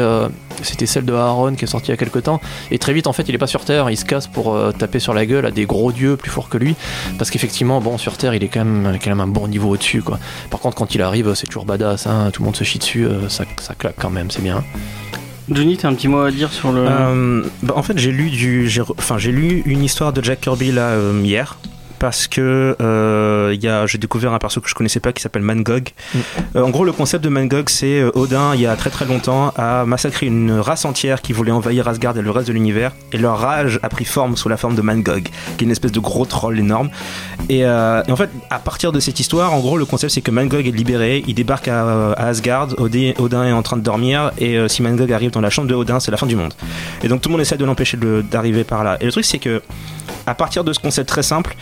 c'était 0.63 0.87
celle 0.87 1.05
de 1.05 1.13
Aaron 1.13 1.55
qui 1.55 1.65
est 1.65 1.69
sortie 1.69 1.89
il 1.89 1.91
y 1.91 1.95
a 1.95 1.97
quelques 1.97 2.23
temps. 2.25 2.41
Et 2.71 2.79
très 2.79 2.93
vite 2.93 3.07
en 3.07 3.13
fait 3.13 3.25
il 3.29 3.35
est 3.35 3.39
pas 3.39 3.47
sur 3.47 3.65
Terre 3.65 3.76
il 3.91 3.97
se 3.97 4.05
casse 4.05 4.27
pour 4.27 4.55
euh, 4.55 4.73
taper 4.73 4.99
sur 4.99 5.15
la 5.15 5.27
gueule 5.27 5.47
à 5.47 5.51
des 5.51 5.67
gros 5.67 5.93
dieux 5.93 6.17
plus 6.17 6.31
forts 6.31 6.49
que 6.49 6.59
lui 6.59 6.75
parce 7.19 7.31
qu'effectivement 7.31 7.81
bon 7.81 7.99
sur 7.99 8.17
Terre 8.17 8.35
il 8.35 8.43
est 8.43 8.49
quand 8.49 8.65
même, 8.65 8.99
quand 9.03 9.11
même 9.11 9.21
un 9.21 9.27
bon 9.27 9.49
niveau 9.49 9.71
au 9.71 9.77
dessus 9.77 10.03
quoi 10.03 10.19
par 10.51 10.61
contre 10.61 10.77
quand 10.77 10.95
il 10.95 11.03
arrive 11.03 11.35
c'est 11.35 11.47
toujours 11.47 11.67
badass 11.67 12.07
hein, 12.07 12.31
tout 12.33 12.43
le 12.43 12.47
monde 12.47 12.57
se 12.57 12.65
chie 12.65 12.79
dessus 12.79 13.05
euh, 13.05 13.29
ça, 13.29 13.45
ça 13.61 13.75
claque 13.75 13.97
quand 13.99 14.11
même 14.11 14.31
c'est 14.31 14.43
bien 14.43 14.65
Johnny, 15.49 15.77
t'as 15.77 15.89
un 15.89 15.95
petit 15.95 16.09
mot 16.09 16.23
à 16.23 16.31
dire 16.33 16.53
sur 16.53 16.73
le. 16.73 16.85
Euh, 16.89 17.45
bah, 17.63 17.75
en 17.77 17.83
fait, 17.83 17.97
j'ai 17.99 18.11
lu 18.11 18.31
du, 18.31 18.69
j'ai 18.69 18.83
enfin, 18.83 19.17
j'ai 19.17 19.31
lu 19.31 19.63
une 19.65 19.85
histoire 19.85 20.13
de 20.13 20.23
Jack 20.23 20.41
Kirby 20.41 20.73
là 20.73 20.89
euh, 20.89 21.21
hier. 21.23 21.57
Parce 21.99 22.27
que 22.29 22.77
euh, 22.81 23.87
j'ai 23.87 23.99
découvert 23.99 24.33
un 24.33 24.39
perso 24.39 24.61
que 24.61 24.69
je 24.69 24.75
connaissais 24.75 25.01
pas 25.01 25.13
qui 25.13 25.23
s'appelle 25.23 25.43
Mangog. 25.43 25.91
Euh, 26.55 26.63
en 26.63 26.71
gros, 26.71 26.85
le 26.85 26.93
concept 26.93 27.25
de 27.25 27.29
Mangog, 27.29 27.69
c'est 27.69 28.01
euh, 28.01 28.11
Odin, 28.15 28.55
il 28.55 28.61
y 28.61 28.67
a 28.67 28.77
très 28.77 28.91
très 28.91 29.07
longtemps, 29.07 29.53
a 29.57 29.85
massacré 29.85 30.27
une 30.27 30.53
race 30.53 30.85
entière 30.85 31.23
qui 31.23 31.33
voulait 31.33 31.53
envahir 31.53 31.89
Asgard 31.89 32.17
et 32.19 32.23
le 32.23 32.31
reste 32.31 32.49
de 32.49 32.53
l'univers. 32.53 32.93
Et 33.13 33.19
leur 33.19 33.39
rage 33.39 33.81
a 33.83 33.89
pris 33.89 34.05
forme 34.05 34.37
sous 34.37 34.49
la 34.49 34.57
forme 34.57 34.75
de 34.75 34.83
Mangog, 34.83 35.29
qui 35.57 35.65
est 35.65 35.67
une 35.67 35.71
espèce 35.71 35.93
de 35.93 36.01
gros 36.01 36.27
troll 36.27 36.59
énorme. 36.59 36.91
Et, 37.49 37.61
et 37.61 37.67
en 37.67 38.17
fait, 38.17 38.31
à 38.51 38.59
partir 38.59 38.93
de 38.93 39.01
cette 39.01 39.21
histoire, 39.21 39.53
en 39.53 39.61
gros, 39.61 39.79
le 39.79 39.85
concept 39.85 40.13
c'est 40.13 40.21
que 40.21 40.31
Mangog 40.31 40.67
est 40.67 40.71
libéré, 40.71 41.25
il 41.27 41.35
débarque 41.35 41.69
à, 41.69 42.13
à 42.13 42.27
Asgard, 42.27 42.69
Odin, 42.79 43.13
Odin 43.19 43.45
est 43.45 43.53
en 43.53 43.63
train 43.63 43.77
de 43.77 43.83
dormir, 43.83 44.33
et 44.39 44.59
si 44.69 44.83
Mangog 44.83 45.13
arrive 45.13 45.31
dans 45.31 45.41
la 45.41 45.51
chambre 45.51 45.69
de 45.69 45.75
Odin, 45.75 46.01
c'est 46.01 46.11
la 46.11 46.17
fin 46.17 46.27
du 46.27 46.37
monde. 46.37 46.55
Et 47.03 47.09
donc 47.09 47.21
tout 47.21 47.29
le 47.29 47.33
monde 47.33 47.41
essaie 47.41 47.57
de 47.57 47.65
l'empêcher 47.65 47.97
d'arriver 48.31 48.65
par 48.65 48.85
là. 48.85 48.97
Et 49.01 49.07
le 49.07 49.13
truc 49.13 49.25
c'est 49.25 49.39
que, 49.39 49.63
à 50.27 50.35
partir 50.35 50.65
de 50.65 50.73
ce 50.73 50.79
concept 50.79 51.09
très 51.09 51.23
simple, 51.23 51.57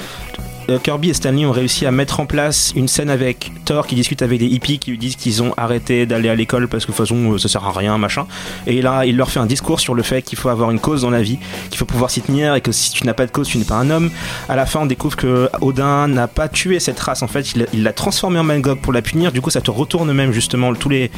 euh, 0.70 0.78
Kirby 0.78 1.10
et 1.10 1.14
Stanley 1.14 1.44
ont 1.44 1.52
réussi 1.52 1.84
à 1.84 1.90
mettre 1.90 2.20
en 2.20 2.24
place 2.26 2.72
une 2.74 2.88
scène 2.88 3.10
avec 3.10 3.52
Thor 3.66 3.86
qui 3.86 3.94
discute 3.94 4.22
avec 4.22 4.38
des 4.38 4.46
hippies 4.46 4.78
qui 4.78 4.92
lui 4.92 4.96
disent 4.98 5.16
qu'ils 5.16 5.42
ont 5.42 5.52
arrêté 5.58 6.06
d'aller 6.06 6.30
à 6.30 6.34
l'école 6.34 6.68
parce 6.68 6.86
que 6.86 6.90
de 6.92 6.96
toute 6.96 7.06
façon 7.06 7.32
euh, 7.32 7.38
ça 7.38 7.48
sert 7.48 7.62
à 7.64 7.70
rien 7.72 7.98
machin. 7.98 8.26
Et 8.66 8.80
là 8.80 9.04
il 9.04 9.14
leur 9.18 9.30
fait 9.30 9.40
un 9.40 9.44
discours 9.46 9.78
sur 9.80 9.92
le 9.94 10.02
fait 10.02 10.22
qu'il 10.22 10.38
faut 10.38 10.48
avoir 10.48 10.70
une 10.70 10.78
cause 10.80 11.02
dans 11.02 11.10
la 11.10 11.20
vie 11.20 11.38
qu'il 11.68 11.76
faut 11.76 11.84
pouvoir 11.84 12.10
s'y 12.10 12.22
tenir 12.22 12.54
et 12.54 12.62
que 12.62 12.72
si 12.72 12.92
tu 12.92 13.04
n'as 13.04 13.12
pas 13.12 13.26
de 13.26 13.30
cause 13.30 13.46
tu 13.48 13.58
n'es 13.58 13.64
pas 13.64 13.74
un 13.74 13.90
homme. 13.90 14.10
À 14.48 14.56
la 14.56 14.64
fin 14.64 14.80
on 14.80 14.86
découvre 14.86 15.16
que 15.16 15.50
Odin 15.60 16.08
n'a 16.08 16.28
pas 16.28 16.48
tué 16.48 16.80
cette 16.80 16.98
race. 16.98 17.22
En 17.22 17.28
fait 17.28 17.52
il- 17.74 17.82
l'a 17.82 17.92
transformé 17.92 18.38
en 18.38 18.44
Mangog 18.44 18.78
pour 18.78 18.94
la 18.94 19.02
punir. 19.02 19.32
Du 19.32 19.42
coup 19.42 19.50
ça 19.50 19.60
te 19.60 19.70
retourne 19.70 20.10
même 20.14 20.32
justement 20.32 20.72
tous 20.74 20.88
les 20.88 21.10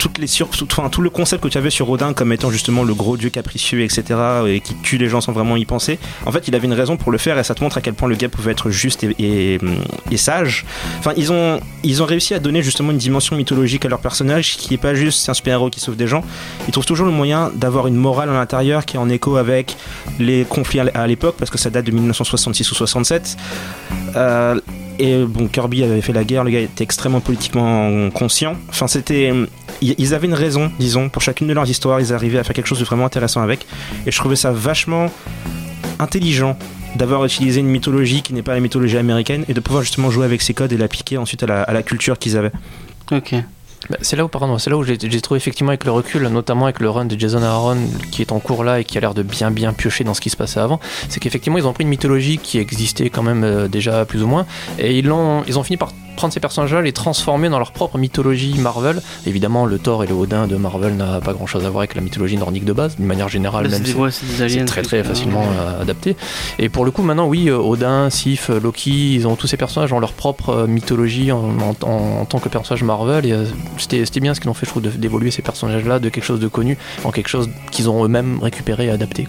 toutes 0.00 0.18
les 0.18 0.26
sur, 0.26 0.48
tout, 0.48 0.66
enfin, 0.70 0.88
tout 0.88 1.02
le 1.02 1.10
concept 1.10 1.42
que 1.42 1.48
tu 1.48 1.58
avais 1.58 1.70
sur 1.70 1.88
Odin 1.88 2.14
comme 2.14 2.32
étant 2.32 2.50
justement 2.50 2.82
le 2.84 2.94
gros 2.94 3.18
dieu 3.18 3.28
capricieux, 3.28 3.82
etc., 3.82 4.02
et 4.48 4.60
qui 4.60 4.74
tue 4.76 4.96
les 4.96 5.08
gens 5.08 5.20
sans 5.20 5.32
vraiment 5.32 5.56
y 5.56 5.66
penser. 5.66 5.98
En 6.24 6.32
fait, 6.32 6.48
il 6.48 6.54
avait 6.54 6.66
une 6.66 6.72
raison 6.72 6.96
pour 6.96 7.12
le 7.12 7.18
faire 7.18 7.38
et 7.38 7.44
ça 7.44 7.54
te 7.54 7.62
montre 7.62 7.76
à 7.76 7.82
quel 7.82 7.92
point 7.94 8.08
le 8.08 8.16
gars 8.16 8.30
pouvait 8.30 8.52
être 8.52 8.70
juste 8.70 9.04
et, 9.04 9.58
et, 10.10 10.16
sage. 10.16 10.64
Enfin, 10.98 11.12
ils 11.16 11.30
ont, 11.32 11.60
ils 11.84 12.02
ont 12.02 12.06
réussi 12.06 12.32
à 12.32 12.38
donner 12.38 12.62
justement 12.62 12.92
une 12.92 12.98
dimension 12.98 13.36
mythologique 13.36 13.84
à 13.84 13.88
leur 13.88 14.00
personnage 14.00 14.56
qui 14.56 14.72
est 14.74 14.78
pas 14.78 14.94
juste 14.94 15.28
un 15.28 15.34
super-héros 15.34 15.68
qui 15.68 15.80
sauve 15.80 15.96
des 15.96 16.06
gens. 16.06 16.24
Ils 16.66 16.72
trouvent 16.72 16.86
toujours 16.86 17.06
le 17.06 17.12
moyen 17.12 17.52
d'avoir 17.54 17.86
une 17.86 17.96
morale 17.96 18.30
à 18.30 18.32
l'intérieur 18.32 18.86
qui 18.86 18.96
est 18.96 19.00
en 19.00 19.10
écho 19.10 19.36
avec 19.36 19.76
les 20.18 20.44
conflits 20.44 20.80
à 20.80 21.06
l'époque 21.06 21.36
parce 21.38 21.50
que 21.50 21.58
ça 21.58 21.68
date 21.68 21.84
de 21.84 21.90
1966 21.90 22.70
ou 22.70 22.74
67. 22.74 23.36
Euh, 24.16 24.58
et 25.00 25.24
bon, 25.24 25.48
Kirby 25.48 25.82
avait 25.82 26.00
fait 26.00 26.12
la 26.12 26.24
guerre, 26.24 26.44
le 26.44 26.50
gars 26.50 26.60
était 26.60 26.84
extrêmement 26.84 27.20
politiquement 27.20 28.10
conscient. 28.10 28.56
Enfin, 28.68 28.86
c'était. 28.86 29.32
Ils 29.80 29.94
ils 29.98 30.14
avaient 30.14 30.26
une 30.26 30.34
raison, 30.34 30.70
disons, 30.78 31.08
pour 31.08 31.22
chacune 31.22 31.46
de 31.46 31.54
leurs 31.54 31.68
histoires, 31.68 32.00
ils 32.00 32.12
arrivaient 32.12 32.38
à 32.38 32.44
faire 32.44 32.54
quelque 32.54 32.66
chose 32.66 32.80
de 32.80 32.84
vraiment 32.84 33.06
intéressant 33.06 33.40
avec. 33.40 33.66
Et 34.06 34.10
je 34.10 34.18
trouvais 34.18 34.36
ça 34.36 34.52
vachement 34.52 35.10
intelligent 35.98 36.58
d'avoir 36.96 37.24
utilisé 37.24 37.60
une 37.60 37.68
mythologie 37.68 38.22
qui 38.22 38.34
n'est 38.34 38.42
pas 38.42 38.54
la 38.54 38.60
mythologie 38.60 38.98
américaine 38.98 39.44
et 39.48 39.54
de 39.54 39.60
pouvoir 39.60 39.82
justement 39.82 40.10
jouer 40.10 40.24
avec 40.24 40.42
ces 40.42 40.54
codes 40.54 40.72
et 40.72 40.76
l'appliquer 40.76 41.16
ensuite 41.18 41.42
à 41.42 41.46
la, 41.46 41.62
à 41.62 41.72
la 41.72 41.82
culture 41.82 42.18
qu'ils 42.18 42.36
avaient. 42.36 42.52
Ok. 43.10 43.34
Bah, 43.88 43.96
c'est 44.02 44.16
là 44.16 44.24
où, 44.24 44.28
pardon, 44.28 44.58
c'est 44.58 44.70
là 44.70 44.76
où 44.76 44.84
j'ai 44.84 45.20
trouvé 45.20 45.38
effectivement 45.38 45.70
avec 45.70 45.84
le 45.84 45.90
recul, 45.90 46.22
notamment 46.28 46.66
avec 46.66 46.80
le 46.80 46.90
run 46.90 47.06
de 47.06 47.18
Jason 47.18 47.42
Aaron 47.42 47.78
qui 48.12 48.20
est 48.22 48.32
en 48.32 48.38
cours 48.38 48.62
là 48.62 48.80
et 48.80 48.84
qui 48.84 48.98
a 48.98 49.00
l'air 49.00 49.14
de 49.14 49.22
bien 49.22 49.50
bien 49.50 49.72
piocher 49.72 50.04
dans 50.04 50.14
ce 50.14 50.20
qui 50.20 50.30
se 50.30 50.36
passait 50.36 50.60
avant, 50.60 50.80
c'est 51.08 51.20
qu'effectivement 51.20 51.58
ils 51.58 51.66
ont 51.66 51.72
pris 51.72 51.84
une 51.84 51.90
mythologie 51.90 52.38
qui 52.38 52.58
existait 52.58 53.10
quand 53.10 53.22
même 53.22 53.42
euh, 53.42 53.68
déjà 53.68 54.04
plus 54.04 54.22
ou 54.22 54.26
moins 54.26 54.46
et 54.78 54.98
ils 54.98 55.06
l'ont, 55.06 55.42
ils 55.46 55.58
ont 55.58 55.62
fini 55.62 55.76
par 55.76 55.92
prendre 56.20 56.34
ces 56.34 56.40
personnages-là, 56.40 56.82
les 56.82 56.92
transformer 56.92 57.48
dans 57.48 57.58
leur 57.58 57.72
propre 57.72 57.96
mythologie 57.96 58.54
Marvel. 58.58 59.00
Évidemment, 59.24 59.64
le 59.64 59.78
Thor 59.78 60.04
et 60.04 60.06
le 60.06 60.12
Odin 60.12 60.46
de 60.46 60.56
Marvel 60.56 60.94
n'a 60.94 61.18
pas 61.22 61.32
grand-chose 61.32 61.64
à 61.64 61.70
voir 61.70 61.80
avec 61.80 61.94
la 61.94 62.02
mythologie 62.02 62.36
nordique 62.36 62.66
de 62.66 62.74
base, 62.74 62.96
d'une 62.96 63.06
manière 63.06 63.30
générale. 63.30 63.68
Même 63.70 63.82
c'est 63.86 63.94
ouais, 63.94 64.10
c'est 64.10 64.64
très 64.66 64.82
très 64.82 65.02
facilement 65.02 65.44
euh, 65.58 65.80
adapté. 65.80 66.16
Et 66.58 66.68
pour 66.68 66.84
le 66.84 66.90
coup, 66.90 67.00
maintenant, 67.02 67.26
oui, 67.26 67.48
euh, 67.48 67.56
Odin, 67.56 68.10
Sif, 68.10 68.50
euh, 68.50 68.60
Loki, 68.60 69.14
ils 69.14 69.26
ont 69.26 69.34
tous 69.34 69.46
ces 69.46 69.56
personnages 69.56 69.94
ont 69.94 69.98
leur 69.98 70.12
propre 70.12 70.66
mythologie 70.68 71.32
en, 71.32 71.38
en- 71.38 71.74
en- 71.88 72.20
en 72.20 72.24
tant 72.26 72.38
que 72.38 72.50
personnage 72.50 72.82
Marvel. 72.82 73.24
Et 73.24 73.34
c'était 73.78 74.04
c'était 74.04 74.20
bien 74.20 74.34
ce 74.34 74.40
qu'ils 74.40 74.50
ont 74.50 74.54
fait, 74.54 74.66
je 74.66 74.70
trouve, 74.72 74.82
d'évoluer 74.82 75.30
ces 75.30 75.40
personnages-là 75.40 76.00
de 76.00 76.10
quelque 76.10 76.24
chose 76.24 76.40
de 76.40 76.48
connu 76.48 76.76
en 77.04 77.12
quelque 77.12 77.28
chose 77.28 77.48
qu'ils 77.70 77.88
ont 77.88 78.04
eux-mêmes 78.04 78.40
récupéré 78.42 78.86
et 78.86 78.90
adapté. 78.90 79.26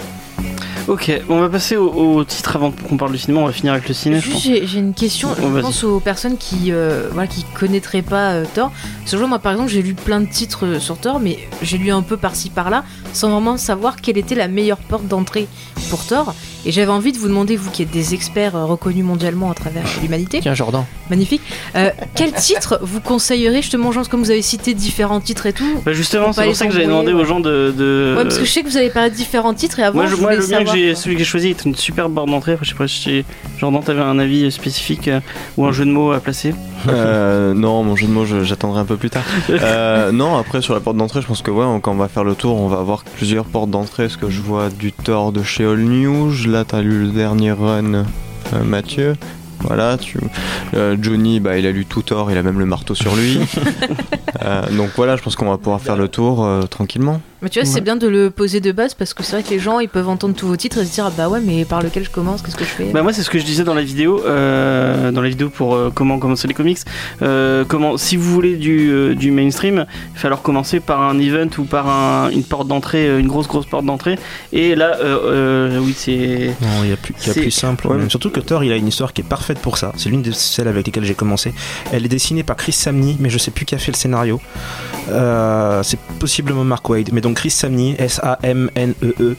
Ok, 0.88 1.12
on 1.30 1.40
va 1.40 1.50
passer 1.50 1.78
au, 1.78 1.90
au 1.92 2.24
titre 2.24 2.56
avant 2.56 2.72
qu'on 2.72 2.98
parle 2.98 3.12
du 3.12 3.18
cinéma. 3.18 3.42
On 3.42 3.46
va 3.46 3.52
finir 3.52 3.74
avec 3.74 3.88
le 3.88 3.94
ciné. 3.94 4.20
je 4.20 4.26
Juste, 4.26 4.34
pense. 4.50 4.68
J'ai 4.70 4.80
une 4.80 4.94
question. 4.94 5.30
Je 5.36 5.62
pense 5.62 5.84
aux 5.84 6.00
personnes 6.00 6.38
qui, 6.38 6.72
euh, 6.72 7.08
voilà, 7.12 7.28
qui 7.28 7.46
connaîtraient 7.58 8.02
pas 8.02 8.32
euh, 8.32 8.46
Thor. 8.54 8.72
Ce 9.06 9.16
jour, 9.16 9.28
moi, 9.28 9.40
par 9.40 9.52
exemple, 9.54 9.70
j'ai 9.70 9.82
lu 9.82 9.94
plein 9.94 10.20
de 10.22 10.26
titres 10.26 10.66
euh, 10.66 10.80
sur 10.80 10.98
Thor, 10.98 11.20
mais 11.20 11.38
j'ai 11.62 11.78
lu 11.78 11.92
un 11.92 12.02
peu 12.02 12.18
par-ci 12.18 12.50
par-là, 12.50 12.84
sans 13.14 13.30
vraiment 13.30 13.58
savoir 13.58 13.98
quelle 14.02 14.18
était 14.18 14.36
la 14.36 14.48
meilleure 14.48 14.78
porte 14.80 15.08
d'entrée 15.08 15.48
pour 15.90 16.04
Thor. 16.06 16.34
Et 16.66 16.72
j'avais 16.72 16.92
envie 16.92 17.12
de 17.12 17.18
vous 17.18 17.28
demander, 17.28 17.56
vous 17.56 17.72
qui 17.72 17.82
êtes 17.82 17.92
des 17.92 18.14
experts 18.14 18.56
euh, 18.56 18.66
reconnus 18.66 19.04
mondialement 19.04 19.50
à 19.50 19.54
travers 19.54 19.84
l'humanité, 20.02 20.40
Tiens, 20.42 20.54
Jordan. 20.54 20.84
magnifique, 21.10 21.42
euh, 21.76 21.90
quel 22.16 22.32
titre 22.34 22.80
vous 22.84 23.00
conseillerez 23.02 23.62
justement, 23.62 23.92
genre, 23.92 24.08
comme 24.08 24.22
vous 24.24 24.32
avez 24.32 24.42
cité 24.42 24.74
différents 24.74 25.20
titres 25.22 25.46
et 25.48 25.54
tout 25.54 25.82
Bah 25.86 25.94
justement, 25.94 26.32
c'est 26.34 26.46
pour 26.46 26.56
ça 26.56 26.68
que 26.68 26.74
j'avais 26.74 26.86
demandé 26.86 27.14
aux 27.14 27.26
gens 27.26 27.40
de. 27.40 27.74
de- 27.76 28.14
Ouais, 28.18 28.24
parce 28.24 28.38
que 28.38 28.46
je 28.46 28.52
sais 28.52 28.62
que 28.62 28.68
vous 28.70 28.78
avez 28.78 28.90
parlé 28.90 29.10
de 29.10 29.16
différents 29.16 29.54
titres 29.54 29.80
et 29.80 29.84
avant, 29.84 30.00
Moi, 30.02 30.08
je, 30.08 30.16
je 30.16 30.22
moi, 30.22 30.36
le 30.36 30.46
mien 30.48 30.64
que 30.64 30.72
j'ai, 30.72 30.94
celui 30.96 31.16
que 31.16 31.20
j'ai 31.20 31.26
choisi 31.26 31.50
est 31.50 31.66
une 31.66 31.76
superbe 31.76 32.14
barre 32.14 32.26
d'entrée. 32.28 32.54
Après, 32.54 32.66
je 32.66 32.72
sais 32.72 32.78
pas 32.78 32.88
si 32.88 33.26
Jordan, 33.60 33.82
t'avais 33.84 34.02
un 34.02 34.20
avis 34.20 34.52
spécifique 34.52 35.08
euh, 35.08 35.20
ou 35.58 35.66
un 35.66 35.72
jeu 35.72 35.86
de 35.86 35.92
mots 35.92 36.12
à 36.12 36.20
placer. 36.20 36.54
Euh, 36.88 37.54
non, 37.54 37.84
mon 37.84 37.96
jeu 37.96 38.08
de 38.08 38.12
mots, 38.12 38.26
je- 38.26 38.44
j'attendrai 38.44 38.80
un 38.82 38.86
peu 38.86 38.98
plus 38.98 39.10
tard. 39.10 39.24
Euh, 39.50 40.12
non, 40.12 40.38
après 40.38 40.62
sur 40.62 40.74
la 40.74 40.80
porte 40.80 40.98
d'entrée, 40.98 41.22
je 41.22 41.28
pense 41.28 41.42
que 41.42 41.52
ouais, 41.52 41.66
on- 41.66 41.80
quand 41.80 41.92
on 41.92 41.96
va 41.96 42.08
faire 42.08 42.24
le 42.24 42.36
tour, 42.36 42.60
on 42.60 42.68
va 42.68 42.80
avoir 42.80 43.04
plusieurs 43.04 43.46
portes 43.46 43.70
d'entrée. 43.70 44.04
Parce 44.04 44.18
que 44.18 44.30
je 44.30 44.42
vois 44.42 44.70
du 44.70 44.92
Thor 44.92 45.32
de 45.32 45.44
chez 45.44 45.64
All 45.66 45.80
News. 45.80 46.32
Là, 46.52 46.66
t'as 46.66 46.82
lu 46.82 47.04
le 47.06 47.12
dernier 47.12 47.54
run, 47.54 47.94
euh, 47.94 48.04
Mathieu. 48.66 49.16
Voilà, 49.62 49.98
tu... 49.98 50.20
euh, 50.74 50.98
Johnny, 51.02 51.40
bah, 51.40 51.58
il 51.58 51.66
a 51.66 51.72
lu 51.72 51.86
tout 51.86 52.02
Thor, 52.02 52.30
il 52.30 52.38
a 52.38 52.44
même 52.44 52.60
le 52.60 52.66
marteau 52.66 52.94
sur 52.94 53.16
lui. 53.16 53.40
Euh, 54.44 54.64
donc 54.76 54.90
voilà, 54.96 55.18
je 55.18 55.22
pense 55.22 55.36
qu'on 55.36 55.50
va 55.50 55.58
pouvoir 55.58 55.82
faire 55.82 55.96
le 55.96 56.08
tour 56.08 56.48
tranquillement. 56.72 57.22
Mais 57.42 57.50
tu 57.50 57.60
vois, 57.60 57.66
c'est 57.66 57.82
bien 57.82 57.96
de 57.96 58.08
le 58.08 58.30
poser 58.30 58.60
de 58.60 58.72
base 58.72 58.94
parce 58.94 59.14
que 59.14 59.24
c'est 59.24 59.34
vrai 59.34 59.44
que 59.44 59.50
les 59.50 59.60
gens 59.60 59.80
ils 59.80 59.90
peuvent 59.90 60.10
entendre 60.10 60.36
tous 60.36 60.48
vos 60.48 60.56
titres 60.56 60.78
et 60.80 60.86
se 60.86 60.94
dire 60.94 61.06
ah 61.08 61.14
bah 61.16 61.28
ouais, 61.30 61.40
mais 61.44 61.66
par 61.66 61.82
lequel 61.82 62.04
je 62.04 62.10
commence, 62.10 62.42
qu'est-ce 62.42 62.56
que 62.56 62.64
je 62.66 62.70
fais 62.70 62.86
Bah 62.92 63.02
moi 63.02 63.14
c'est 63.14 63.24
ce 63.24 63.30
que 63.30 63.40
je 63.40 63.46
disais 63.46 63.64
dans 63.64 63.74
la 63.74 63.82
vidéo, 63.84 64.22
euh, 64.26 65.12
dans 65.12 65.22
la 65.22 65.30
vidéo 65.30 65.50
pour 65.50 65.74
euh, 65.76 65.92
comment 65.94 66.20
commencer 66.20 66.48
les 66.48 66.54
comics. 66.54 66.78
Euh, 67.22 67.66
comment, 67.68 67.98
si 67.98 68.16
vous 68.16 68.32
voulez 68.32 68.56
du, 68.58 68.90
euh, 68.92 69.16
du 69.16 69.32
mainstream, 69.32 69.86
il 70.10 70.14
va 70.14 70.20
falloir 70.20 70.42
commencer 70.42 70.80
par 70.80 71.02
un 71.02 71.18
event 71.20 71.50
ou 71.58 71.64
par 71.64 71.90
un- 71.90 72.30
une 72.30 72.44
porte 72.44 72.68
d'entrée, 72.68 73.20
une 73.20 73.28
grosse 73.28 73.48
grosse 73.48 73.66
porte 73.66 73.86
d'entrée. 73.86 74.18
Et 74.54 74.76
là, 74.76 74.98
euh, 75.02 75.20
euh, 75.26 75.80
oui 75.82 75.94
c'est 75.98 76.54
Non, 76.62 76.84
il 76.84 76.90
y 76.90 76.94
a 76.94 76.98
plus, 76.98 77.14
il 77.22 77.28
y 77.28 77.32
a 77.32 77.34
plus 77.34 77.52
simple. 77.52 77.88
Ouais. 77.88 77.98
même. 77.98 78.10
Surtout 78.10 78.30
que 78.30 78.40
Thor, 78.40 78.64
il 78.64 78.72
a 78.72 78.76
une 78.76 78.88
histoire 78.88 79.14
qui 79.14 79.22
est 79.22 79.28
parfaite 79.28 79.60
pour 79.60 79.78
ça. 79.78 79.92
C'est 79.98 80.10
l'une 80.10 80.22
de 80.22 80.32
celles 80.32 80.68
avec 80.68 80.86
lesquelles 80.86 81.06
j'ai 81.06 81.16
commencé. 81.16 81.54
Elle 81.92 82.06
est 82.06 82.10
dessinée 82.10 82.44
par 82.44 82.56
Chris 82.56 82.72
Samney, 82.74 83.16
mais 83.20 83.30
je 83.30 83.38
sais 83.38 83.52
plus 83.52 83.66
qui 83.66 83.74
a 83.76 83.78
fait 83.78 83.92
le 83.92 83.98
scénario. 83.98 84.40
Euh, 85.10 85.82
c'est 85.84 86.00
possiblement 86.20 86.64
Mark 86.64 86.88
Wade. 86.90 87.10
Mais 87.14 87.22
donc 87.22 87.31
Chris 87.34 87.52
Samney, 87.52 87.96
S-A-M-N-E-E. 87.98 89.36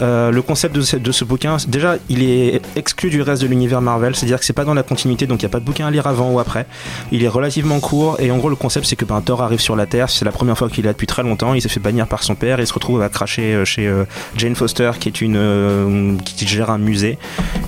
Euh, 0.00 0.30
le 0.30 0.42
concept 0.42 0.74
de 0.74 1.12
ce, 1.12 1.24
bouquin, 1.24 1.56
déjà, 1.68 1.96
il 2.08 2.22
est 2.22 2.62
exclu 2.76 3.10
du 3.10 3.20
reste 3.22 3.42
de 3.42 3.46
l'univers 3.46 3.80
Marvel, 3.80 4.14
c'est-à-dire 4.14 4.38
que 4.38 4.44
c'est 4.44 4.52
pas 4.52 4.64
dans 4.64 4.74
la 4.74 4.82
continuité, 4.82 5.26
donc 5.26 5.42
il 5.42 5.44
n'y 5.44 5.50
a 5.50 5.50
pas 5.50 5.60
de 5.60 5.64
bouquin 5.64 5.86
à 5.86 5.90
lire 5.90 6.06
avant 6.06 6.30
ou 6.30 6.38
après. 6.38 6.66
Il 7.10 7.22
est 7.22 7.28
relativement 7.28 7.78
court, 7.80 8.16
et 8.18 8.30
en 8.30 8.38
gros, 8.38 8.48
le 8.48 8.56
concept, 8.56 8.86
c'est 8.86 8.96
que 8.96 9.04
ben, 9.04 9.20
Thor 9.20 9.42
arrive 9.42 9.60
sur 9.60 9.76
la 9.76 9.86
Terre, 9.86 10.08
c'est 10.10 10.24
la 10.24 10.32
première 10.32 10.56
fois 10.56 10.68
qu'il 10.68 10.84
est 10.84 10.88
là 10.88 10.92
depuis 10.92 11.06
très 11.06 11.22
longtemps, 11.22 11.54
il 11.54 11.62
s'est 11.62 11.68
fait 11.68 11.80
bannir 11.80 12.06
par 12.06 12.22
son 12.22 12.34
père, 12.34 12.58
et 12.58 12.62
il 12.62 12.66
se 12.66 12.72
retrouve 12.72 13.02
à 13.02 13.08
cracher 13.08 13.54
euh, 13.54 13.64
chez 13.64 13.86
euh, 13.86 14.04
Jane 14.36 14.54
Foster, 14.54 14.92
qui 14.98 15.08
est 15.08 15.20
une 15.20 16.18
qui 16.24 16.46
gère 16.46 16.70
un 16.70 16.78
musée. 16.78 17.18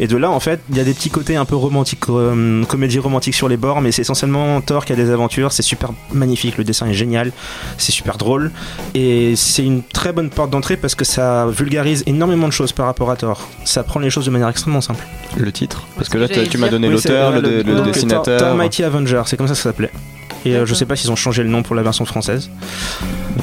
Et 0.01 0.07
de 0.07 0.17
là, 0.17 0.31
en 0.31 0.41
fait, 0.41 0.61
il 0.71 0.77
y 0.77 0.81
a 0.81 0.85
des 0.85 0.95
petits 0.95 1.11
côtés 1.11 1.37
un 1.37 1.45
peu 1.45 1.57
romantiques, 1.57 2.01
comédie 2.01 2.99
romantique 2.99 3.35
sur 3.35 3.49
les 3.49 3.57
bords, 3.57 3.81
mais 3.81 3.93
c'est 3.93 4.03
essentiellement 4.03 4.61
Thor 4.61 4.85
qui 4.85 4.93
a 4.93 4.97
des 4.97 5.11
aventures, 5.11 5.53
c'est 5.53 5.63
super 5.63 5.91
magnifique, 6.13 6.57
le 6.57 6.65
dessin 6.65 6.87
est 6.87 6.95
génial, 6.95 7.33
c'est 7.79 7.93
super 7.93 8.17
drôle, 8.17 8.51
et 8.95 9.37
c'est 9.55 9.65
une 9.65 9.85
très 9.85 10.13
bonne 10.13 10.31
porte 10.31 10.51
d'entrée 10.51 10.77
parce 10.77 10.97
que 10.97 11.05
ça 11.05 11.47
vulgarise 11.47 12.03
énormément 12.07 12.49
de 12.49 12.53
choses 12.53 12.73
par 12.73 12.87
rapport 12.87 13.09
à 13.13 13.17
Thor. 13.17 13.49
Ça 13.65 13.85
prend 13.85 14.01
les 14.01 14.11
choses 14.11 14.27
de 14.27 14.33
manière 14.33 14.49
extrêmement 14.49 14.81
simple. 14.81 15.07
Le 15.37 15.53
titre? 15.53 15.87
Parce 15.95 16.09
que 16.09 16.19
là, 16.19 16.27
tu 16.27 16.59
m'as 16.59 16.69
donné 16.69 16.89
l'auteur, 16.89 17.41
le, 17.41 17.63
dessinateur. 17.83 18.41
Thor 18.41 18.57
Mighty 18.57 18.83
Avenger, 18.83 19.23
c'est 19.27 19.37
comme 19.37 19.47
ça 19.47 19.53
que 19.53 19.59
ça 19.59 19.63
s'appelait. 19.71 19.93
Et 20.45 20.55
euh, 20.57 20.67
je 20.67 20.75
sais 20.75 20.85
pas 20.87 20.95
s'ils 20.97 21.11
ont 21.11 21.17
changé 21.17 21.43
le 21.43 21.49
nom 21.49 21.63
pour 21.63 21.75
la 21.75 21.83
version 21.83 22.05
française. 22.05 22.51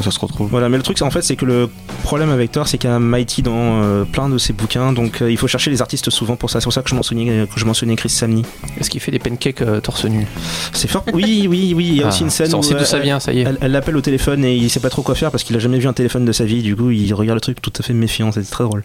Ça 0.03 0.09
se 0.11 0.19
retrouve. 0.19 0.49
Voilà, 0.49 0.69
mais 0.69 0.77
le 0.77 0.83
truc, 0.83 0.97
c'est- 0.97 1.03
en 1.03 1.11
fait, 1.11 1.21
c'est 1.21 1.35
que 1.35 1.45
le 1.45 1.69
problème 2.03 2.29
avec 2.29 2.51
Thor, 2.51 2.67
c'est 2.67 2.77
qu'il 2.77 2.89
y 2.89 2.93
a 2.93 2.97
Mighty 2.99 3.41
dans 3.43 3.83
euh, 3.83 4.03
plein 4.03 4.29
de 4.29 4.37
ses 4.37 4.53
bouquins, 4.53 4.93
donc 4.93 5.21
euh, 5.21 5.29
il 5.29 5.37
faut 5.37 5.47
chercher 5.47 5.69
les 5.69 5.81
artistes 5.81 6.09
souvent 6.09 6.35
pour 6.35 6.49
ça. 6.49 6.59
C'est 6.59 6.63
pour 6.65 6.73
ça 6.73 6.81
que 6.81 6.89
je 6.89 6.95
mentionnais, 6.95 7.45
que 7.53 7.59
je 7.59 7.65
mentionnais 7.65 7.95
Chris 7.95 8.09
Samney. 8.09 8.41
Est-ce 8.79 8.89
qu'il 8.89 8.99
fait 9.01 9.11
des 9.11 9.19
pancakes 9.19 9.61
euh, 9.61 9.79
torse 9.79 10.05
nu? 10.05 10.25
C'est 10.73 10.87
fort. 10.89 11.03
Oui, 11.13 11.45
oui, 11.49 11.73
oui. 11.75 11.87
Il 11.89 11.95
y 11.97 12.01
a 12.03 12.05
Ah, 12.05 12.09
aussi 12.09 12.23
une 12.23 12.29
scène 12.29 12.53
on 12.55 12.59
où 12.59 12.63
sait 12.63 12.73
d'où 12.73 12.79
euh, 12.81 12.85
ça 12.85 12.99
vient, 12.99 13.19
ça 13.19 13.33
y 13.33 13.39
est. 13.41 13.43
Elle 13.43 13.57
elle 13.61 13.71
l'appelle 13.71 13.97
au 13.97 14.01
téléphone 14.01 14.43
et 14.45 14.55
il 14.55 14.69
sait 14.69 14.79
pas 14.79 14.89
trop 14.89 15.01
quoi 15.03 15.13
faire 15.15 15.29
parce 15.29 15.43
qu'il 15.43 15.55
a 15.55 15.59
jamais 15.59 15.77
vu 15.77 15.87
un 15.87 15.93
téléphone 15.93 16.25
de 16.25 16.31
sa 16.31 16.45
vie. 16.45 16.61
Du 16.63 16.75
coup, 16.75 16.89
il 16.91 17.13
regarde 17.13 17.35
le 17.37 17.41
truc 17.41 17.61
tout 17.61 17.73
à 17.77 17.83
fait 17.83 17.93
méfiant. 17.93 18.31
C'est 18.31 18.49
très 18.49 18.63
drôle. 18.63 18.83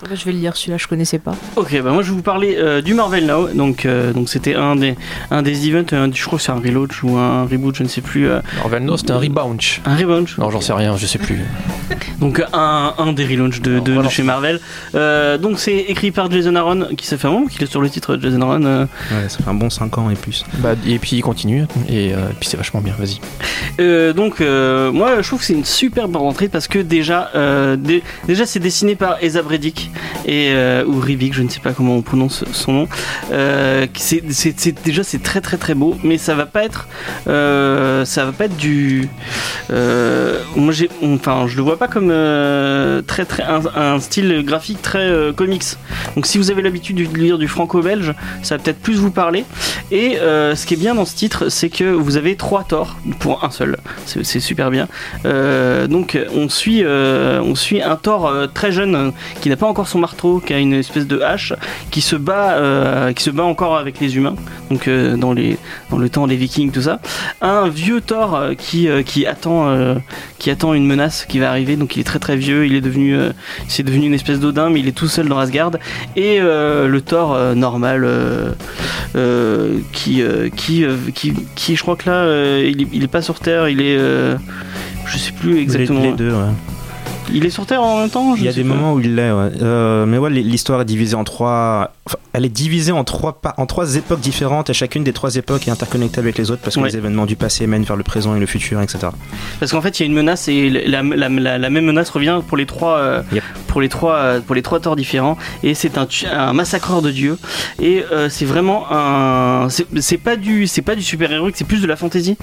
Bah, 0.00 0.14
je 0.14 0.24
vais 0.24 0.32
le 0.32 0.38
lire, 0.38 0.56
celui-là, 0.56 0.76
je 0.78 0.86
connaissais 0.86 1.18
pas. 1.18 1.34
Ok, 1.56 1.72
bah 1.82 1.90
moi 1.90 2.02
je 2.02 2.10
vais 2.10 2.16
vous 2.16 2.22
parler 2.22 2.56
euh, 2.56 2.80
du 2.80 2.94
Marvel 2.94 3.26
Now. 3.26 3.48
Donc 3.48 3.84
euh, 3.84 4.12
donc 4.12 4.28
c'était 4.28 4.54
un 4.54 4.76
des 4.76 4.94
un 5.30 5.42
des 5.42 5.68
events, 5.68 5.92
un- 5.92 6.12
je 6.12 6.24
crois 6.24 6.38
que 6.38 6.44
c'est 6.44 6.52
un 6.52 6.60
relaunch 6.60 7.02
ou 7.02 7.16
un 7.16 7.42
reboot, 7.44 7.74
je 7.76 7.82
ne 7.82 7.88
sais 7.88 8.00
plus. 8.00 8.28
euh, 8.28 8.40
Marvel 8.58 8.84
No, 8.84 8.96
c'était 8.96 9.10
un 9.12 9.18
rebound. 9.18 9.60
un 9.84 9.96
relaunch. 9.96 10.38
Non, 10.38 10.50
j'en 10.50 10.60
sais 10.60 10.72
rien, 10.72 10.96
je 10.96 11.06
sais 11.06 11.18
plus. 11.18 11.40
Donc 12.20 12.42
un, 12.52 12.94
un 12.98 13.12
des 13.12 13.24
relaunchs 13.26 13.60
de, 13.60 13.78
de- 13.80 14.08
chez 14.08 14.22
Marvel. 14.22 14.60
Euh, 14.94 15.36
donc 15.38 15.58
c'est 15.60 15.76
écrit 15.76 16.10
par 16.10 16.30
Jason 16.30 16.54
Aaron, 16.56 16.88
qui 16.96 17.06
ça 17.06 17.16
fait 17.18 17.28
un 17.28 17.30
moment 17.32 17.46
qu'il 17.46 17.62
est 17.62 17.66
sur 17.70 17.80
le 17.80 17.88
titre 17.90 18.16
Jason 18.20 18.40
Aaron. 18.42 18.64
euh. 18.64 18.82
Ouais, 19.12 19.28
ça 19.28 19.38
fait 19.38 19.48
un 19.50 19.54
bon 19.54 19.70
5 19.70 19.98
ans 19.98 20.10
et 20.10 20.14
plus. 20.14 20.44
Bah, 20.58 20.74
et 20.86 20.98
puis 20.98 21.16
il 21.16 21.22
continue, 21.22 21.64
et 21.88 22.12
euh, 22.14 22.18
puis 22.40 22.48
c'est 22.48 22.56
vachement 22.56 22.80
bien, 22.80 22.94
vas-y. 22.98 23.20
Euh, 23.80 24.12
donc 24.12 24.40
euh, 24.40 24.90
moi 24.92 25.20
je 25.22 25.26
trouve 25.28 25.40
que 25.40 25.44
c'est 25.46 25.52
une 25.54 25.64
superbe 25.64 26.16
rentrée 26.16 26.48
parce 26.48 26.66
que 26.68 26.78
déjà 26.80 27.30
euh, 27.34 27.76
dé- 27.76 28.02
déjà 28.26 28.46
c'est 28.46 28.58
dessiné 28.60 28.96
par 28.96 29.16
Esa 29.22 29.42
Bredick 29.42 29.87
et 30.26 30.50
euh, 30.52 30.84
ou 30.86 30.98
Rivik 30.98 31.34
je 31.34 31.42
ne 31.42 31.48
sais 31.48 31.60
pas 31.60 31.72
comment 31.72 31.96
on 31.96 32.02
prononce 32.02 32.44
son 32.52 32.72
nom 32.72 32.88
euh, 33.32 33.86
déjà 34.84 35.02
c'est 35.04 35.22
très 35.22 35.40
très 35.40 35.56
très 35.56 35.74
beau 35.74 35.96
mais 36.02 36.18
ça 36.18 36.34
va 36.34 36.46
pas 36.46 36.64
être 36.64 36.88
euh, 37.28 38.04
ça 38.04 38.24
va 38.24 38.32
pas 38.32 38.46
être 38.46 38.56
du 38.56 39.08
moi 39.70 40.72
j'ai 40.72 40.88
enfin 41.02 41.46
je 41.46 41.56
le 41.56 41.62
vois 41.62 41.78
pas 41.78 41.88
comme 41.88 42.08
très 43.06 43.24
très 43.24 43.44
un, 43.44 44.00
style 44.00 44.42
graphique 44.44 44.82
très 44.82 45.10
comics 45.36 45.64
donc 46.14 46.26
si 46.26 46.38
vous 46.38 46.50
avez 46.50 46.62
l'habitude 46.62 46.96
de 46.96 47.18
lire 47.18 47.38
du 47.38 47.48
franco-belge 47.48 48.14
ça 48.42 48.56
va 48.56 48.62
peut-être 48.62 48.80
plus 48.80 48.94
vous 48.94 49.10
parler 49.10 49.44
et 49.90 50.16
ce 50.18 50.66
qui 50.66 50.74
est 50.74 50.78
bien 50.78 50.94
dans 50.94 51.04
ce 51.04 51.14
titre, 51.14 51.48
c'est 51.48 51.68
que 51.68 51.84
vous 51.84 52.16
avez 52.16 52.36
trois 52.36 52.64
torts 52.64 52.96
pour 53.20 53.44
un 53.44 53.50
seul. 53.50 53.78
C'est 54.06 54.40
super 54.40 54.70
bien. 54.70 54.88
Donc 55.24 56.18
on 56.34 56.48
suit, 56.48 56.84
on 56.84 57.54
suit 57.54 57.82
un 57.82 57.96
euh, 58.06 58.46
très 58.46 58.72
jeune 58.72 59.12
qui 59.40 59.48
n'a 59.48 59.56
pas 59.56 59.66
encore 59.66 59.77
son 59.86 59.98
marteau, 59.98 60.40
qui 60.44 60.54
a 60.54 60.58
une 60.58 60.72
espèce 60.72 61.06
de 61.06 61.20
hache, 61.20 61.52
qui 61.90 62.00
se 62.00 62.16
bat, 62.16 62.54
euh, 62.54 63.12
qui 63.12 63.22
se 63.22 63.30
bat 63.30 63.44
encore 63.44 63.76
avec 63.76 64.00
les 64.00 64.16
humains. 64.16 64.34
Donc 64.70 64.88
euh, 64.88 65.16
dans 65.16 65.32
les, 65.32 65.58
dans 65.90 65.98
le 65.98 66.08
temps 66.08 66.26
des 66.26 66.36
Vikings, 66.36 66.72
tout 66.72 66.82
ça. 66.82 67.00
Un 67.40 67.68
vieux 67.68 68.00
Thor 68.00 68.34
euh, 68.34 68.54
qui, 68.54 68.88
qui 69.04 69.26
attend, 69.26 69.96
qui 70.38 70.50
attend 70.50 70.74
une 70.74 70.86
menace 70.86 71.26
qui 71.26 71.38
va 71.38 71.50
arriver. 71.50 71.76
Donc 71.76 71.96
il 71.96 72.00
est 72.00 72.04
très 72.04 72.18
très 72.18 72.36
vieux. 72.36 72.66
Il 72.66 72.74
est 72.74 72.80
devenu, 72.80 73.14
euh, 73.16 73.32
c'est 73.68 73.82
devenu 73.82 74.06
une 74.06 74.14
espèce 74.14 74.40
d'Odin, 74.40 74.70
mais 74.70 74.80
il 74.80 74.88
est 74.88 74.96
tout 74.96 75.08
seul 75.08 75.28
dans 75.28 75.38
Asgard. 75.38 75.72
Et 76.16 76.40
le 76.40 77.00
Thor 77.00 77.38
normal. 77.54 78.08
qui, 79.92 80.22
qui, 80.56 80.84
qui, 81.14 81.34
qui, 81.54 81.76
je 81.76 81.82
crois 81.82 81.96
que 81.96 82.08
là, 82.08 82.62
il, 82.62 82.82
est, 82.82 82.88
il 82.92 83.04
est 83.04 83.08
pas 83.08 83.22
sur 83.22 83.40
Terre, 83.40 83.68
il 83.68 83.80
est, 83.80 83.96
euh, 83.98 84.36
je 85.06 85.18
sais 85.18 85.32
plus 85.32 85.58
exactement. 85.58 86.00
Les, 86.00 86.10
les 86.10 86.16
deux, 86.16 86.30
ouais. 86.30 86.52
Il 87.32 87.44
est 87.44 87.50
sur 87.50 87.66
Terre 87.66 87.82
en 87.82 87.98
même 88.00 88.10
temps. 88.10 88.34
je 88.34 88.40
Il 88.40 88.44
y 88.46 88.48
a 88.48 88.52
des 88.52 88.62
pas. 88.62 88.68
moments 88.68 88.94
où 88.94 89.00
il 89.00 89.14
l'est, 89.14 89.30
ouais. 89.30 89.50
Euh, 89.62 90.06
mais 90.06 90.18
ouais, 90.18 90.30
l'histoire 90.30 90.80
est 90.80 90.84
divisée 90.84 91.14
en 91.14 91.24
trois. 91.24 91.92
enfin, 92.06 92.16
elle 92.32 92.44
est 92.44 92.48
divisée 92.48 92.92
en 92.92 93.04
trois, 93.04 93.40
pa- 93.40 93.54
en 93.58 93.66
trois 93.66 93.96
époques 93.96 94.20
différentes 94.20 94.70
et 94.70 94.72
chacune 94.74 95.04
des 95.04 95.12
trois 95.12 95.34
époques 95.36 95.66
est 95.68 95.70
interconnectée 95.70 96.20
avec 96.20 96.38
les 96.38 96.50
autres 96.50 96.62
parce 96.62 96.76
que 96.76 96.80
Ouais. 96.80 96.88
les 96.88 96.96
événements 96.96 97.26
du 97.26 97.36
passé 97.36 97.66
mènent 97.66 97.82
vers 97.82 97.96
le 97.96 98.02
présent 98.02 98.34
et 98.36 98.40
le 98.40 98.46
futur, 98.46 98.80
etc. 98.80 99.08
Parce 99.60 99.72
qu'en 99.72 99.80
fait, 99.82 99.98
il 99.98 100.02
y 100.02 100.04
a 100.04 100.06
une 100.06 100.14
menace 100.14 100.48
et 100.48 100.70
la, 100.70 101.02
la, 101.02 101.28
la- 101.28 101.58
la 101.58 101.70
même 101.70 101.84
menace 101.84 102.08
revient 102.10 102.40
pour 102.46 102.56
les 102.56 102.66
trois, 102.66 102.96
euh, 102.98 103.22
Yep. 103.32 103.42
pour 103.66 103.80
les 103.80 103.88
trois, 103.88 104.14
euh, 104.14 104.40
pour 104.40 104.54
les 104.54 104.62
trois 104.62 104.80
torts 104.80 104.96
différents. 104.96 105.36
Et 105.62 105.74
c'est 105.74 105.98
un, 105.98 106.52
massacreur 106.52 107.02
de 107.02 107.10
dieux. 107.10 107.38
Et 107.80 108.04
euh, 108.12 108.28
c'est 108.30 108.44
vraiment 108.46 108.86
un, 108.90 109.68
c'est 109.68 110.16
pas 110.18 110.36
du, 110.36 110.66
c'est 110.66 110.82
pas 110.82 110.94
du 110.94 111.02
super 111.02 111.30
héroïque, 111.32 111.56
c'est 111.58 111.66
plus 111.66 111.82
de 111.82 111.86
la 111.86 111.96
fantasy. 111.96 112.36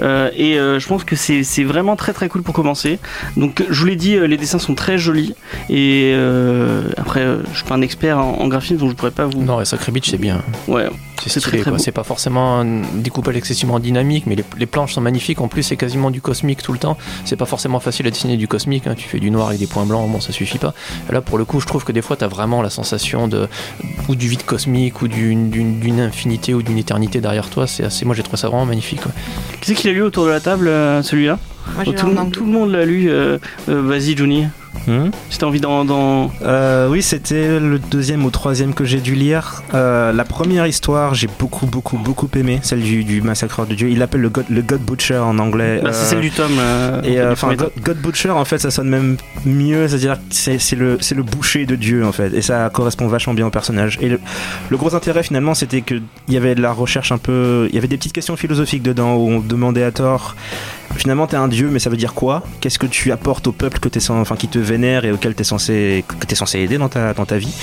Et 0.00 0.54
je 0.56 0.86
pense 0.88 1.04
que 1.04 1.14
c'est 1.16 1.64
vraiment 1.64 1.96
très 1.96 2.12
très 2.12 2.28
cool 2.28 2.42
pour 2.42 2.54
commencer. 2.54 2.98
Donc, 3.36 3.64
je 3.68 3.78
vous 3.80 3.86
l'ai 3.86 3.96
dit, 3.96 4.15
euh, 4.16 4.26
les 4.26 4.36
dessins 4.36 4.58
sont 4.58 4.74
très 4.74 4.98
jolis. 4.98 5.34
Et 5.70 6.12
euh, 6.14 6.82
après, 6.96 7.20
euh, 7.20 7.38
je 7.52 7.56
suis 7.58 7.64
pas 7.66 7.74
un 7.74 7.82
expert 7.82 8.18
en, 8.18 8.40
en 8.40 8.48
graphisme, 8.48 8.78
donc 8.78 8.90
je 8.90 8.94
pourrais 8.94 9.10
pas 9.10 9.26
vous. 9.26 9.42
Non, 9.42 9.60
et 9.60 9.64
Sacré 9.64 9.92
Beach, 9.92 10.08
c'est 10.10 10.18
bien. 10.18 10.42
Ouais. 10.68 10.88
C'est 11.28 11.40
très, 11.40 11.58
très. 11.58 11.78
C'est 11.78 11.92
pas 11.92 12.04
forcément 12.04 12.60
un 12.60 12.82
découpage 12.94 13.34
excessivement 13.36 13.80
dynamique, 13.80 14.24
mais 14.26 14.36
les, 14.36 14.44
les 14.58 14.66
planches 14.66 14.92
sont 14.94 15.00
magnifiques. 15.00 15.40
En 15.40 15.48
plus, 15.48 15.64
c'est 15.64 15.76
quasiment 15.76 16.12
du 16.12 16.20
cosmique 16.20 16.62
tout 16.62 16.72
le 16.72 16.78
temps. 16.78 16.96
C'est 17.24 17.34
pas 17.36 17.46
forcément 17.46 17.80
facile 17.80 18.06
à 18.06 18.10
dessiner 18.10 18.36
du 18.36 18.46
cosmique. 18.46 18.86
hein. 18.86 18.94
Tu 18.96 19.08
fais 19.08 19.18
du 19.18 19.30
noir 19.32 19.48
avec 19.48 19.58
des 19.58 19.66
points 19.66 19.86
blancs, 19.86 20.08
bon, 20.08 20.20
ça 20.20 20.30
suffit 20.32 20.58
pas. 20.58 20.72
Et 21.10 21.12
là, 21.12 21.20
pour 21.22 21.38
le 21.38 21.44
coup, 21.44 21.58
je 21.58 21.66
trouve 21.66 21.84
que 21.84 21.90
des 21.90 22.02
fois, 22.02 22.16
t'as 22.16 22.28
vraiment 22.28 22.62
la 22.62 22.70
sensation 22.70 23.26
de 23.26 23.48
ou 24.08 24.14
du 24.14 24.28
vide 24.28 24.44
cosmique 24.44 25.02
ou 25.02 25.08
d'une 25.08 26.00
infinité 26.00 26.54
ou 26.54 26.62
d'une 26.62 26.78
éternité 26.78 27.20
derrière 27.20 27.48
toi. 27.50 27.66
C'est 27.66 27.82
assez. 27.84 28.04
Moi, 28.04 28.14
j'ai 28.14 28.22
trouvé 28.22 28.36
ça 28.36 28.48
vraiment 28.48 28.66
magnifique. 28.66 29.00
quoi. 29.00 29.10
Qui 29.60 29.68
c'est 29.68 29.74
qui 29.74 29.88
l'a 29.88 29.94
lu 29.94 30.02
autour 30.02 30.26
de 30.26 30.30
la 30.30 30.40
table, 30.40 30.68
euh, 30.68 31.02
celui-là? 31.02 31.38
Moi, 31.74 31.84
Oh, 31.86 31.92
tout, 31.92 32.06
le 32.06 32.30
tout 32.30 32.46
le 32.46 32.52
monde 32.52 32.70
l'a 32.72 32.84
lu. 32.84 33.06
euh, 33.10 33.38
euh, 33.68 33.82
Vas-y, 33.82 34.16
Johnny. 34.16 34.44
Hmm 34.86 35.08
Si 35.30 35.38
t'as 35.38 35.46
envie 35.46 35.58
d'en. 35.60 36.30
Euh, 36.42 36.88
oui, 36.88 37.02
c'était 37.02 37.58
le 37.58 37.78
deuxième 37.78 38.24
ou 38.26 38.30
troisième 38.30 38.74
que 38.74 38.84
j'ai 38.84 39.00
dû 39.00 39.14
lire. 39.14 39.62
Euh, 39.74 40.12
la 40.12 40.24
première 40.24 40.66
histoire, 40.66 41.14
j'ai 41.14 41.28
beaucoup, 41.38 41.66
beaucoup, 41.66 41.96
beaucoup 41.96 42.28
aimé, 42.36 42.60
celle 42.62 42.82
du, 42.82 43.02
du 43.02 43.22
massacreur 43.22 43.66
de 43.66 43.74
Dieu. 43.74 43.88
Il 43.88 43.98
l'appelle 43.98 44.20
le 44.20 44.28
God, 44.28 44.44
le 44.50 44.60
God 44.62 44.82
Butcher 44.82 45.16
en 45.18 45.38
anglais. 45.38 45.80
Bah, 45.82 45.92
c'est 45.92 46.04
Euh, 46.06 46.10
celle 46.10 46.20
du 46.20 46.30
tome. 46.30 46.58
euh, 46.60 47.00
Et 47.04 47.18
euh, 47.18 47.28
du 47.28 47.32
enfin, 47.32 47.54
God, 47.54 47.96
Butcher, 47.96 48.30
en 48.30 48.44
fait, 48.44 48.58
ça 48.58 48.70
sonne 48.70 48.88
même 48.90 49.16
mieux, 49.46 49.88
c'est-à-dire 49.88 50.16
que 50.16 50.20
c'est 50.30 50.58
c'est 50.58 50.76
le, 50.76 50.98
c'est 51.00 51.14
le 51.14 51.22
boucher 51.22 51.64
de 51.66 51.74
Dieu, 51.74 52.04
en 52.04 52.12
fait, 52.12 52.32
et 52.34 52.42
ça 52.42 52.68
correspond 52.72 53.08
vachement 53.08 53.34
bien 53.34 53.46
au 53.46 53.50
personnage. 53.50 53.98
Et 54.02 54.08
le, 54.10 54.20
le 54.70 54.76
gros 54.76 54.94
intérêt, 54.94 55.22
finalement, 55.22 55.54
c'était 55.54 55.80
qu'il 55.80 56.02
y 56.28 56.36
avait 56.36 56.54
de 56.54 56.62
la 56.62 56.72
recherche 56.72 57.10
un 57.12 57.18
peu. 57.18 57.66
Il 57.70 57.74
y 57.74 57.78
avait 57.78 57.88
des 57.88 57.96
petites 57.96 58.12
questions 58.12 58.36
philosophiques 58.36 58.82
dedans 58.82 59.14
où 59.16 59.30
on 59.30 59.40
demandait 59.40 59.84
à 59.84 59.90
tort. 59.90 60.36
Finalement, 60.94 61.26
t'es 61.26 61.36
un 61.36 61.48
dieu, 61.48 61.68
mais 61.70 61.78
ça 61.78 61.90
veut 61.90 61.96
dire 61.96 62.14
quoi? 62.14 62.42
Qu'est-ce 62.60 62.78
que 62.78 62.86
tu 62.86 63.12
apportes 63.12 63.46
au 63.46 63.52
peuple 63.52 63.78
que 63.80 63.88
enfin, 64.12 64.36
qui 64.36 64.48
te 64.48 64.58
vénère 64.58 65.04
et 65.04 65.12
auquel 65.12 65.34
t'es 65.34 65.44
censé, 65.44 66.04
que 66.06 66.26
t'es 66.26 66.34
censé 66.34 66.60
aider 66.60 66.78
dans 66.78 66.88
ta, 66.88 67.12
dans 67.14 67.26
ta 67.26 67.38
vie? 67.38 67.54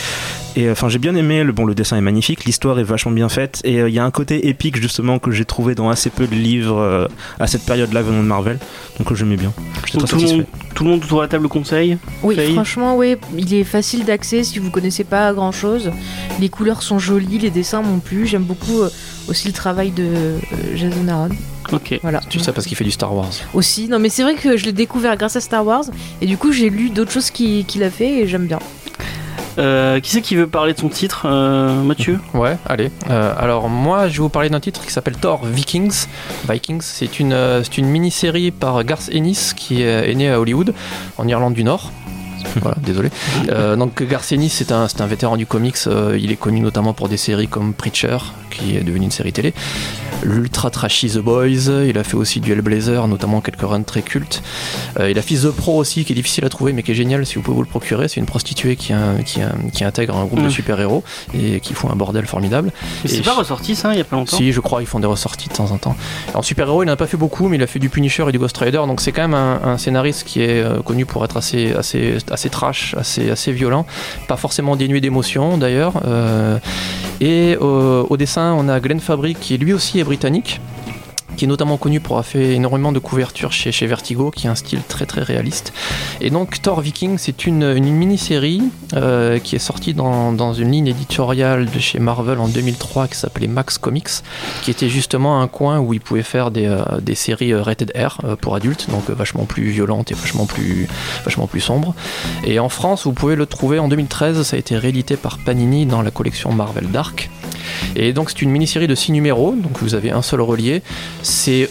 Et 0.55 0.69
enfin, 0.69 0.87
j'ai 0.87 0.99
bien 0.99 1.15
aimé. 1.15 1.43
Le 1.43 1.51
bon, 1.51 1.65
le 1.65 1.73
dessin 1.73 1.97
est 1.97 2.01
magnifique, 2.01 2.45
l'histoire 2.45 2.79
est 2.79 2.83
vachement 2.83 3.11
bien 3.11 3.29
faite, 3.29 3.61
et 3.63 3.79
euh, 3.79 3.89
il 3.89 3.95
y 3.95 3.99
a 3.99 4.05
un 4.05 4.11
côté 4.11 4.47
épique 4.49 4.79
justement 4.79 5.17
que 5.19 5.31
j'ai 5.31 5.45
trouvé 5.45 5.73
dans 5.73 5.89
assez 5.89 6.09
peu 6.09 6.27
de 6.27 6.35
livres 6.35 6.77
euh, 6.79 7.07
à 7.39 7.47
cette 7.47 7.65
période-là 7.65 8.01
venant 8.01 8.21
de 8.21 8.27
Marvel. 8.27 8.59
Donc 8.99 9.11
euh, 9.11 9.15
j'aimais 9.15 9.37
bien. 9.37 9.51
J'étais 9.85 9.97
Donc, 9.97 10.07
très 10.07 10.17
tout, 10.17 10.21
le 10.23 10.27
satisfait. 10.27 10.37
monde, 10.37 10.45
tout 10.75 10.83
le 10.83 10.89
monde 10.91 11.03
autour 11.03 11.17
de 11.19 11.23
la 11.23 11.27
table 11.29 11.47
conseille? 11.47 11.97
Oui, 12.21 12.35
Faye 12.35 12.53
franchement, 12.53 12.95
oui, 12.97 13.15
il 13.35 13.53
est 13.53 13.63
facile 13.63 14.05
d'accès 14.05 14.43
si 14.43 14.59
vous 14.59 14.69
connaissez 14.69 15.03
pas 15.03 15.33
grand 15.33 15.51
chose. 15.51 15.91
Les 16.39 16.49
couleurs 16.49 16.83
sont 16.83 16.99
jolies, 16.99 17.39
les 17.39 17.49
dessins 17.49 17.81
m'ont 17.81 17.99
plu. 17.99 18.27
J'aime 18.27 18.43
beaucoup 18.43 18.81
euh, 18.81 18.89
aussi 19.27 19.47
le 19.47 19.53
travail 19.53 19.91
de 19.91 20.03
euh, 20.03 20.37
Jason 20.75 21.07
Aaron. 21.07 21.29
Ok. 21.73 21.99
Voilà. 22.01 22.21
Tu 22.29 22.39
sais 22.39 22.53
parce 22.53 22.65
qu'il 22.65 22.77
fait 22.77 22.83
du 22.83 22.91
Star 22.91 23.13
Wars. 23.13 23.31
Aussi, 23.53 23.89
non 23.89 23.99
mais 23.99 24.09
c'est 24.09 24.23
vrai 24.23 24.35
que 24.35 24.55
je 24.57 24.65
l'ai 24.65 24.73
découvert 24.73 25.17
grâce 25.17 25.35
à 25.35 25.41
Star 25.41 25.65
Wars 25.65 25.85
et 26.21 26.25
du 26.25 26.37
coup 26.37 26.51
j'ai 26.51 26.69
lu 26.69 26.89
d'autres 26.89 27.11
choses 27.11 27.31
qu'il 27.31 27.83
a 27.83 27.89
fait 27.89 28.21
et 28.21 28.27
j'aime 28.27 28.45
bien. 28.45 28.59
Euh, 29.59 29.99
qui 29.99 30.09
c'est 30.09 30.21
qui 30.21 30.35
veut 30.35 30.47
parler 30.47 30.73
de 30.73 30.79
son 30.79 30.89
titre 30.89 31.23
euh, 31.25 31.83
Mathieu? 31.83 32.19
Ouais, 32.33 32.57
allez. 32.65 32.89
Euh, 33.09 33.33
alors 33.37 33.69
moi, 33.69 34.07
je 34.07 34.13
vais 34.13 34.23
vous 34.23 34.29
parler 34.29 34.49
d'un 34.49 34.59
titre 34.59 34.83
qui 34.83 34.91
s'appelle 34.91 35.15
Thor 35.15 35.45
Vikings. 35.45 36.07
Vikings, 36.49 36.81
c'est 36.81 37.19
une, 37.19 37.33
euh, 37.33 37.63
c'est 37.63 37.77
une 37.77 37.85
mini-série 37.85 38.49
par 38.49 38.83
Garth 38.83 39.09
Ennis 39.11 39.53
qui 39.55 39.83
est 39.83 40.15
né 40.15 40.31
à 40.31 40.39
Hollywood, 40.39 40.73
en 41.17 41.27
Irlande 41.27 41.53
du 41.53 41.63
Nord. 41.63 41.91
Voilà, 42.61 42.77
désolé. 42.81 43.09
Euh, 43.49 43.75
donc 43.75 44.01
Garcenis, 44.03 44.49
c'est 44.49 44.71
un, 44.71 44.87
un 44.99 45.05
vétéran 45.07 45.37
du 45.37 45.45
comics. 45.45 45.75
euh, 45.87 46.17
il 46.19 46.31
est 46.31 46.35
connu 46.35 46.59
notamment 46.59 46.93
pour 46.93 47.09
des 47.09 47.17
séries 47.17 47.47
comme 47.47 47.73
Preacher, 47.73 48.17
qui 48.51 48.77
est 48.77 48.81
devenue 48.83 49.05
une 49.05 49.11
série 49.11 49.33
télé. 49.33 49.53
L'Ultra 50.23 50.69
Trashy 50.69 51.09
The 51.09 51.17
Boys. 51.17 51.83
Il 51.87 51.97
a 51.97 52.03
fait 52.03 52.15
aussi 52.15 52.39
du 52.39 52.51
Hellblazer, 52.53 53.07
notamment 53.07 53.41
quelques 53.41 53.61
runs 53.61 53.83
très 53.83 54.01
cultes. 54.01 54.41
Euh, 54.99 55.09
il 55.09 55.17
a 55.17 55.21
fait 55.21 55.35
The 55.35 55.49
Pro 55.51 55.77
aussi, 55.77 56.05
qui 56.05 56.13
est 56.13 56.15
difficile 56.15 56.45
à 56.45 56.49
trouver, 56.49 56.71
mais 56.73 56.83
qui 56.83 56.91
est 56.91 56.95
génial 56.95 57.25
si 57.25 57.35
vous 57.35 57.41
pouvez 57.41 57.55
vous 57.55 57.63
le 57.63 57.67
procurer. 57.67 58.07
C'est 58.07 58.19
une 58.19 58.25
prostituée 58.25 58.75
qui, 58.75 58.93
qui, 59.73 59.83
intègre 59.83 60.15
un 60.15 60.25
groupe 60.25 60.41
de 60.41 60.47
Mm. 60.47 60.51
super-héros 60.51 61.03
et 61.33 61.59
qui 61.59 61.73
font 61.73 61.89
un 61.91 61.95
bordel 61.95 62.25
formidable. 62.25 62.71
Mais 63.03 63.09
c'est 63.09 63.21
pas 63.21 63.33
ressorti 63.33 63.75
ça 63.75 63.91
il 63.93 63.97
y 63.97 64.01
a 64.01 64.03
pas 64.05 64.15
longtemps 64.15 64.37
Si, 64.37 64.51
je 64.51 64.59
crois, 64.61 64.81
ils 64.81 64.85
font 64.87 64.99
des 64.99 65.07
ressorties 65.07 65.49
de 65.49 65.53
temps 65.53 65.71
en 65.71 65.77
temps. 65.77 65.95
En 66.33 66.41
super-héros, 66.41 66.83
il 66.83 66.85
n'en 66.85 66.93
a 66.93 66.97
pas 66.97 67.07
fait 67.07 67.17
beaucoup, 67.17 67.47
mais 67.49 67.57
il 67.57 67.63
a 67.63 67.67
fait 67.67 67.79
du 67.79 67.89
Punisher 67.89 68.23
et 68.29 68.31
du 68.31 68.39
Ghost 68.39 68.57
Rider, 68.57 68.77
donc 68.87 69.01
c'est 69.01 69.11
quand 69.11 69.27
même 69.27 69.33
un, 69.33 69.77
scénariste 69.77 70.23
qui 70.25 70.41
est 70.41 70.63
connu 70.85 71.05
pour 71.05 71.25
être 71.25 71.35
assez, 71.37 71.73
assez, 71.73 72.17
assez 72.33 72.49
trash, 72.49 72.95
assez, 72.97 73.51
violent, 73.51 73.85
pas 74.27 74.37
forcément 74.37 74.75
dénué 74.75 75.01
d'émotion 75.01 75.57
d'ailleurs. 75.57 76.01
Euh, 76.05 76.57
et 77.21 77.55
au, 77.57 78.07
au 78.09 78.17
dessin, 78.17 78.55
on 78.57 78.67
a 78.67 78.79
Glenn 78.79 78.99
Fabry 78.99 79.35
qui 79.35 79.57
lui 79.57 79.73
aussi 79.73 79.99
est 79.99 80.03
britannique 80.03 80.59
qui 81.37 81.45
est 81.45 81.47
notamment 81.47 81.77
connu 81.77 81.99
pour 81.99 82.15
avoir 82.15 82.25
fait 82.25 82.53
énormément 82.55 82.91
de 82.91 82.99
couvertures 82.99 83.51
chez, 83.51 83.71
chez 83.71 83.87
Vertigo, 83.87 84.31
qui 84.31 84.47
a 84.47 84.51
un 84.51 84.55
style 84.55 84.81
très 84.87 85.05
très 85.05 85.21
réaliste. 85.21 85.73
Et 86.21 86.29
donc 86.29 86.61
Thor 86.61 86.81
Viking, 86.81 87.17
c'est 87.17 87.45
une, 87.45 87.63
une 87.63 87.91
mini-série 87.91 88.61
euh, 88.95 89.39
qui 89.39 89.55
est 89.55 89.59
sortie 89.59 89.93
dans, 89.93 90.31
dans 90.33 90.53
une 90.53 90.71
ligne 90.71 90.87
éditoriale 90.87 91.65
de 91.65 91.79
chez 91.79 91.99
Marvel 91.99 92.39
en 92.39 92.47
2003 92.47 93.07
qui 93.07 93.17
s'appelait 93.17 93.47
Max 93.47 93.77
Comics, 93.77 94.09
qui 94.63 94.71
était 94.71 94.89
justement 94.89 95.41
un 95.41 95.47
coin 95.47 95.79
où 95.79 95.93
ils 95.93 96.01
pouvaient 96.01 96.23
faire 96.23 96.51
des, 96.51 96.65
euh, 96.65 96.83
des 97.01 97.15
séries 97.15 97.53
euh, 97.53 97.61
rated 97.61 97.91
R 97.95 98.37
pour 98.37 98.55
adultes, 98.55 98.89
donc 98.89 99.09
vachement 99.09 99.45
plus 99.45 99.69
violentes 99.69 100.11
et 100.11 100.15
vachement 100.15 100.45
plus, 100.45 100.87
vachement 101.23 101.47
plus 101.47 101.61
sombres. 101.61 101.95
Et 102.45 102.59
en 102.59 102.69
France, 102.69 103.05
vous 103.05 103.13
pouvez 103.13 103.35
le 103.35 103.45
trouver 103.45 103.79
en 103.79 103.87
2013, 103.87 104.43
ça 104.43 104.55
a 104.55 104.59
été 104.59 104.77
réédité 104.77 105.17
par 105.17 105.37
Panini 105.39 105.85
dans 105.85 106.01
la 106.01 106.11
collection 106.11 106.51
Marvel 106.51 106.91
Dark. 106.91 107.29
Et 107.95 108.13
donc 108.13 108.29
c'est 108.29 108.41
une 108.41 108.49
mini-série 108.49 108.87
de 108.87 108.95
6 108.95 109.11
numéros, 109.11 109.55
donc 109.55 109.79
vous 109.79 109.95
avez 109.95 110.11
un 110.11 110.21
seul 110.21 110.41
relié. 110.41 110.81
C'est 111.23 111.69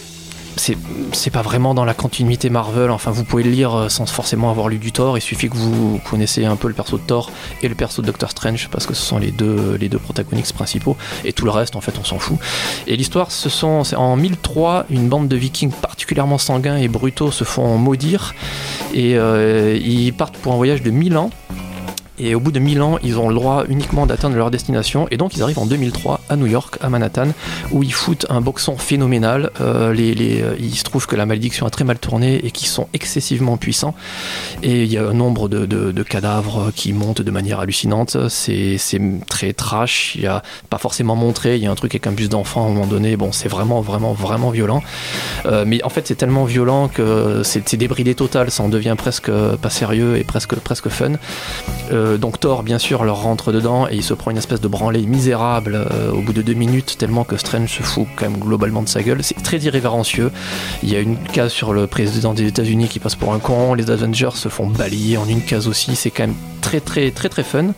c'est 1.13 1.29
pas 1.31 1.41
vraiment 1.41 1.73
dans 1.73 1.85
la 1.85 1.93
continuité 1.93 2.49
Marvel, 2.49 2.91
enfin 2.91 3.11
vous 3.11 3.23
pouvez 3.23 3.43
le 3.43 3.49
lire 3.49 3.75
euh, 3.75 3.89
sans 3.89 4.05
forcément 4.05 4.49
avoir 4.49 4.69
lu 4.69 4.77
du 4.77 4.91
Thor, 4.91 5.17
il 5.17 5.21
suffit 5.21 5.49
que 5.49 5.55
vous 5.55 5.99
connaissez 6.09 6.45
un 6.45 6.55
peu 6.55 6.67
le 6.67 6.73
perso 6.73 6.97
de 6.97 7.03
Thor 7.03 7.31
et 7.61 7.67
le 7.67 7.75
perso 7.75 8.01
de 8.01 8.07
Doctor 8.07 8.31
Strange 8.31 8.69
parce 8.71 8.85
que 8.85 8.93
ce 8.93 9.01
sont 9.01 9.17
les 9.17 9.31
deux, 9.31 9.77
les 9.79 9.89
deux 9.89 9.97
protagonistes 9.97 10.53
principaux. 10.53 10.95
Et 11.25 11.33
tout 11.33 11.45
le 11.45 11.51
reste 11.51 11.75
en 11.75 11.81
fait 11.81 11.93
on 11.99 12.03
s'en 12.03 12.19
fout. 12.19 12.37
Et 12.87 12.95
l'histoire 12.95 13.31
ce 13.31 13.49
sont 13.49 13.83
en 13.95 14.15
1003 14.15 14.85
une 14.89 15.09
bande 15.09 15.27
de 15.27 15.35
vikings 15.35 15.71
particulièrement 15.71 16.37
sanguins 16.37 16.77
et 16.77 16.87
brutaux 16.87 17.31
se 17.31 17.43
font 17.43 17.77
maudire 17.77 18.35
et 18.93 19.17
euh, 19.17 19.77
ils 19.83 20.13
partent 20.13 20.37
pour 20.37 20.53
un 20.53 20.57
voyage 20.57 20.83
de 20.83 20.91
1000 20.91 21.17
ans 21.17 21.31
et 22.19 22.35
au 22.35 22.39
bout 22.39 22.51
de 22.51 22.59
1000 22.59 22.81
ans, 22.81 22.97
ils 23.03 23.17
ont 23.17 23.27
le 23.29 23.35
droit 23.35 23.63
uniquement 23.67 24.05
d'atteindre 24.05 24.35
leur 24.35 24.51
destination. 24.51 25.07
Et 25.11 25.17
donc, 25.17 25.35
ils 25.35 25.41
arrivent 25.43 25.59
en 25.59 25.65
2003 25.65 26.21
à 26.29 26.35
New 26.35 26.45
York, 26.45 26.77
à 26.81 26.89
Manhattan, 26.89 27.29
où 27.71 27.81
ils 27.83 27.93
foutent 27.93 28.25
un 28.29 28.41
boxon 28.41 28.77
phénoménal. 28.77 29.49
Euh, 29.61 29.93
les, 29.93 30.13
les- 30.13 30.41
euh, 30.41 30.55
il 30.59 30.75
se 30.75 30.83
trouve 30.83 31.07
que 31.07 31.15
la 31.15 31.25
malédiction 31.25 31.65
a 31.65 31.69
très 31.69 31.83
mal 31.83 31.97
tourné 31.97 32.35
et 32.45 32.51
qu'ils 32.51 32.67
sont 32.67 32.87
excessivement 32.93 33.57
puissants. 33.57 33.95
Et 34.61 34.83
il 34.83 34.91
y 34.91 34.97
a 34.97 35.07
un 35.07 35.13
nombre 35.13 35.49
de, 35.49 36.03
cadavres 36.03 36.71
qui 36.75 36.93
montent 36.93 37.21
de 37.21 37.31
manière 37.31 37.59
hallucinante. 37.59 38.17
C'est 38.29 38.77
très 39.27 39.53
trash. 39.53 40.13
Il 40.15 40.21
n'y 40.21 40.27
a 40.27 40.43
pas 40.69 40.77
forcément 40.77 41.15
montré. 41.15 41.55
Il 41.55 41.63
y 41.63 41.67
a 41.67 41.71
un 41.71 41.75
truc 41.75 41.93
avec 41.95 42.07
un 42.07 42.11
bus 42.11 42.29
d'enfant 42.29 42.65
à 42.65 42.69
un 42.69 42.73
moment 42.73 42.87
donné. 42.87 43.15
Bon, 43.17 43.31
c'est 43.31 43.49
vraiment, 43.49 43.81
vraiment, 43.81 44.13
vraiment 44.13 44.49
violent. 44.51 44.83
Euh, 45.45 45.63
mais 45.65 45.83
en 45.83 45.89
fait, 45.89 46.07
c'est 46.07 46.15
tellement 46.15 46.43
violent 46.45 46.89
que 46.89 47.41
c'est 47.43 47.75
débridé 47.75 48.13
total. 48.15 48.51
Ça 48.51 48.63
en 48.63 48.69
devient 48.69 48.95
presque 48.97 49.31
pas 49.31 49.69
sérieux 49.69 50.17
et 50.17 50.23
presque, 50.23 50.55
presque 50.55 50.89
fun. 50.89 51.13
Euh, 51.91 52.02
donc 52.17 52.39
Thor, 52.39 52.63
bien 52.63 52.79
sûr, 52.79 53.03
leur 53.03 53.21
rentre 53.21 53.51
dedans 53.51 53.87
et 53.89 53.95
il 53.95 54.03
se 54.03 54.13
prend 54.13 54.31
une 54.31 54.37
espèce 54.37 54.61
de 54.61 54.67
branlée 54.67 55.01
misérable 55.01 55.75
euh, 55.75 56.11
au 56.11 56.21
bout 56.21 56.33
de 56.33 56.41
deux 56.41 56.53
minutes, 56.53 56.97
tellement 56.97 57.23
que 57.23 57.37
Strange 57.37 57.77
se 57.77 57.83
fout 57.83 58.07
quand 58.15 58.29
même 58.29 58.39
globalement 58.39 58.81
de 58.81 58.89
sa 58.89 59.01
gueule. 59.01 59.23
C'est 59.23 59.41
très 59.41 59.57
irrévérencieux. 59.57 60.31
Il 60.81 60.91
y 60.91 60.95
a 60.95 60.99
une 60.99 61.17
case 61.17 61.51
sur 61.51 61.73
le 61.73 61.87
président 61.87 62.33
des 62.33 62.47
États-Unis 62.47 62.87
qui 62.87 62.99
passe 62.99 63.15
pour 63.15 63.33
un 63.33 63.39
con. 63.39 63.73
Les 63.73 63.91
Avengers 63.91 64.35
se 64.35 64.49
font 64.49 64.67
balayer 64.67 65.17
en 65.17 65.27
une 65.27 65.41
case 65.41 65.67
aussi. 65.67 65.95
C'est 65.95 66.11
quand 66.11 66.23
même 66.23 66.35
très, 66.61 66.79
très, 66.79 67.11
très, 67.11 67.29
très 67.29 67.43
fun. 67.43 67.73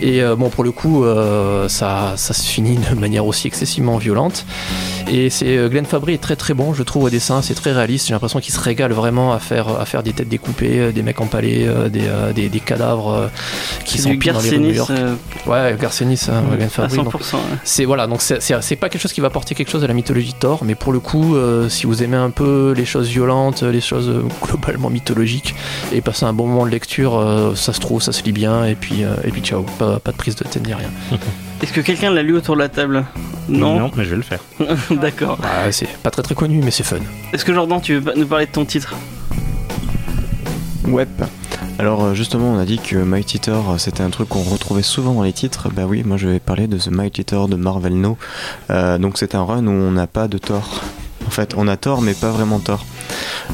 Et 0.00 0.22
euh, 0.22 0.36
bon, 0.36 0.50
pour 0.50 0.64
le 0.64 0.72
coup, 0.72 1.04
euh, 1.04 1.68
ça, 1.68 2.14
ça 2.16 2.34
se 2.34 2.44
finit 2.44 2.76
de 2.76 2.94
manière 2.94 3.26
aussi 3.26 3.46
excessivement 3.46 3.98
violente. 3.98 4.44
Et 5.10 5.30
c'est 5.30 5.56
euh, 5.56 5.68
Glenn 5.68 5.84
Fabry 5.84 6.14
est 6.14 6.22
très 6.22 6.36
très 6.36 6.54
bon, 6.54 6.74
je 6.74 6.82
trouve 6.82 7.04
au 7.04 7.10
dessin, 7.10 7.42
c'est 7.42 7.54
très 7.54 7.72
réaliste. 7.72 8.06
J'ai 8.06 8.14
l'impression 8.14 8.40
qu'il 8.40 8.54
se 8.54 8.60
régale 8.60 8.92
vraiment 8.92 9.32
à 9.32 9.38
faire 9.38 9.68
à 9.80 9.84
faire 9.84 10.02
des 10.02 10.12
têtes 10.12 10.28
découpées, 10.28 10.78
euh, 10.78 10.92
des 10.92 11.02
mecs 11.02 11.20
empalés, 11.20 11.66
euh, 11.66 11.88
des, 11.88 12.06
euh, 12.06 12.32
des, 12.32 12.48
cadavres 12.60 13.12
euh, 13.12 13.28
qui 13.84 13.98
sont 13.98 14.16
pris 14.16 14.30
dans 14.30 14.40
les 14.40 14.50
rues 14.50 14.56
de 14.56 14.62
New 14.62 14.74
York. 14.74 14.90
euh, 14.90 15.14
Ouais, 15.46 15.76
Garcenis, 15.80 16.26
hein, 16.28 16.42
à 16.60 16.68
Fabry. 16.68 16.96
100%. 16.98 17.02
donc 17.04 17.14
ouais. 17.14 17.40
c'est 17.64 17.84
voilà, 17.84 18.06
donc 18.06 18.22
c'est- 18.22 18.40
c'est 18.40 18.54
c'est 18.62 18.76
pas 18.76 18.88
quelque 18.88 19.00
chose 19.02 19.12
qui 19.12 19.20
va 19.20 19.26
apporter 19.28 19.54
quelque 19.54 19.70
chose 19.70 19.82
à 19.84 19.86
la 19.86 19.94
mythologie 19.94 20.32
de 20.32 20.38
Thor, 20.38 20.64
mais 20.64 20.74
pour 20.74 20.92
le 20.92 21.00
coup, 21.00 21.34
euh, 21.36 21.68
si 21.68 21.86
vous 21.86 22.02
aimez 22.02 22.16
un 22.16 22.30
peu 22.30 22.74
les 22.76 22.84
choses 22.84 23.08
violentes, 23.08 23.62
les 23.62 23.80
choses 23.80 24.08
euh, 24.08 24.22
globalement 24.46 24.90
mythologiques, 24.90 25.54
et 25.92 26.00
passer 26.00 26.24
un 26.24 26.32
bon 26.32 26.46
moment 26.46 26.64
de 26.66 26.70
lecture, 26.70 27.18
euh, 27.18 27.54
ça 27.54 27.72
se 27.72 27.80
trouve, 27.80 28.00
ça 28.02 28.12
se 28.12 28.22
lit 28.22 28.32
bien, 28.32 28.64
et 28.64 28.74
puis 28.74 29.04
euh, 29.04 29.14
et 29.24 29.30
puis 29.30 29.40
ciao, 29.42 29.62
pas, 29.78 29.98
pas 29.98 30.12
de 30.12 30.16
prise 30.16 30.36
de 30.36 30.44
tête 30.44 30.66
ni 30.66 30.74
rien. 30.74 30.90
Est-ce 31.62 31.72
que 31.72 31.80
quelqu'un 31.80 32.10
l'a 32.10 32.22
lu 32.22 32.36
autour 32.36 32.56
de 32.56 32.60
la 32.60 32.68
table? 32.68 33.04
Non, 33.48 33.90
mais 33.96 34.04
je 34.04 34.10
vais 34.10 34.16
le 34.16 34.22
faire. 34.22 34.40
D'accord. 34.90 35.38
Ouais, 35.40 35.70
c'est 35.70 35.88
pas 36.02 36.10
très 36.10 36.22
très 36.22 36.34
connu, 36.34 36.60
mais 36.64 36.70
c'est 36.72 36.82
fun. 36.82 36.96
Est-ce 37.32 37.44
que 37.44 37.54
Jordan, 37.54 37.80
tu 37.80 37.98
veux 37.98 38.12
nous 38.16 38.26
parler 38.26 38.46
de 38.46 38.50
ton 38.52 38.64
titre? 38.64 38.94
Web. 40.86 41.08
Alors 41.78 42.04
euh, 42.04 42.14
justement, 42.14 42.52
on 42.52 42.58
a 42.58 42.64
dit 42.64 42.78
que 42.78 42.96
Mighty 42.96 43.40
Thor, 43.40 43.72
euh, 43.72 43.78
c'était 43.78 44.02
un 44.02 44.10
truc 44.10 44.28
qu'on 44.28 44.42
retrouvait 44.42 44.82
souvent 44.82 45.14
dans 45.14 45.22
les 45.22 45.32
titres. 45.32 45.68
Bah 45.74 45.82
oui, 45.86 46.02
moi 46.04 46.16
je 46.16 46.28
vais 46.28 46.38
parler 46.38 46.66
de 46.66 46.78
The 46.78 46.88
Mighty 46.90 47.24
Thor 47.24 47.48
de 47.48 47.56
Marvel 47.56 47.94
No. 48.00 48.16
Euh, 48.70 48.98
donc 48.98 49.18
c'est 49.18 49.34
un 49.34 49.42
run 49.44 49.66
où 49.66 49.70
on 49.70 49.90
n'a 49.90 50.06
pas 50.06 50.28
de 50.28 50.38
Thor. 50.38 50.80
En 51.26 51.30
fait, 51.30 51.54
on 51.56 51.68
a 51.68 51.76
Thor, 51.76 52.02
mais 52.02 52.14
pas 52.14 52.30
vraiment 52.30 52.58
Thor. 52.58 52.84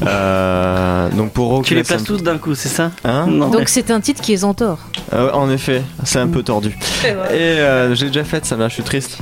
Euh, 0.05 1.09
donc 1.11 1.31
pour 1.31 1.61
Tu 1.63 1.75
les 1.75 1.83
places 1.83 2.03
tous 2.03 2.21
d'un 2.21 2.37
coup, 2.37 2.55
c'est 2.55 2.69
ça 2.69 2.91
un- 3.03 3.09
Hein 3.09 3.27
Non. 3.27 3.49
Donc 3.49 3.69
c'est 3.69 3.89
un 3.91 4.01
titre 4.01 4.21
qui 4.21 4.33
est 4.33 4.43
en 4.43 4.53
tort. 4.53 4.79
Euh, 5.13 5.31
en 5.33 5.49
effet, 5.49 5.81
c'est 6.03 6.19
un 6.19 6.27
peu 6.27 6.43
tordu. 6.43 6.77
Et 7.05 7.07
euh, 7.37 7.95
j'ai 7.95 8.07
déjà 8.07 8.23
fait 8.23 8.45
ça, 8.45 8.57
là, 8.57 8.67
je 8.69 8.73
suis 8.75 8.83
triste. 8.83 9.17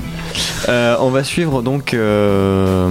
Euh, 0.70 0.96
on 1.00 1.10
va 1.10 1.24
suivre 1.24 1.62
donc 1.62 1.94
euh, 1.94 2.90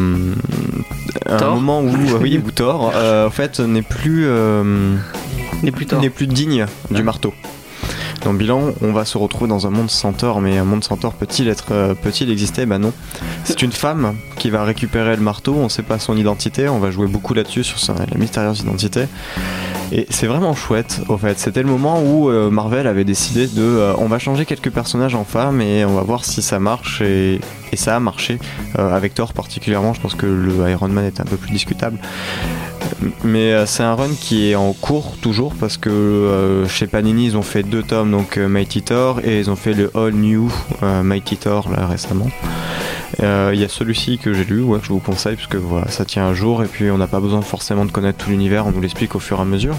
un 1.28 1.36
Thor 1.36 1.54
moment 1.54 1.80
où, 1.80 1.94
oui, 2.20 2.40
où 2.44 2.50
Thor, 2.50 2.92
euh, 2.94 3.26
en 3.26 3.30
fait, 3.30 3.58
n'est 3.60 3.82
plus, 3.82 4.26
euh, 4.26 4.94
N'est 5.62 5.72
plus 5.72 5.86
tort. 5.86 6.00
n'est 6.00 6.10
plus 6.10 6.26
digne 6.26 6.66
du 6.90 7.02
marteau. 7.02 7.32
Dans 8.24 8.32
le 8.32 8.38
bilan, 8.38 8.72
on 8.80 8.92
va 8.92 9.04
se 9.04 9.18
retrouver 9.18 9.48
dans 9.48 9.66
un 9.66 9.70
monde 9.70 9.90
sans 9.90 10.12
Thor, 10.12 10.40
mais 10.40 10.58
un 10.58 10.64
monde 10.64 10.82
sans 10.82 10.96
Thor 10.96 11.12
peut-il 11.12 11.48
être, 11.48 11.66
euh, 11.70 11.94
peut-il 11.94 12.30
exister? 12.30 12.66
Bah 12.66 12.78
non. 12.78 12.92
C'est 13.44 13.62
une 13.62 13.70
femme 13.70 14.16
qui 14.38 14.50
va 14.50 14.64
récupérer 14.64 15.14
le 15.14 15.22
marteau. 15.22 15.54
On 15.54 15.68
sait 15.68 15.82
pas 15.82 15.98
son 15.98 16.16
identité. 16.16 16.68
On 16.68 16.78
va 16.80 16.90
jouer 16.90 17.06
beaucoup 17.06 17.34
là-dessus 17.34 17.62
sur 17.62 17.78
sa, 17.78 17.94
la 17.94 18.18
mystérieuse 18.18 18.60
identité. 18.60 19.04
Et 19.92 20.06
c'est 20.10 20.26
vraiment 20.26 20.54
chouette, 20.54 21.02
au 21.08 21.16
fait. 21.18 21.38
C'était 21.38 21.62
le 21.62 21.68
moment 21.68 22.02
où 22.02 22.28
euh, 22.28 22.50
Marvel 22.50 22.88
avait 22.88 23.04
décidé 23.04 23.46
de. 23.46 23.62
euh, 23.62 23.94
on 23.98 24.06
va 24.06 24.18
changer 24.18 24.44
quelques 24.44 24.70
personnages 24.70 25.14
en 25.14 25.24
femmes 25.24 25.60
et 25.60 25.84
on 25.84 25.94
va 25.94 26.02
voir 26.02 26.24
si 26.24 26.42
ça 26.42 26.58
marche. 26.58 27.02
Et, 27.02 27.40
et 27.70 27.76
ça 27.76 27.94
a 27.94 28.00
marché. 28.00 28.38
Avec 28.76 29.14
Thor 29.14 29.32
particulièrement, 29.34 29.94
je 29.94 30.00
pense 30.00 30.14
que 30.16 30.26
le 30.26 30.68
Iron 30.70 30.88
Man 30.88 31.04
est 31.04 31.20
un 31.20 31.24
peu 31.24 31.36
plus 31.36 31.50
discutable. 31.52 31.98
Mais 33.24 33.52
euh, 33.52 33.66
c'est 33.66 33.82
un 33.82 33.94
run 33.94 34.14
qui 34.20 34.50
est 34.50 34.54
en 34.54 34.72
cours 34.72 35.16
toujours 35.20 35.54
parce 35.54 35.76
que 35.76 35.90
euh, 35.90 36.68
chez 36.68 36.86
Panini 36.86 37.26
ils 37.26 37.36
ont 37.36 37.42
fait 37.42 37.62
deux 37.62 37.82
tomes 37.82 38.10
donc 38.10 38.36
euh, 38.36 38.48
Mighty 38.48 38.82
Thor 38.82 39.20
et 39.24 39.38
ils 39.38 39.50
ont 39.50 39.56
fait 39.56 39.74
le 39.74 39.90
All 39.96 40.12
New 40.12 40.50
Mighty 40.82 41.36
Thor 41.36 41.70
là 41.70 41.86
récemment. 41.86 42.28
Il 43.18 43.58
y 43.58 43.64
a 43.64 43.68
celui-ci 43.68 44.18
que 44.18 44.34
j'ai 44.34 44.44
lu, 44.44 44.60
ouais, 44.60 44.78
que 44.78 44.84
je 44.84 44.92
vous 44.92 44.98
conseille 44.98 45.36
parce 45.36 45.48
que 45.48 45.56
voilà, 45.56 45.88
ça 45.88 46.04
tient 46.04 46.26
un 46.26 46.34
jour 46.34 46.62
et 46.62 46.66
puis 46.66 46.90
on 46.90 46.98
n'a 46.98 47.06
pas 47.06 47.20
besoin 47.20 47.40
forcément 47.40 47.86
de 47.86 47.90
connaître 47.90 48.22
tout 48.22 48.30
l'univers, 48.30 48.66
on 48.66 48.72
nous 48.72 48.80
l'explique 48.80 49.14
au 49.14 49.20
fur 49.20 49.38
et 49.38 49.40
à 49.40 49.44
mesure. 49.46 49.74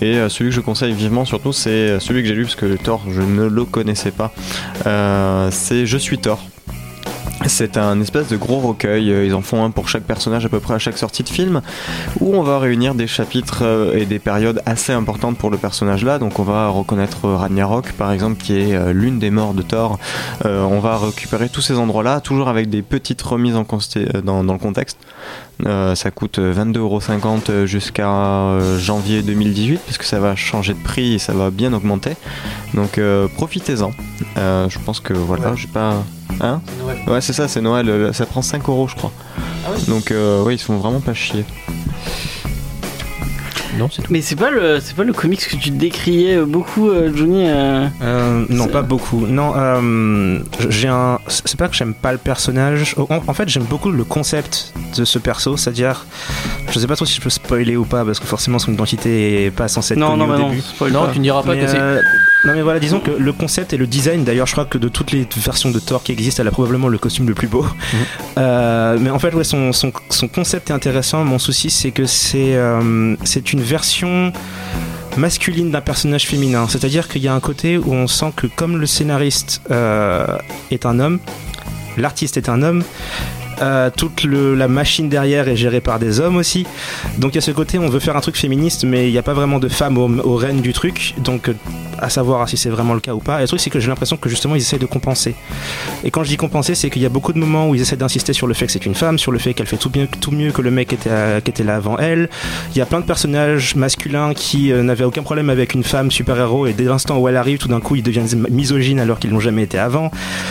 Et 0.00 0.18
celui 0.28 0.50
que 0.50 0.56
je 0.56 0.60
conseille 0.60 0.94
vivement 0.94 1.26
surtout 1.26 1.52
c'est 1.52 2.00
celui 2.00 2.22
que 2.22 2.28
j'ai 2.28 2.34
lu 2.34 2.44
parce 2.44 2.54
que 2.54 2.76
Thor 2.76 3.02
je 3.10 3.20
ne 3.20 3.46
le 3.46 3.64
connaissais 3.64 4.12
pas. 4.12 4.32
C'est 5.50 5.84
Je 5.84 5.98
suis 5.98 6.18
Thor. 6.18 6.40
C'est 7.46 7.76
un 7.76 8.00
espèce 8.00 8.28
de 8.28 8.36
gros 8.36 8.58
recueil, 8.58 9.10
euh, 9.10 9.24
ils 9.24 9.34
en 9.34 9.40
font 9.40 9.64
un 9.64 9.70
pour 9.70 9.88
chaque 9.88 10.02
personnage 10.02 10.44
à 10.44 10.48
peu 10.48 10.60
près 10.60 10.74
à 10.74 10.78
chaque 10.78 10.98
sortie 10.98 11.22
de 11.22 11.28
film, 11.28 11.62
où 12.20 12.34
on 12.34 12.42
va 12.42 12.58
réunir 12.58 12.94
des 12.94 13.06
chapitres 13.06 13.60
euh, 13.62 13.96
et 13.96 14.04
des 14.04 14.18
périodes 14.18 14.62
assez 14.66 14.92
importantes 14.92 15.38
pour 15.38 15.50
le 15.50 15.56
personnage 15.56 16.04
là. 16.04 16.18
Donc 16.18 16.38
on 16.38 16.42
va 16.42 16.68
reconnaître 16.68 17.24
euh, 17.24 17.36
Ragnarok 17.36 17.92
par 17.92 18.12
exemple, 18.12 18.42
qui 18.42 18.58
est 18.58 18.92
l'une 18.92 19.18
des 19.18 19.30
morts 19.30 19.54
de 19.54 19.62
Thor. 19.62 19.98
Euh, 20.44 20.62
on 20.62 20.80
va 20.80 20.98
récupérer 20.98 21.48
tous 21.48 21.62
ces 21.62 21.78
endroits 21.78 22.02
là, 22.02 22.20
toujours 22.20 22.48
avec 22.48 22.68
des 22.68 22.82
petites 22.82 23.22
remises 23.22 23.56
en 23.56 23.66
dans, 24.24 24.44
dans 24.44 24.52
le 24.52 24.58
contexte. 24.58 24.98
Euh, 25.66 25.94
ça 25.94 26.10
coûte 26.10 26.38
euh, 26.38 26.54
22,50€ 26.54 27.66
jusqu'à 27.66 28.58
janvier 28.78 29.22
2018, 29.22 29.80
puisque 29.84 30.04
ça 30.04 30.20
va 30.20 30.36
changer 30.36 30.74
de 30.74 30.82
prix 30.82 31.14
et 31.14 31.18
ça 31.18 31.32
va 31.32 31.50
bien 31.50 31.72
augmenter. 31.72 32.12
Donc 32.74 32.98
euh, 32.98 33.28
profitez-en. 33.28 33.92
Je 34.36 34.78
pense 34.84 35.00
que 35.00 35.12
voilà, 35.12 35.54
j'ai 35.56 35.68
pas. 35.68 36.02
Hein 36.40 36.60
Ouais, 37.06 37.20
c'est 37.20 37.32
ça, 37.32 37.48
c'est 37.48 37.60
Noël. 37.60 37.88
euh, 37.88 38.12
Ça 38.12 38.26
prend 38.26 38.42
5 38.42 38.68
euros, 38.68 38.88
je 38.88 38.94
crois. 38.96 39.12
Donc, 39.88 40.10
euh, 40.10 40.42
oui, 40.44 40.54
ils 40.54 40.58
se 40.58 40.64
font 40.64 40.76
vraiment 40.78 41.00
pas 41.00 41.14
chier. 41.14 41.44
Non, 43.78 43.88
c'est 43.90 44.02
tout. 44.02 44.12
Mais 44.12 44.20
c'est 44.20 44.34
pas 44.36 44.50
le 44.50 44.80
c'est 44.80 44.96
pas 44.96 45.04
le 45.04 45.12
comics 45.12 45.46
que 45.46 45.54
tu 45.56 45.70
décriais 45.70 46.38
beaucoup, 46.42 46.88
euh, 46.90 47.12
Johnny. 47.14 47.44
euh, 47.48 47.86
Euh, 48.02 48.44
non, 48.50 48.64
C'est- 48.64 48.70
pas 48.72 48.82
beaucoup. 48.82 49.24
Non, 49.26 49.52
euh, 49.56 50.40
j'ai 50.68 50.88
un. 50.88 51.20
C'est 51.28 51.56
pas 51.56 51.68
que 51.68 51.74
j'aime 51.76 51.94
pas 51.94 52.10
le 52.12 52.18
personnage. 52.18 52.96
En, 52.98 53.20
en 53.26 53.32
fait, 53.32 53.48
j'aime 53.48 53.62
beaucoup 53.62 53.90
le 53.92 54.02
concept 54.04 54.74
de 54.98 55.04
ce 55.04 55.18
perso, 55.20 55.56
c'est-à-dire, 55.56 56.04
je 56.68 56.78
sais 56.80 56.86
pas 56.88 56.96
trop 56.96 57.06
si 57.06 57.14
je 57.14 57.20
peux 57.20 57.30
spoiler 57.30 57.76
ou 57.76 57.84
pas, 57.84 58.04
parce 58.04 58.18
que 58.18 58.26
forcément 58.26 58.58
son 58.58 58.72
identité 58.72 59.46
est 59.46 59.50
pas 59.52 59.68
censée 59.68 59.94
être 59.94 60.00
Non, 60.00 60.10
connue 60.10 60.18
non, 60.18 60.24
au 60.24 60.28
bah 60.28 60.38
non, 60.38 60.48
début. 60.50 60.92
Non, 60.92 61.06
tu 61.12 61.18
ne 61.18 61.22
diras 61.24 61.42
pas 61.44 61.54
Mais, 61.54 61.60
que 61.60 61.68
c'est. 61.68 62.00
Non 62.44 62.54
mais 62.54 62.62
voilà, 62.62 62.80
disons 62.80 63.00
que 63.00 63.10
le 63.10 63.32
concept 63.32 63.72
et 63.74 63.76
le 63.76 63.86
design, 63.86 64.24
d'ailleurs 64.24 64.46
je 64.46 64.52
crois 64.52 64.64
que 64.64 64.78
de 64.78 64.88
toutes 64.88 65.12
les 65.12 65.26
versions 65.36 65.70
de 65.70 65.78
Thor 65.78 66.02
qui 66.02 66.12
existent, 66.12 66.42
elle 66.42 66.48
a 66.48 66.50
probablement 66.50 66.88
le 66.88 66.96
costume 66.98 67.28
le 67.28 67.34
plus 67.34 67.48
beau. 67.48 67.66
Euh, 68.38 68.96
mais 69.00 69.10
en 69.10 69.18
fait, 69.18 69.34
ouais, 69.34 69.44
son, 69.44 69.72
son, 69.72 69.92
son 70.08 70.28
concept 70.28 70.70
est 70.70 70.72
intéressant. 70.72 71.22
Mon 71.24 71.38
souci, 71.38 71.68
c'est 71.70 71.90
que 71.90 72.06
c'est 72.06 72.54
euh, 72.56 73.14
c'est 73.24 73.52
une 73.52 73.60
version 73.60 74.32
masculine 75.16 75.70
d'un 75.70 75.80
personnage 75.82 76.26
féminin. 76.26 76.66
C'est-à-dire 76.68 77.08
qu'il 77.08 77.22
y 77.22 77.28
a 77.28 77.34
un 77.34 77.40
côté 77.40 77.76
où 77.76 77.92
on 77.92 78.06
sent 78.06 78.32
que 78.36 78.46
comme 78.46 78.78
le 78.78 78.86
scénariste 78.86 79.60
euh, 79.70 80.26
est 80.70 80.86
un 80.86 80.98
homme, 81.00 81.18
l'artiste 81.98 82.36
est 82.36 82.48
un 82.48 82.62
homme, 82.62 82.84
euh, 83.60 83.90
toute 83.94 84.22
le- 84.22 84.54
la 84.54 84.68
machine 84.68 85.08
derrière 85.10 85.48
est 85.48 85.56
gérée 85.56 85.80
par 85.82 85.98
des 85.98 86.20
hommes 86.20 86.36
aussi. 86.36 86.64
Donc 87.18 87.32
il 87.32 87.34
y 87.34 87.38
a 87.38 87.42
ce 87.42 87.50
côté, 87.50 87.78
on 87.78 87.88
veut 87.88 88.00
faire 88.00 88.16
un 88.16 88.20
truc 88.22 88.36
féministe, 88.36 88.84
mais 88.84 89.08
il 89.08 89.12
n'y 89.12 89.18
a 89.18 89.22
pas 89.22 89.34
vraiment 89.34 89.58
de 89.58 89.68
femmes 89.68 89.98
au, 89.98 90.08
au 90.20 90.36
règne 90.36 90.60
du 90.62 90.72
truc. 90.72 91.14
Donc 91.18 91.50
à 92.00 92.08
savoir 92.10 92.48
si 92.48 92.56
c'est 92.56 92.70
vraiment 92.70 92.94
le 92.94 93.00
cas 93.00 93.12
ou 93.14 93.18
pas. 93.20 93.38
Et 93.38 93.42
le 93.42 93.48
truc, 93.48 93.60
c'est 93.60 93.70
que 93.70 93.80
j'ai 93.80 93.88
l'impression 93.88 94.16
que 94.16 94.28
justement 94.28 94.54
ils 94.54 94.60
essayent 94.62 94.78
de 94.78 94.86
compenser. 94.86 95.34
Et 96.04 96.10
quand 96.10 96.22
je 96.24 96.28
dis 96.28 96.36
compenser, 96.36 96.74
c'est 96.74 96.90
qu'il 96.90 97.02
y 97.02 97.06
a 97.06 97.08
beaucoup 97.08 97.32
de 97.32 97.38
moments 97.38 97.68
où 97.68 97.74
ils 97.74 97.80
essaient 97.80 97.96
d'insister 97.96 98.32
sur 98.32 98.46
le 98.46 98.54
fait 98.54 98.66
que 98.66 98.72
c'est 98.72 98.86
une 98.86 98.94
femme, 98.94 99.18
sur 99.18 99.32
le 99.32 99.38
fait 99.38 99.54
qu'elle 99.54 99.66
fait 99.66 99.76
tout, 99.76 99.90
bien, 99.90 100.06
tout 100.20 100.30
mieux 100.30 100.50
que 100.52 100.62
le 100.62 100.70
mec 100.70 100.88
qui 100.88 100.94
était, 100.96 101.10
à- 101.10 101.40
qui 101.40 101.50
était 101.50 101.64
là 101.64 101.76
avant 101.76 101.98
elle. 101.98 102.28
Il 102.74 102.78
y 102.78 102.80
a 102.80 102.86
plein 102.86 103.00
de 103.00 103.04
personnages 103.04 103.74
masculins 103.74 104.34
qui 104.34 104.72
euh, 104.72 104.82
n'avaient 104.82 105.04
aucun 105.04 105.22
problème 105.22 105.50
avec 105.50 105.74
une 105.74 105.84
femme 105.84 106.10
super-héros 106.10 106.66
et 106.66 106.72
dès 106.72 106.84
l'instant 106.84 107.18
où 107.18 107.28
elle 107.28 107.36
arrive, 107.36 107.58
tout 107.58 107.68
d'un 107.68 107.80
coup, 107.80 107.96
ils 107.96 108.02
deviennent 108.02 108.28
misogynes 108.50 109.00
alors 109.00 109.18
qu'ils 109.18 109.32
n'ont 109.32 109.40
jamais 109.40 109.62
été 109.62 109.78
avant. 109.78 110.10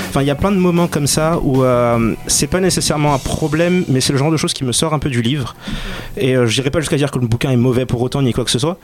Enfin, 0.10 0.22
il 0.22 0.28
y 0.28 0.32
a 0.32 0.36
plein 0.36 0.52
de 0.52 0.58
moments 0.58 0.88
comme 0.88 1.08
ça 1.08 1.40
où 1.42 1.64
euh, 1.64 2.14
c'est 2.28 2.48
pas 2.48 2.60
nécessairement 2.60 3.14
un 3.14 3.18
problème, 3.20 3.84
mais 3.88 4.02
c'est 4.02 4.14
le 4.14 4.20
genre 4.20 4.32
de 4.32 4.38
choses 4.38 4.54
qui 4.54 4.64
me 4.64 4.72
sort 4.72 4.94
un 4.94 5.00
peu 5.00 5.10
du 5.10 5.22
livre. 5.22 5.56
Et 6.18 6.36
euh, 6.36 6.46
je 6.48 6.54
dirais 6.56 6.70
pas 6.72 6.80
jusqu'à 6.80 6.98
dire 6.98 7.12
que 7.12 7.20
le 7.20 7.28
bouquin 7.28 7.52
est 7.52 7.56
mauvais 7.58 7.86
pour 7.86 8.02
autant 8.02 8.22
ni 8.22 8.34
quoi 8.34 8.44
que 8.46 8.52
ce 8.52 8.60
soit, 8.60 8.78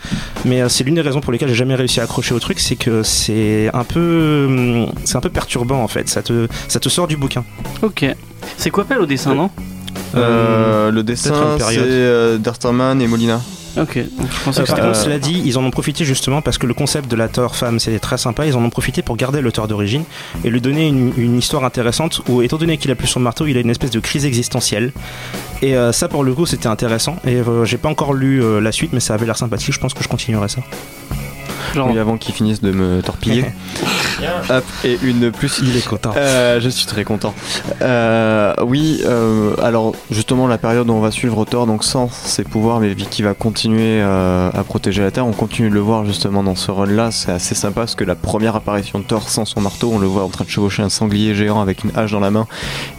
mais 0.45 0.61
euh, 0.61 0.69
c'est 0.69 0.83
l'une 0.83 0.95
des 0.95 1.01
raisons 1.01 1.21
pour 1.21 1.31
lesquelles 1.31 1.49
j'ai 1.49 1.55
jamais 1.55 1.75
réussi 1.75 1.99
à 1.99 2.03
accrocher 2.03 2.33
au 2.33 2.39
truc, 2.39 2.54
c'est 2.61 2.75
que 2.75 3.03
c'est 3.03 3.69
un 3.73 3.83
peu, 3.83 4.45
hum, 4.47 4.91
c'est 5.03 5.15
un 5.17 5.21
peu 5.21 5.29
perturbant 5.29 5.81
en 5.83 5.87
fait. 5.87 6.09
Ça 6.09 6.21
te, 6.21 6.47
ça 6.67 6.79
te 6.79 6.89
sort 6.89 7.07
du 7.07 7.17
bouquin. 7.17 7.43
Ok. 7.81 8.05
C'est 8.57 8.69
quoi 8.69 8.85
Pelle 8.85 8.99
au 8.99 9.05
dessin, 9.05 9.33
non 9.35 9.49
Euh, 10.15 10.91
le 10.91 11.03
dessin, 11.03 11.33
c'est 11.57 11.63
période. 11.63 11.85
euh, 11.85 12.37
D'Arterman 12.37 13.01
et 13.01 13.07
Molina. 13.07 13.41
Ok. 13.77 13.97
Donc, 13.97 14.27
je 14.31 14.43
pensais 14.45 14.61
que 14.61 14.67
Par 14.67 14.77
c'était. 14.77 14.81
contre, 14.87 14.95
cela 14.97 15.19
dit, 15.19 15.41
ils 15.43 15.57
en 15.57 15.63
ont 15.65 15.69
profité 15.71 16.05
justement 16.05 16.41
parce 16.41 16.57
que 16.57 16.65
le 16.65 16.73
concept 16.73 17.11
de 17.11 17.17
la 17.17 17.27
Thor 17.27 17.57
femme 17.57 17.77
c'est 17.77 17.99
très 17.99 18.17
sympa. 18.17 18.45
Ils 18.45 18.55
en 18.55 18.63
ont 18.63 18.69
profité 18.69 19.01
pour 19.01 19.17
garder 19.17 19.41
l'auteur 19.41 19.67
d'origine 19.67 20.03
et 20.45 20.49
lui 20.49 20.61
donner 20.61 20.87
une, 20.87 21.11
une 21.17 21.37
histoire 21.37 21.65
intéressante 21.65 22.21
où, 22.29 22.41
étant 22.41 22.55
donné 22.57 22.77
qu'il 22.77 22.89
a 22.91 22.95
plus 22.95 23.07
son 23.07 23.19
marteau, 23.19 23.47
il 23.47 23.57
a 23.57 23.59
une 23.59 23.69
espèce 23.69 23.91
de 23.91 23.99
crise 23.99 24.25
existentielle. 24.25 24.93
Et 25.61 25.75
euh, 25.75 25.91
ça, 25.91 26.07
pour 26.07 26.23
le 26.23 26.33
coup, 26.33 26.45
c'était 26.45 26.67
intéressant. 26.67 27.17
Et 27.27 27.35
euh, 27.35 27.65
j'ai 27.65 27.77
pas 27.77 27.89
encore 27.89 28.13
lu 28.13 28.41
euh, 28.41 28.61
la 28.61 28.71
suite, 28.71 28.93
mais 28.93 29.01
ça 29.01 29.13
avait 29.13 29.25
l'air 29.25 29.37
sympathique. 29.37 29.73
Je 29.73 29.79
pense 29.79 29.93
que 29.93 30.03
je 30.03 30.07
continuerai 30.07 30.47
ça. 30.47 30.61
Genre, 31.73 31.89
Oui, 31.89 31.99
avant 31.99 32.17
qu'ils 32.17 32.33
finissent 32.33 32.61
de 32.61 32.71
me 32.71 33.01
torpiller. 33.01 33.45
Hop, 34.49 34.63
et 34.83 34.97
une 35.03 35.31
plus. 35.31 35.59
Il 35.61 35.75
est 35.75 35.85
content. 35.85 36.13
Euh, 36.15 36.59
je 36.59 36.69
suis 36.69 36.85
très 36.85 37.03
content. 37.03 37.33
Euh, 37.81 38.53
oui, 38.63 39.01
euh, 39.05 39.55
alors 39.61 39.93
justement 40.09 40.47
la 40.47 40.57
période 40.57 40.89
où 40.89 40.93
on 40.93 41.01
va 41.01 41.11
suivre 41.11 41.43
Thor, 41.45 41.67
donc 41.67 41.83
sans 41.83 42.09
ses 42.09 42.43
pouvoirs, 42.43 42.79
mais 42.79 42.95
qui 42.95 43.21
va 43.21 43.33
continuer 43.33 44.01
euh, 44.01 44.49
à 44.53 44.63
protéger 44.63 45.01
la 45.01 45.11
Terre, 45.11 45.27
on 45.27 45.33
continue 45.33 45.69
de 45.69 45.73
le 45.73 45.79
voir 45.79 46.05
justement 46.05 46.43
dans 46.43 46.55
ce 46.55 46.71
run-là. 46.71 47.11
C'est 47.11 47.31
assez 47.31 47.55
sympa 47.55 47.81
parce 47.81 47.95
que 47.95 48.03
la 48.03 48.15
première 48.15 48.55
apparition 48.55 48.99
de 48.99 49.03
Thor 49.03 49.29
sans 49.29 49.45
son 49.45 49.61
marteau, 49.61 49.91
on 49.93 49.99
le 49.99 50.07
voit 50.07 50.23
en 50.23 50.29
train 50.29 50.45
de 50.45 50.49
chevaucher 50.49 50.81
un 50.83 50.89
sanglier 50.89 51.35
géant 51.35 51.61
avec 51.61 51.83
une 51.83 51.91
hache 51.95 52.11
dans 52.11 52.19
la 52.19 52.31
main 52.31 52.47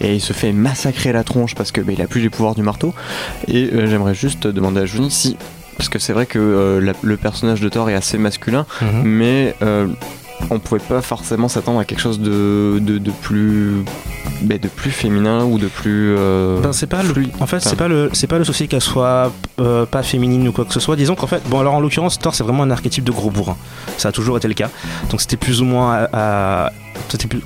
et 0.01 0.15
il 0.15 0.21
se 0.21 0.33
fait 0.33 0.53
massacrer 0.53 1.13
la 1.13 1.25
tronche 1.25 1.55
parce 1.55 1.73
que 1.73 1.81
bah, 1.81 1.93
il 1.93 2.03
a 2.03 2.07
plus 2.07 2.21
les 2.21 2.31
pouvoirs 2.31 2.55
du 2.55 2.63
marteau. 2.63 2.95
Et 3.49 3.71
euh, 3.73 3.87
j'aimerais 3.87 4.15
juste 4.15 4.47
demander 4.47 4.83
à 4.83 4.87
Johnny 4.87 5.11
si 5.11 5.37
parce 5.77 5.89
que 5.89 5.99
c'est 5.99 6.13
vrai 6.13 6.27
que 6.27 6.39
euh, 6.39 6.81
la- 6.81 6.93
le 7.03 7.17
personnage 7.17 7.61
de 7.61 7.69
Thor 7.69 7.91
est 7.91 7.95
assez 7.95 8.19
masculin, 8.19 8.67
Mhm. 8.83 9.03
mais 9.05 9.55
euh, 9.63 9.87
on 10.51 10.59
pouvait 10.59 10.81
pas 10.81 11.01
forcément 11.03 11.49
s'attendre 11.49 11.81
à 11.81 11.85
quelque 11.85 12.01
chose 12.01 12.21
de, 12.21 12.79
de, 12.81 12.99
de 12.99 13.11
plus 13.11 13.85
de 14.43 14.69
plus 14.69 14.91
féminin 14.91 15.45
ou 15.45 15.59
de 15.59 15.67
plus 15.67 16.15
euh, 16.17 16.61
Ben, 16.61 16.73
c'est 16.73 16.87
pas 16.89 17.03
le, 17.03 17.09
fluide. 17.09 17.31
en 17.41 17.47
fait 17.47 17.57
Enfin, 17.57 17.71
c'est 17.71 17.77
pas 17.77 17.89
le 17.89 18.11
c'est 18.13 18.27
pas 18.27 18.37
le 18.39 18.45
souci 18.45 18.69
qu'elle 18.69 18.83
soit 18.83 19.33
euh, 19.61 19.87
pas 19.87 20.03
féminine 20.03 20.47
ou 20.49 20.53
quoi 20.53 20.67
que 20.67 20.75
ce 20.75 20.81
soit 20.81 20.95
disons 20.97 21.15
qu'en 21.15 21.27
fait 21.27 21.43
bon 21.49 21.61
alors 21.61 21.73
en 21.75 21.81
l'occurrence 21.81 22.19
Thor 22.19 22.35
c'est 22.35 22.45
vraiment 22.45 22.65
un 22.65 22.71
archétype 22.71 23.03
de 23.05 23.13
gros 23.13 23.31
bourrin 23.31 23.57
ça 23.97 24.11
a 24.11 24.13
toujours 24.13 24.37
été 24.37 24.47
le 24.47 24.53
cas 24.55 24.69
donc 25.11 25.23
c'était 25.23 25.39
plus 25.39 25.63
ou 25.63 25.65
moins 25.65 26.07
à, 26.13 26.71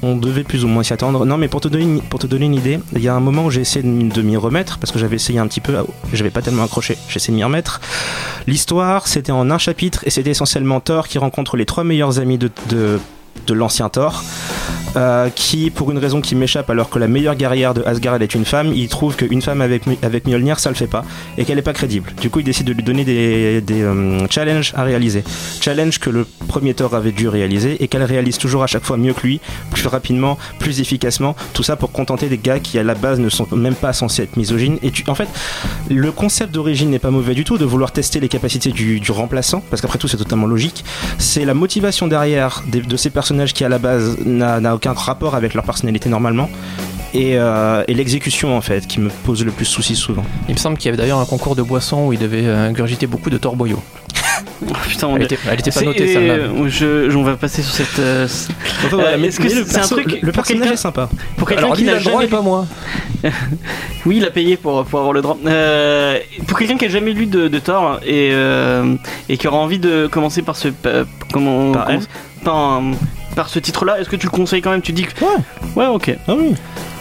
on 0.02 0.16
devait 0.16 0.44
plus 0.44 0.64
ou 0.64 0.68
moins 0.68 0.82
s'y 0.82 0.92
attendre. 0.92 1.24
Non 1.26 1.36
mais 1.36 1.48
pour 1.48 1.60
te 1.60 1.68
donner 1.68 1.84
une, 1.84 2.00
pour 2.02 2.18
te 2.20 2.26
donner 2.26 2.46
idée 2.46 2.80
il 2.94 3.02
y 3.02 3.08
a 3.08 3.14
un 3.14 3.20
moment 3.20 3.44
où 3.44 3.50
j'ai 3.50 3.60
essayé 3.60 3.82
de, 3.82 4.22
m'y- 4.22 4.36
remettre 4.36 4.78
parce 4.78 4.92
que 4.92 4.98
j'avais 4.98 5.16
essayé 5.16 5.38
un 5.38 5.46
petit 5.46 5.60
peu 5.60 5.76
j'avais 6.12 6.30
pas 6.30 6.42
tellement 6.42 6.64
accroché. 6.64 6.96
J'ai 7.08 7.16
essayé 7.16 7.32
de 7.32 7.36
m'y 7.36 7.44
remettre. 7.44 7.80
L'histoire 8.46 9.06
c'était 9.06 9.32
en 9.32 9.50
un 9.50 9.58
chapitre 9.58 10.02
et 10.06 10.10
c'était 10.10 10.30
essentiellement 10.30 10.80
Thor 10.80 11.08
qui 11.08 11.18
rencontre 11.18 11.56
les 11.56 11.66
trois 11.66 11.84
meilleurs 11.84 12.18
amis 12.18 12.38
de 12.38 12.50
de 13.46 13.54
l'ancien 13.54 13.88
Thor, 13.88 14.22
euh, 14.96 15.28
qui, 15.34 15.70
pour 15.70 15.90
une 15.90 15.98
raison 15.98 16.20
qui 16.20 16.34
m'échappe, 16.34 16.68
alors 16.70 16.90
que 16.90 16.98
la 16.98 17.08
meilleure 17.08 17.34
guerrière 17.36 17.74
de 17.74 17.82
Asgard 17.84 18.20
est 18.22 18.34
une 18.34 18.44
femme, 18.44 18.72
il 18.74 18.88
trouve 18.88 19.16
qu'une 19.16 19.42
femme 19.42 19.60
avec, 19.60 19.82
avec 20.02 20.26
Mjolnir 20.26 20.58
ça 20.58 20.68
le 20.70 20.74
fait 20.76 20.86
pas 20.86 21.04
et 21.38 21.44
qu'elle 21.44 21.58
est 21.58 21.62
pas 21.62 21.72
crédible. 21.72 22.12
Du 22.20 22.30
coup, 22.30 22.40
il 22.40 22.44
décide 22.44 22.66
de 22.66 22.72
lui 22.72 22.82
donner 22.82 23.04
des, 23.04 23.60
des 23.60 23.82
euh, 23.82 24.26
challenges 24.28 24.72
à 24.76 24.82
réaliser. 24.82 25.22
Challenge 25.60 25.98
que 25.98 26.10
le 26.10 26.26
premier 26.48 26.74
Thor 26.74 26.94
avait 26.94 27.12
dû 27.12 27.28
réaliser 27.28 27.82
et 27.82 27.88
qu'elle 27.88 28.02
réalise 28.02 28.38
toujours 28.38 28.62
à 28.62 28.66
chaque 28.66 28.84
fois 28.84 28.96
mieux 28.96 29.12
que 29.12 29.22
lui, 29.26 29.40
plus 29.70 29.86
rapidement, 29.86 30.38
plus 30.58 30.80
efficacement. 30.80 31.36
Tout 31.54 31.62
ça 31.62 31.76
pour 31.76 31.92
contenter 31.92 32.28
des 32.28 32.38
gars 32.38 32.58
qui 32.58 32.78
à 32.78 32.82
la 32.82 32.94
base 32.94 33.20
ne 33.20 33.28
sont 33.28 33.46
même 33.52 33.74
pas 33.74 33.92
censés 33.92 34.22
être 34.22 34.36
misogynes. 34.36 34.78
Et 34.82 34.90
tu, 34.90 35.04
en 35.08 35.14
fait, 35.14 35.28
le 35.88 36.10
concept 36.12 36.52
d'origine 36.52 36.90
n'est 36.90 36.98
pas 36.98 37.10
mauvais 37.10 37.34
du 37.34 37.44
tout 37.44 37.58
de 37.58 37.64
vouloir 37.64 37.92
tester 37.92 38.20
les 38.20 38.28
capacités 38.28 38.70
du, 38.72 39.00
du 39.00 39.10
remplaçant, 39.12 39.62
parce 39.70 39.80
qu'après 39.82 39.98
tout 39.98 40.08
c'est 40.08 40.16
totalement 40.16 40.46
logique. 40.46 40.84
C'est 41.18 41.44
la 41.44 41.54
motivation 41.54 42.06
derrière 42.08 42.62
des- 42.66 42.80
de 42.80 42.96
ces 42.96 43.10
personnages 43.10 43.52
qui 43.54 43.64
à 43.64 43.68
la 43.68 43.78
base 43.78 44.16
n'a 44.24 44.60
aucun 44.80 44.92
rapport 44.94 45.34
avec 45.34 45.52
leur 45.54 45.64
personnalité 45.64 46.08
normalement. 46.08 46.48
Et, 47.12 47.32
euh, 47.36 47.82
et 47.88 47.92
l'exécution 47.94 48.56
en 48.56 48.60
fait 48.60 48.86
qui 48.86 48.98
me 49.00 49.10
pose 49.10 49.44
le 49.44 49.50
plus 49.50 49.64
souci 49.66 49.94
souvent. 49.96 50.24
Il 50.48 50.54
me 50.54 50.58
semble 50.58 50.78
qu'il 50.78 50.86
y 50.86 50.88
avait 50.88 50.96
d'ailleurs 50.96 51.18
un 51.18 51.24
concours 51.26 51.54
de 51.56 51.62
boissons 51.62 52.06
où 52.06 52.12
il 52.12 52.18
devait 52.18 52.46
euh, 52.46 52.68
ingurgiter 52.68 53.06
beaucoup 53.06 53.30
de 53.30 53.36
torboyaux. 53.38 53.82
Oh, 54.62 54.72
putain, 54.86 55.06
on 55.06 55.16
Elle 55.16 55.22
était, 55.22 55.38
elle 55.50 55.58
était 55.58 55.70
pas 55.70 55.80
notée 55.80 56.12
celle-là. 56.12 56.34
euh, 56.34 56.68
je, 56.68 57.08
je- 57.10 57.16
on 57.16 57.22
va 57.22 57.34
passer 57.36 57.62
sur 57.62 57.72
cette. 57.72 57.98
euh, 57.98 58.26
Enfin, 58.84 58.88
voilà, 58.96 59.10
Euh, 59.12 59.16
mais- 59.18 59.28
est-ce 59.28 59.40
que 59.40 59.48
c'est- 59.48 59.78
un 59.78 59.80
truc 59.86 60.18
le 60.20 60.32
pour 60.32 60.44
personnage 60.44 60.70
est 60.72 60.76
sympa. 60.76 61.08
pour 61.38 61.48
quelqu'un 61.48 61.70
qui 61.72 61.84
n'a 61.84 61.92
a 61.92 61.94
le 61.96 62.00
droit 62.02 62.12
jamais 62.20 62.26
et 62.26 62.28
pas 62.28 62.42
moi. 62.42 62.66
Oui, 64.06 64.16
il 64.18 64.24
a 64.24 64.30
payé 64.30 64.58
pour, 64.58 64.84
pour 64.84 64.98
avoir 64.98 65.14
le 65.14 65.22
droit. 65.22 65.38
Euh, 65.46 66.18
pour 66.46 66.58
quelqu'un 66.58 66.76
qui 66.76 66.84
a 66.84 66.88
jamais 66.90 67.12
lu 67.14 67.24
de, 67.26 67.48
de 67.48 67.58
Thor 67.58 68.00
et, 68.04 68.30
euh, 68.32 68.94
et 69.30 69.38
qui 69.38 69.48
aura 69.48 69.56
envie 69.58 69.78
de 69.78 70.06
commencer 70.10 70.42
par 70.42 70.56
ce 70.56 70.68
comment 71.32 71.72
Par 71.72 71.86
comment- 71.86 71.98
par, 72.44 72.56
un- 72.56 72.92
par 73.34 73.48
ce 73.48 73.58
titre-là, 73.58 74.00
est-ce 74.00 74.08
que 74.08 74.16
tu 74.16 74.26
le 74.26 74.30
conseilles 74.30 74.62
quand 74.62 74.70
même? 74.70 74.82
Tu 74.82 74.92
dis 74.92 75.04
que 75.04 75.24
Ouais. 75.24 75.36
ouais, 75.76 75.86
ok. 75.86 76.16
Ah 76.28 76.34
oui. 76.36 76.54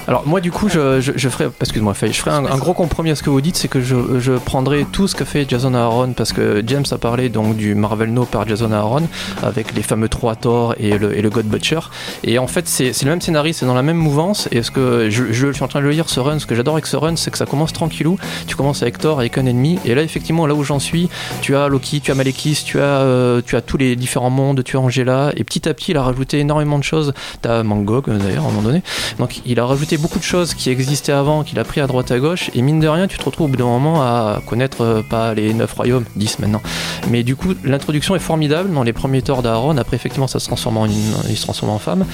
Alors 0.09 0.25
moi 0.25 0.41
du 0.41 0.51
coup 0.51 0.69
je, 0.69 0.99
je, 1.01 1.29
ferai, 1.29 1.51
excuse-moi 1.61 1.93
je 2.01 2.11
ferai 2.13 2.31
un, 2.31 2.57
gros 2.57 2.73
compromis 2.73 3.11
à 3.11 3.15
ce 3.15 3.21
que 3.21 3.29
vous 3.29 3.41
dites, 3.41 3.55
c'est 3.55 3.67
que 3.67 3.79
je, 3.79 4.19
je 4.19 4.31
prendrai 4.31 4.87
tout 4.91 5.07
ce 5.07 5.13
que 5.13 5.23
fait 5.23 5.47
Jason 5.47 5.75
Aaron 5.75 6.13
parce 6.13 6.33
que 6.33 6.63
James 6.65 6.85
a 6.89 6.97
parlé 6.97 7.29
donc 7.29 7.55
du 7.55 7.75
Marvel 7.75 8.11
No 8.11 8.25
par 8.25 8.47
Jason 8.47 8.71
Aaron 8.71 9.03
avec 9.43 9.75
les 9.75 9.83
fameux 9.83 10.09
trois 10.09 10.35
Thor 10.35 10.73
et 10.79 10.97
le, 10.97 11.15
et 11.15 11.21
le 11.21 11.29
God 11.29 11.45
Butcher. 11.45 11.81
Et 12.23 12.39
en 12.39 12.47
fait 12.47 12.67
c'est 12.67 13.03
le 13.03 13.11
même 13.11 13.21
scénariste, 13.21 13.59
c'est 13.59 13.67
dans 13.67 13.75
la 13.75 13.83
même 13.83 13.97
mouvance 13.97 14.49
et 14.51 14.63
ce 14.63 14.71
que 14.71 15.11
je, 15.11 15.31
je 15.31 15.51
suis 15.51 15.63
en 15.63 15.67
train 15.67 15.79
de 15.79 15.85
le 15.85 15.91
lire 15.91 16.09
ce 16.09 16.19
run, 16.19 16.39
ce 16.39 16.47
que 16.47 16.55
j'adore 16.55 16.73
avec 16.73 16.87
ce 16.87 16.97
run 16.97 17.15
c'est 17.15 17.29
que 17.29 17.37
ça 17.37 17.45
commence 17.45 17.71
tranquillou, 17.71 18.17
tu 18.47 18.55
commences 18.55 18.81
avec 18.81 18.97
Thor 18.97 19.19
avec 19.19 19.37
un 19.37 19.45
ennemi 19.45 19.77
et 19.85 19.93
là 19.93 20.01
effectivement 20.01 20.47
là 20.47 20.55
où 20.55 20.63
j'en 20.63 20.79
suis 20.79 21.07
tu 21.41 21.55
as 21.55 21.67
Loki, 21.67 22.01
tu 22.01 22.09
as 22.09 22.15
Malekith, 22.15 22.63
tu 22.65 22.79
as, 22.79 23.01
euh, 23.01 23.43
tu 23.45 23.55
as 23.55 23.61
tous 23.61 23.77
les 23.77 23.95
différents 23.95 24.31
mondes, 24.31 24.63
tu 24.63 24.75
as 24.75 24.79
Angela 24.79 25.33
et 25.35 25.43
petit 25.43 25.69
à 25.69 25.75
petit 25.75 25.91
il 25.91 25.97
a 25.97 26.01
rajouté 26.01 26.39
énormément 26.39 26.79
de 26.79 26.83
choses, 26.83 27.13
tu 27.43 27.47
as 27.47 27.61
Mangog 27.61 28.09
euh, 28.09 28.17
d'ailleurs 28.17 28.45
à 28.45 28.47
un 28.47 28.51
moment 28.51 28.63
donné. 28.63 28.81
Donc 29.19 29.41
il 29.45 29.59
a 29.59 29.67
rajouté 29.67 29.98
beaucoup 29.99 30.19
de 30.19 30.23
choses 30.23 30.53
qui 30.53 30.69
existaient 30.69 31.11
avant, 31.11 31.43
qu'il 31.43 31.59
a 31.59 31.63
pris 31.63 31.81
à 31.81 31.87
droite 31.87 32.11
à 32.11 32.19
gauche, 32.19 32.49
et 32.55 32.61
mine 32.61 32.79
de 32.79 32.87
rien, 32.87 33.07
tu 33.07 33.17
te 33.17 33.23
retrouves 33.23 33.45
au 33.47 33.49
bout 33.49 33.57
d'un 33.57 33.65
moment 33.65 34.01
à 34.01 34.41
connaître 34.45 34.81
euh, 34.81 35.01
pas 35.01 35.33
les 35.33 35.53
9 35.53 35.71
royaumes, 35.73 36.05
10 36.15 36.39
maintenant. 36.39 36.61
Mais 37.09 37.23
du 37.23 37.35
coup, 37.35 37.53
l'introduction 37.63 38.15
est 38.15 38.19
formidable 38.19 38.73
dans 38.73 38.83
les 38.83 38.93
premiers 38.93 39.21
torts 39.21 39.41
d'Aaron, 39.41 39.77
après 39.77 39.95
effectivement 39.95 40.27
ça 40.27 40.39
se 40.39 40.45
transforme 40.47 40.77
en 40.77 40.85
une, 40.85 41.13
il 41.29 41.37
se 41.37 41.43
transforme 41.43 41.71
en 41.71 41.79
femme. 41.79 42.05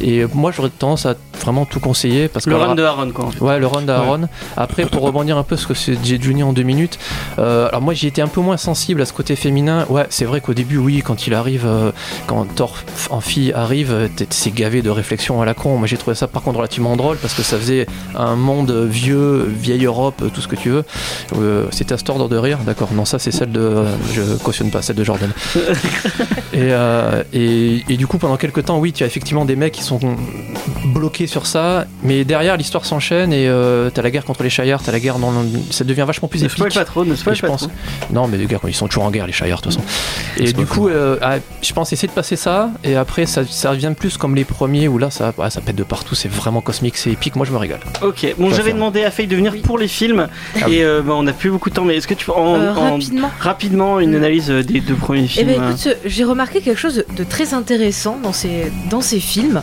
Et 0.00 0.24
moi 0.34 0.52
j'aurais 0.54 0.70
tendance 0.70 1.06
à 1.06 1.14
vraiment 1.40 1.64
tout 1.64 1.80
conseiller 1.80 2.28
parce 2.28 2.44
que 2.44 2.50
Le 2.50 2.56
alors, 2.56 2.68
run 2.68 2.74
de 2.74 2.82
Aaron, 2.82 3.10
quoi. 3.12 3.26
en 3.26 3.30
fait. 3.30 3.40
Ouais, 3.40 3.58
le 3.58 3.66
run 3.66 3.82
d'Aaron. 3.82 4.28
Après, 4.56 4.84
pour 4.86 5.02
rebondir 5.02 5.36
un 5.38 5.42
peu 5.44 5.56
ce 5.56 5.66
que 5.66 5.74
c'est 5.74 5.96
Jay 6.04 6.18
Juni 6.20 6.42
en 6.42 6.52
deux 6.52 6.62
minutes, 6.62 6.98
euh, 7.38 7.68
alors 7.68 7.82
moi 7.82 7.94
j'y 7.94 8.06
étais 8.06 8.22
un 8.22 8.28
peu 8.28 8.40
moins 8.40 8.56
sensible 8.56 9.00
à 9.02 9.06
ce 9.06 9.12
côté 9.12 9.36
féminin. 9.36 9.86
Ouais, 9.88 10.06
c'est 10.10 10.24
vrai 10.24 10.40
qu'au 10.40 10.54
début, 10.54 10.78
oui, 10.78 11.02
quand 11.04 11.26
il 11.26 11.34
arrive, 11.34 11.64
euh, 11.66 11.92
quand 12.26 12.44
Thor 12.54 12.76
en 13.10 13.20
fille 13.20 13.52
arrive, 13.52 14.08
c'est 14.30 14.52
gavé 14.54 14.82
de 14.82 14.90
réflexion 14.90 15.40
à 15.40 15.44
la 15.44 15.54
con. 15.54 15.76
Moi 15.76 15.86
j'ai 15.86 15.96
trouvé 15.96 16.14
ça 16.14 16.26
par 16.26 16.42
contre 16.42 16.58
relativement 16.58 16.96
drôle. 16.96 17.17
Parce 17.20 17.34
que 17.34 17.42
ça 17.42 17.56
faisait 17.58 17.86
un 18.16 18.36
monde 18.36 18.70
vieux, 18.88 19.44
vieille 19.48 19.84
Europe, 19.84 20.22
tout 20.32 20.40
ce 20.40 20.48
que 20.48 20.56
tu 20.56 20.70
veux. 20.70 20.84
Euh, 21.36 21.66
C'était 21.70 21.94
à 21.94 21.98
cet 21.98 22.10
ordre 22.10 22.28
de 22.28 22.36
rire, 22.36 22.58
d'accord. 22.66 22.88
Non, 22.92 23.04
ça 23.04 23.18
c'est 23.18 23.30
celle 23.30 23.52
de. 23.52 23.84
Je 24.12 24.22
cautionne 24.42 24.70
pas, 24.70 24.82
celle 24.82 24.96
de 24.96 25.04
Jordan. 25.04 25.30
et, 26.52 26.72
euh, 26.72 27.22
et, 27.32 27.82
et 27.88 27.96
du 27.96 28.06
coup, 28.06 28.18
pendant 28.18 28.36
quelques 28.36 28.64
temps, 28.64 28.78
oui, 28.78 28.92
tu 28.92 29.04
as 29.04 29.06
effectivement 29.06 29.44
des 29.44 29.56
mecs 29.56 29.72
qui 29.72 29.82
sont 29.82 30.00
bloqués 30.86 31.26
sur 31.26 31.46
ça, 31.46 31.86
mais 32.02 32.24
derrière 32.24 32.56
l'histoire 32.56 32.84
s'enchaîne 32.84 33.32
et 33.32 33.48
euh, 33.48 33.90
t'as 33.90 34.02
la 34.02 34.10
guerre 34.10 34.24
contre 34.24 34.42
les 34.42 34.50
Shires, 34.50 34.80
t'as 34.82 34.92
la 34.92 35.00
guerre 35.00 35.18
dans. 35.18 35.30
le- 35.30 35.48
Ça 35.70 35.84
devient 35.84 36.04
vachement 36.06 36.28
plus 36.28 36.40
Ne 36.40 36.46
épique. 36.46 36.56
spoil 36.58 36.72
pas 36.72 36.84
trop, 36.84 37.04
ne 37.04 37.14
spoil 37.14 37.36
je 37.36 37.40
pas 37.42 37.48
pense. 37.48 37.68
Non, 38.12 38.26
mais 38.28 38.36
les 38.36 38.46
gars, 38.46 38.58
ils 38.66 38.74
sont 38.74 38.86
toujours 38.88 39.04
en 39.04 39.10
guerre, 39.10 39.26
les 39.26 39.32
Shires, 39.32 39.56
de 39.58 39.62
toute 39.62 39.74
façon. 39.74 39.80
Et 40.38 40.52
du 40.52 40.66
coup, 40.66 40.88
euh, 40.88 41.16
ah, 41.22 41.36
je 41.62 41.72
pense 41.72 41.92
essayer 41.92 42.08
de 42.08 42.12
passer 42.12 42.36
ça, 42.36 42.70
et 42.84 42.96
après, 42.96 43.26
ça, 43.26 43.42
ça 43.48 43.70
revient 43.70 43.92
plus 43.96 44.16
comme 44.16 44.34
les 44.34 44.44
premiers, 44.44 44.88
où 44.88 44.98
là, 44.98 45.10
ça, 45.10 45.32
ouais, 45.36 45.50
ça 45.50 45.60
pète 45.60 45.76
de 45.76 45.84
partout, 45.84 46.14
c'est 46.14 46.30
vraiment 46.30 46.60
cosmique, 46.60 46.96
c'est 46.96 47.07
épique, 47.12 47.36
moi 47.36 47.44
je 47.46 47.52
me 47.52 47.56
régale. 47.58 47.80
Ok, 48.02 48.26
bon, 48.38 48.50
j'avais 48.50 48.72
demandé 48.72 49.04
à 49.04 49.10
Faye 49.10 49.26
de 49.26 49.36
venir 49.36 49.54
pour 49.62 49.78
les 49.78 49.88
films, 49.88 50.28
Ah 50.62 50.68
et 50.68 50.82
euh, 50.84 51.02
bah, 51.02 51.14
on 51.16 51.22
n'a 51.22 51.32
plus 51.32 51.50
beaucoup 51.50 51.70
de 51.70 51.74
temps, 51.74 51.84
mais 51.84 51.96
est-ce 51.96 52.06
que 52.08 52.14
tu 52.14 52.26
peux 52.26 52.32
en, 52.32 52.56
Euh, 52.56 52.72
en- 52.74 52.98
rapidement. 53.38 54.00
une 54.00 54.14
analyse 54.14 54.50
euh, 54.50 54.62
des 54.62 54.80
deux 54.80 54.94
premiers 54.94 55.24
Eh 55.24 55.28
films 55.28 55.46
ben 55.48 55.60
euh, 55.62 55.68
écoute, 55.70 55.86
euh, 55.86 55.94
j'ai 56.04 56.24
remarqué 56.24 56.60
quelque 56.60 56.78
chose 56.78 56.94
de, 56.96 57.06
de 57.16 57.24
très 57.24 57.54
intéressant 57.54 58.18
dans 58.22 58.32
ces, 58.32 58.72
dans 58.90 59.00
ces 59.00 59.20
films. 59.20 59.62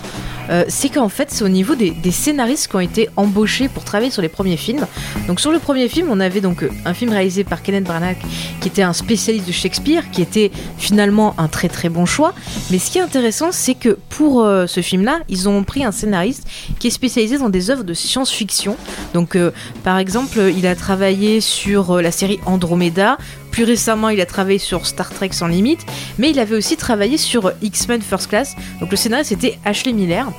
Euh, 0.49 0.63
c'est 0.67 0.89
qu'en 0.89 1.09
fait, 1.09 1.31
c'est 1.31 1.43
au 1.43 1.49
niveau 1.49 1.75
des, 1.75 1.93
scénaristes 2.11 2.67
qui 2.67 2.75
ont 2.75 2.81
été 2.81 3.09
embauchés 3.15 3.67
pour 3.67 3.83
travailler 3.83 4.11
sur 4.11 4.21
les 4.21 4.29
premiers 4.29 4.57
films. 4.57 4.85
Donc 5.27 5.39
sur 5.39 5.51
le 5.51 5.59
premier 5.59 5.89
film, 5.89 6.07
on 6.09 6.19
avait 6.19 6.41
donc 6.41 6.63
euh, 6.63 6.69
un 6.85 6.93
film 6.93 7.11
réalisé 7.11 7.43
par 7.43 7.61
Kenneth 7.61 7.83
Branagh, 7.83 8.17
qui 8.61 8.67
était 8.67 8.83
un 8.83 8.93
spécialiste 8.93 9.47
de 9.47 9.51
Shakespeare, 9.51 10.09
qui 10.11 10.21
était 10.21 10.51
finalement 10.77 11.35
un 11.37 11.47
très 11.47 11.67
très 11.67 11.89
bon 11.89 12.05
choix. 12.05 12.33
Mais 12.71 12.79
ce 12.79 12.91
qui 12.91 12.99
est 12.99 13.01
intéressant, 13.01 13.51
c'est 13.51 13.75
que 13.75 13.97
pour 14.09 14.43
euh, 14.43 14.67
ce 14.67 14.81
film-là, 14.81 15.19
ils 15.29 15.49
ont 15.49 15.63
pris 15.63 15.83
un 15.83 15.91
scénariste 15.91 16.47
qui 16.79 16.87
est 16.87 16.91
spécialisé 16.91 17.37
dans 17.37 17.49
des 17.49 17.69
œuvres 17.69 17.83
de 17.83 17.93
science-fiction. 17.93 18.77
Donc 19.13 19.37
par 19.83 19.97
exemple, 19.97 20.39
il 20.55 20.67
a 20.67 20.75
travaillé 20.75 21.41
sur 21.41 22.01
la 22.01 22.11
série 22.11 22.39
Andromeda. 22.45 23.17
Plus 23.55 23.63
récemment, 23.63 24.09
il 24.09 24.19
a 24.19 24.25
travaillé 24.25 24.59
sur 24.59 24.85
Star 24.85 25.09
Trek 25.09 25.29
sans 25.31 25.47
limite, 25.47 25.85
mais 26.17 26.29
il 26.29 26.39
avait 26.39 26.57
aussi 26.57 26.75
travaillé 26.75 27.17
sur 27.17 27.53
X-Men 27.61 28.01
First 28.01 28.27
Class. 28.27 28.53
Donc 28.81 28.91
le 28.91 28.97
scénariste 28.97 29.29
c'était 29.29 29.57
Ashley 29.63 29.93
Miller. 29.93 30.29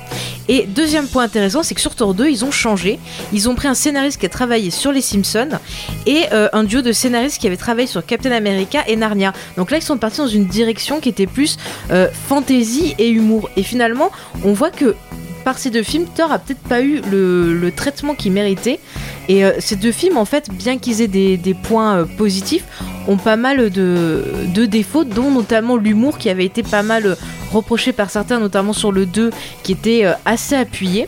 Et 0.47 0.67
deuxième 0.67 1.07
point 1.07 1.23
intéressant, 1.23 1.63
c'est 1.63 1.73
que 1.73 1.81
sur 1.81 1.95
Thor 1.95 2.13
2, 2.13 2.29
ils 2.29 2.45
ont 2.45 2.51
changé. 2.51 2.99
Ils 3.33 3.49
ont 3.49 3.55
pris 3.55 3.67
un 3.67 3.73
scénariste 3.73 4.19
qui 4.19 4.27
a 4.27 4.29
travaillé 4.29 4.69
sur 4.69 4.91
Les 4.91 5.01
Simpsons 5.01 5.57
et 6.05 6.25
euh, 6.31 6.47
un 6.53 6.63
duo 6.63 6.83
de 6.83 6.91
scénaristes 6.91 7.41
qui 7.41 7.47
avait 7.47 7.57
travaillé 7.57 7.87
sur 7.87 8.05
Captain 8.05 8.31
America 8.31 8.83
et 8.85 8.95
Narnia. 8.95 9.33
Donc 9.55 9.71
là, 9.71 9.77
ils 9.77 9.83
sont 9.83 9.97
partis 9.97 10.19
dans 10.19 10.27
une 10.27 10.45
direction 10.45 10.99
qui 10.99 11.09
était 11.09 11.25
plus 11.25 11.57
euh, 11.89 12.09
fantasy 12.27 12.93
et 12.99 13.09
humour. 13.09 13.49
Et 13.57 13.63
finalement, 13.63 14.11
on 14.43 14.53
voit 14.53 14.69
que 14.69 14.95
par 15.43 15.57
ces 15.57 15.71
deux 15.71 15.81
films, 15.81 16.05
Thor 16.13 16.31
a 16.31 16.37
peut-être 16.37 16.61
pas 16.61 16.81
eu 16.81 17.01
le, 17.09 17.55
le 17.55 17.71
traitement 17.71 18.13
qu'il 18.13 18.31
méritait. 18.31 18.79
Et 19.29 19.43
euh, 19.43 19.53
ces 19.59 19.75
deux 19.75 19.91
films, 19.91 20.17
en 20.17 20.25
fait, 20.25 20.49
bien 20.51 20.77
qu'ils 20.77 21.01
aient 21.01 21.07
des, 21.07 21.53
points 21.53 21.97
euh, 21.97 22.05
positifs, 22.05 22.65
ont 23.07 23.17
pas 23.17 23.35
mal 23.35 23.69
de, 23.69 24.65
défauts, 24.65 25.03
dont 25.03 25.31
notamment 25.31 25.77
l'humour 25.77 26.17
qui 26.17 26.29
avait 26.29 26.45
été 26.45 26.63
pas 26.63 26.83
mal 26.83 27.05
euh, 27.05 27.15
reproché 27.51 27.91
par 27.91 28.09
certains, 28.09 28.39
notamment 28.39 28.73
sur 28.73 28.91
le 28.91 29.05
2, 29.05 29.31
qui 29.63 29.71
était 29.71 30.05
assez 30.25 30.55
appuyé. 30.55 31.07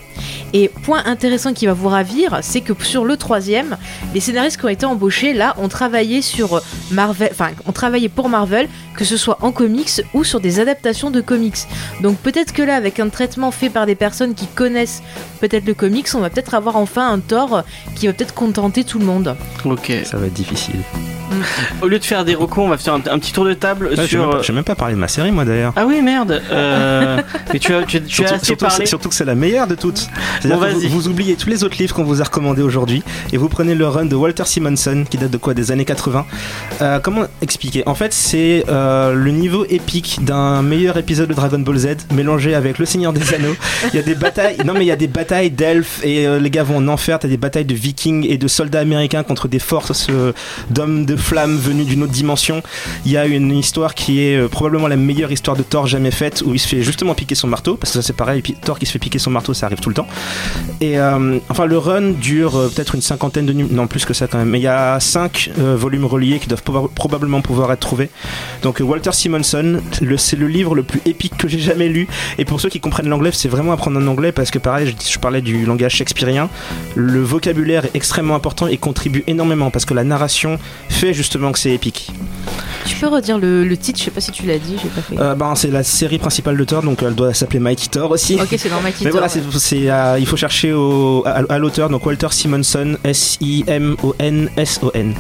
Et 0.53 0.70
point 0.70 1.03
intéressant 1.05 1.53
qui 1.53 1.67
va 1.67 1.74
vous 1.74 1.89
ravir, 1.89 2.39
c'est 2.41 2.61
que 2.61 2.74
sur 2.84 3.05
le 3.05 3.17
troisième, 3.17 3.78
les 4.13 4.20
scénaristes 4.20 4.57
qui 4.57 4.65
ont 4.65 4.70
été 4.70 4.86
embauchés 4.86 5.34
là 5.34 5.53
ont 5.57 5.67
travaillé 5.67 6.22
sur 6.22 6.61
Marvel, 6.91 7.30
enfin 7.32 7.49
ont 7.67 7.72
travaillé 7.72 8.09
pour 8.09 8.30
Marvel, 8.30 8.67
que 8.95 9.05
ce 9.05 9.15
soit 9.15 9.38
en 9.41 9.51
comics 9.51 10.01
ou 10.13 10.24
sur 10.24 10.39
des 10.39 10.59
adaptations 10.59 11.11
de 11.11 11.22
comics. 11.22 11.67
Donc 12.01 12.17
peut-être 12.17 12.51
que 12.51 12.63
là, 12.63 12.76
avec 12.76 12.99
un 12.99 13.09
traitement 13.09 13.51
fait 13.51 13.70
par 13.70 13.86
des 13.86 13.95
personnes 13.95 14.34
qui 14.34 14.47
connaissent 14.47 15.03
peut-être 15.39 15.65
le 15.65 15.74
comics, 15.74 16.07
on 16.15 16.20
va 16.20 16.30
peut-être 16.30 16.55
avoir 16.55 16.78
enfin 16.78 17.11
un 17.11 17.20
Thor 17.20 17.63
qui 17.95 18.09
va 18.12 18.14
peut-être 18.14 18.34
contenter 18.34 18.84
tout 18.84 18.99
le 18.99 19.05
monde. 19.05 19.36
Ok. 19.66 19.91
Ça 20.05 20.18
va 20.18 20.28
être 20.28 20.34
difficile. 20.34 20.76
Au 21.84 21.88
lieu 21.88 21.99
de 21.99 22.03
faire 22.03 22.26
des 22.26 22.34
recos, 22.34 22.64
on 22.66 22.70
va 22.70 22.78
faire 22.80 22.95
un, 22.95 23.01
un 23.12 23.20
petit 23.20 23.32
tour 23.32 23.45
de 23.45 23.53
table 23.53 23.91
Ouais, 23.95 24.07
sur. 24.07 24.22
même, 24.26 24.32
pas- 24.38 24.41
j'ai 24.41 24.51
même 24.51 24.64
pas 24.64 24.74
parlé 24.74 24.95
de 24.95 24.99
ma 24.99 25.07
série, 25.07 25.32
moi 25.32 25.45
d'ailleurs. 25.45 25.74
Ah 25.76 25.86
oui, 25.86 26.01
merde. 26.01 26.41
euh, 26.51 27.22
mais 27.53 27.60
tu 27.60 27.72
as, 27.72 27.84
tu, 27.84 28.01
tu 28.01 28.24
as 28.24 28.28
Surtout, 28.30 28.34
assez 28.34 28.45
surtout, 28.47 28.66
parlé. 28.66 28.86
surtout 28.88 29.10
que 29.10 29.16
c'est 29.16 29.26
la 29.26 29.36
meilleure 29.36 29.68
de 29.68 29.76
toutes. 29.76 30.10
Bon, 30.43 30.49
que 30.49 30.53
vous, 30.55 30.60
vas-y. 30.60 30.88
vous 30.88 31.07
oubliez 31.07 31.36
tous 31.36 31.47
les 31.49 31.64
autres 31.64 31.78
livres 31.78 31.93
qu'on 31.93 32.03
vous 32.03 32.20
a 32.22 32.24
recommandés 32.24 32.64
aujourd'hui 32.64 33.03
et 33.32 33.38
vous 33.38 33.47
prenez 33.47 33.76
le 33.76 33.88
run 33.88 34.05
de 34.05 34.16
Walter 34.16 34.43
Simonson 34.45 35.05
qui 35.07 35.18
date 35.20 35.30
de 35.30 35.38
quoi 35.38 35.53
Des 35.53 35.72
années 35.72 35.86
80. 35.86 36.26
Euh, 36.82 36.99
comment 36.99 37.26
expliquer? 37.43 37.84
En 37.86 37.93
fait, 37.93 38.12
c'est 38.12 38.64
euh, 38.68 39.14
le 39.14 39.30
niveau 39.30 39.66
épique 39.70 40.26
d'un 40.26 40.64
meilleur 40.64 40.97
épisode 40.97 41.30
de 41.30 41.36
Dragon 41.36 41.60
Ball 41.60 41.78
Z 41.78 41.88
mélangé 42.12 42.55
avec 42.55 42.80
Le 42.80 42.86
Seigneur 42.88 43.14
des 43.14 43.36
Anneaux. 43.36 43.55
Il 43.93 43.95
y 43.95 43.99
a 43.99 44.03
des 44.03 44.16
batailles. 44.16 44.57
Non, 44.66 44.74
mais 44.74 44.82
il 44.82 44.88
y 44.88 44.91
a 44.91 44.95
des 44.95 45.07
batailles 45.07 45.51
d'elfes 45.51 45.99
et 46.03 46.26
euh, 46.26 46.39
les 46.39 46.49
gars 46.49 46.64
vont 46.64 46.78
en 46.78 46.88
enfer. 46.88 47.20
T'as 47.20 47.28
des 47.28 47.38
batailles 47.38 47.66
de 47.66 47.76
vikings 47.76 47.98
et 48.05 48.37
de 48.37 48.47
soldats 48.47 48.79
américains 48.79 49.23
contre 49.23 49.47
des 49.47 49.59
forces 49.59 50.07
euh, 50.09 50.31
d'hommes 50.69 51.05
de 51.05 51.15
flammes 51.15 51.57
venus 51.57 51.85
d'une 51.85 52.03
autre 52.03 52.11
dimension. 52.11 52.61
Il 53.05 53.11
y 53.11 53.17
a 53.17 53.25
une 53.25 53.51
histoire 53.51 53.93
qui 53.93 54.21
est 54.21 54.37
euh, 54.37 54.47
probablement 54.47 54.87
la 54.87 54.95
meilleure 54.95 55.31
histoire 55.31 55.57
de 55.57 55.63
Thor 55.63 55.87
jamais 55.87 56.11
faite 56.11 56.43
où 56.45 56.53
il 56.53 56.59
se 56.59 56.67
fait 56.67 56.81
justement 56.81 57.13
piquer 57.13 57.35
son 57.35 57.47
marteau 57.47 57.75
parce 57.75 57.91
que 57.91 58.01
ça 58.01 58.07
c'est 58.07 58.15
pareil. 58.15 58.41
Thor 58.41 58.79
qui 58.79 58.85
se 58.85 58.91
fait 58.91 58.99
piquer 58.99 59.19
son 59.19 59.31
marteau, 59.31 59.53
ça 59.53 59.65
arrive 59.65 59.79
tout 59.79 59.89
le 59.89 59.95
temps. 59.95 60.07
Et 60.79 60.97
euh, 60.99 61.39
enfin, 61.49 61.65
le 61.65 61.77
run 61.77 62.11
dure 62.11 62.51
peut-être 62.73 62.95
une 62.95 63.01
cinquantaine 63.01 63.45
de 63.45 63.53
numéros, 63.53 63.75
non 63.75 63.87
plus 63.87 64.05
que 64.05 64.13
ça 64.13 64.27
quand 64.27 64.37
même. 64.37 64.49
Mais 64.49 64.59
il 64.59 64.63
y 64.63 64.67
a 64.67 64.99
cinq 64.99 65.51
euh, 65.59 65.75
volumes 65.75 66.05
reliés 66.05 66.39
qui 66.39 66.47
doivent 66.47 66.63
proba- 66.65 66.89
probablement 66.89 67.41
pouvoir 67.41 67.71
être 67.71 67.81
trouvés. 67.81 68.09
Donc 68.63 68.79
Walter 68.79 69.11
Simonson, 69.11 69.81
c'est 70.17 70.37
le 70.37 70.47
livre 70.47 70.75
le 70.75 70.83
plus 70.83 71.01
épique 71.05 71.37
que 71.37 71.47
j'ai 71.47 71.59
jamais 71.59 71.89
lu. 71.89 72.07
Et 72.37 72.45
pour 72.45 72.61
ceux 72.61 72.69
qui 72.69 72.79
comprennent 72.79 73.09
l'anglais, 73.09 73.31
c'est 73.33 73.49
vraiment 73.49 73.73
apprendre 73.73 73.99
un 73.99 74.07
anglais 74.07 74.31
parce 74.31 74.51
que 74.51 74.59
pareil, 74.59 74.87
je, 74.87 75.11
je 75.11 75.19
parlais 75.19 75.41
du 75.41 75.65
langage 75.65 75.95
shakespearien. 75.95 76.49
Le 76.95 77.21
vocabulaire 77.21 77.85
extrêmement 77.93 78.35
important 78.35 78.67
et 78.67 78.77
contribue 78.77 79.23
énormément 79.27 79.69
parce 79.71 79.85
que 79.85 79.93
la 79.93 80.03
narration 80.03 80.57
fait 80.89 81.13
justement 81.13 81.51
que 81.51 81.59
c'est 81.59 81.71
épique. 81.71 82.11
Tu 82.85 82.95
peux 82.95 83.07
redire 83.07 83.37
le, 83.37 83.65
le 83.65 83.77
titre, 83.77 83.99
je 83.99 84.05
sais 84.05 84.11
pas 84.11 84.21
si 84.21 84.31
tu 84.31 84.45
l'as 84.45 84.57
dit, 84.57 84.75
j'ai 84.81 84.89
pas 84.89 85.01
fait. 85.01 85.19
Euh, 85.19 85.35
ben, 85.35 85.53
c'est 85.55 85.69
la 85.69 85.83
série 85.83 86.17
principale 86.17 86.57
de 86.57 86.63
Thor, 86.63 86.81
donc 86.81 87.03
elle 87.03 87.13
doit 87.13 87.33
s'appeler 87.33 87.59
Mighty 87.59 87.89
Thor 87.89 88.09
aussi. 88.11 88.35
Ok, 88.41 88.55
c'est 88.57 88.69
dans 88.69 88.81
Mighty 88.81 89.03
Mais 89.03 89.11
Thor, 89.11 89.19
voilà, 89.19 89.33
ouais. 89.33 89.41
c'est, 89.51 89.59
c'est, 89.59 89.89
euh, 89.91 90.17
il 90.19 90.25
faut 90.25 90.37
chercher 90.37 90.73
au, 90.73 91.23
à, 91.25 91.41
à 91.49 91.59
l'auteur, 91.59 91.89
donc 91.89 92.05
Walter 92.05 92.27
Simonson, 92.31 92.97
S-I-M-O-N-S-O-N. 93.03 95.13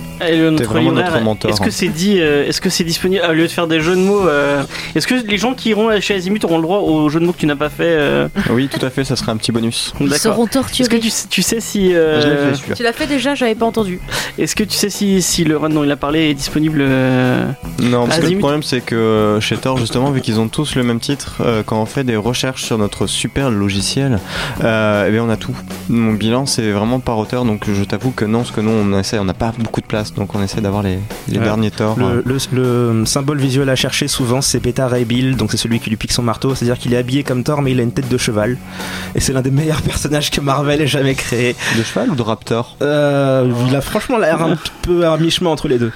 Notre 0.51 0.63
vraiment 0.63 0.91
notre 0.91 1.19
mentor, 1.21 1.51
Est-ce 1.51 1.61
que 1.61 1.67
hein. 1.67 1.71
c'est 1.71 1.87
dit, 1.89 2.19
euh, 2.19 2.47
est-ce 2.47 2.61
que 2.61 2.69
c'est 2.69 2.83
disponible 2.83 3.23
au 3.29 3.33
lieu 3.33 3.43
de 3.43 3.47
faire 3.51 3.67
des 3.67 3.81
jeux 3.81 3.95
de 3.95 4.01
mots 4.01 4.27
euh, 4.27 4.63
Est-ce 4.95 5.07
que 5.07 5.15
les 5.15 5.37
gens 5.37 5.53
qui 5.53 5.69
iront 5.69 5.89
chez 6.01 6.15
Azimut 6.15 6.43
auront 6.45 6.57
le 6.57 6.63
droit 6.63 6.79
aux 6.79 7.09
jeux 7.09 7.19
de 7.19 7.25
mots 7.25 7.33
que 7.33 7.37
tu 7.39 7.45
n'as 7.45 7.55
pas 7.55 7.69
fait 7.69 7.83
euh, 7.87 8.27
Oui, 8.49 8.67
tout 8.69 8.83
à 8.85 8.89
fait, 8.89 9.03
ça 9.03 9.15
serait 9.15 9.31
un 9.31 9.37
petit 9.37 9.51
bonus. 9.51 9.93
Ils 9.99 10.13
seront 10.15 10.43
Est-ce 10.45 10.49
que 10.49 10.53
torturés. 10.53 10.99
tu, 10.99 11.09
sais- 11.09 11.27
tu 11.29 11.41
sais 11.41 11.59
si 11.59 11.93
euh, 11.95 12.21
Je 12.21 12.27
l'ai 12.27 12.55
fait 12.55 12.58
celui-là. 12.59 12.75
Tu 12.75 12.83
l'as 12.83 12.93
fait 12.93 13.07
déjà, 13.07 13.35
j'avais 13.35 13.55
pas 13.55 13.65
entendu. 13.65 13.99
est-ce 14.37 14.55
que 14.55 14.63
tu 14.63 14.75
sais 14.77 14.89
si, 14.89 15.21
si 15.21 15.43
le 15.43 15.57
run 15.57 15.69
dont 15.69 15.83
il 15.83 15.91
a 15.91 15.95
parlé 15.97 16.29
est 16.29 16.33
disponible 16.33 16.79
euh, 16.81 17.45
Non, 17.81 18.05
parce 18.07 18.19
que 18.19 18.27
le 18.27 18.37
problème 18.39 18.63
c'est 18.63 18.81
que 18.81 19.37
chez 19.41 19.57
Thor 19.57 19.77
justement, 19.77 20.11
vu 20.11 20.21
qu'ils 20.21 20.39
ont 20.39 20.47
tous 20.47 20.75
le 20.75 20.83
même 20.83 20.99
titre, 20.99 21.37
euh, 21.41 21.63
quand 21.65 21.81
on 21.81 21.85
fait 21.85 22.03
des 22.03 22.15
recherches 22.15 22.63
sur 22.63 22.77
notre 22.77 23.07
super 23.07 23.49
logiciel, 23.49 24.19
euh, 24.63 25.05
eh 25.07 25.11
bien 25.11 25.23
on 25.23 25.29
a 25.29 25.37
tout. 25.37 25.55
Mon 25.89 26.13
bilan 26.13 26.45
c'est 26.45 26.71
vraiment 26.71 26.99
par 26.99 27.17
auteur, 27.17 27.45
donc 27.45 27.65
je 27.71 27.83
t'avoue 27.83 28.11
que 28.11 28.25
non, 28.25 28.39
parce 28.39 28.51
que 28.51 28.61
nous 28.61 28.71
on 28.71 28.97
essaie, 28.99 29.19
on 29.19 29.25
n'a 29.25 29.33
pas 29.33 29.53
beaucoup 29.57 29.81
de 29.81 29.85
place, 29.87 30.13
donc 30.13 30.35
on 30.35 30.41
essaie 30.43 30.61
d'avoir 30.61 30.83
les, 30.83 30.99
les 31.27 31.37
Ouais. 31.39 31.43
derniers 31.43 31.71
Thor. 31.71 31.97
Le, 31.97 32.23
le- 32.25 32.37
le 32.51 33.05
symbole 33.05 33.37
visuel 33.39 33.69
à 33.69 33.75
chercher 33.75 34.07
souvent, 34.07 34.41
c'est 34.41 34.59
Beta 34.59 34.87
Ray 34.87 35.05
Bill, 35.05 35.35
donc 35.35 35.51
c'est 35.51 35.57
celui 35.57 35.79
qui 35.79 35.89
lui 35.89 35.97
pique 35.97 36.11
son 36.11 36.21
marteau. 36.23 36.53
C'est-à-dire 36.55 36.77
qu'il 36.77 36.93
est 36.93 36.97
habillé 36.97 37.23
comme 37.23 37.43
Thor, 37.43 37.61
mais 37.61 37.71
il 37.71 37.79
a 37.79 37.83
une 37.83 37.91
tête 37.91 38.09
de 38.09 38.17
cheval. 38.17 38.57
Et 39.15 39.19
c'est 39.19 39.33
l'un 39.33 39.41
des 39.41 39.51
meilleurs 39.51 39.81
personnages 39.83 40.31
que 40.31 40.41
Marvel 40.41 40.81
ait 40.81 40.87
jamais 40.87 41.15
créé. 41.15 41.55
De 41.77 41.83
cheval 41.83 42.09
ou 42.11 42.15
de 42.15 42.21
raptor 42.39 42.75
Euh, 42.81 43.51
il 43.67 43.75
a 43.75 43.81
franchement 43.81 44.17
l'air 44.17 44.41
un 44.41 44.55
petit 44.55 44.71
peu 44.81 45.05
à 45.05 45.17
mi-chemin 45.17 45.49
entre 45.49 45.67
les 45.67 45.77
deux. 45.77 45.91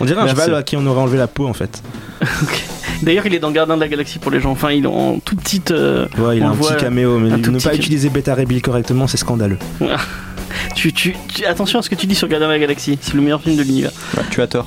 On 0.00 0.04
dirait 0.04 0.20
un 0.20 0.24
Merci. 0.24 0.40
cheval 0.42 0.56
à 0.56 0.62
qui 0.62 0.76
on 0.76 0.84
aurait 0.86 1.00
enlevé 1.00 1.18
la 1.18 1.26
peau 1.28 1.46
en 1.46 1.52
fait. 1.54 1.82
D'ailleurs, 3.02 3.26
il 3.26 3.34
est 3.34 3.38
dans 3.38 3.50
Gardien 3.50 3.76
de 3.76 3.80
la 3.80 3.88
Galaxie 3.88 4.18
pour 4.18 4.30
les 4.30 4.40
gens. 4.40 4.50
Enfin, 4.52 4.70
il 4.70 4.84
est 4.84 4.88
en 4.88 5.18
toute 5.18 5.40
petite. 5.40 5.70
euh, 5.72 6.06
Ouais, 6.18 6.36
il 6.38 6.42
a 6.42 6.48
un 6.48 6.56
petit 6.56 6.76
caméo, 6.76 7.18
mais 7.18 7.30
ne 7.30 7.36
petit 7.36 7.64
pas 7.68 7.74
utiliser 7.74 8.08
Beta 8.08 8.34
Ray 8.34 8.46
Bill 8.46 8.62
correctement, 8.62 9.06
c'est 9.06 9.16
scandaleux. 9.16 9.58
tu, 10.74 10.92
tu, 10.92 11.14
tu- 11.28 11.44
attention 11.44 11.78
à 11.78 11.82
ce 11.82 11.90
que 11.90 11.94
tu 11.94 12.06
dis 12.06 12.14
sur 12.14 12.28
Gardien 12.28 12.48
de 12.48 12.52
la 12.52 12.58
Galaxie. 12.58 12.98
C'est 13.00 13.14
le 13.14 13.20
meilleur 13.20 13.40
film 13.42 13.56
de 13.56 13.62
l'univers. 13.62 13.90
Ouais, 14.16 14.22
Tu 14.30 14.40
as 14.42 14.46
tort. 14.46 14.66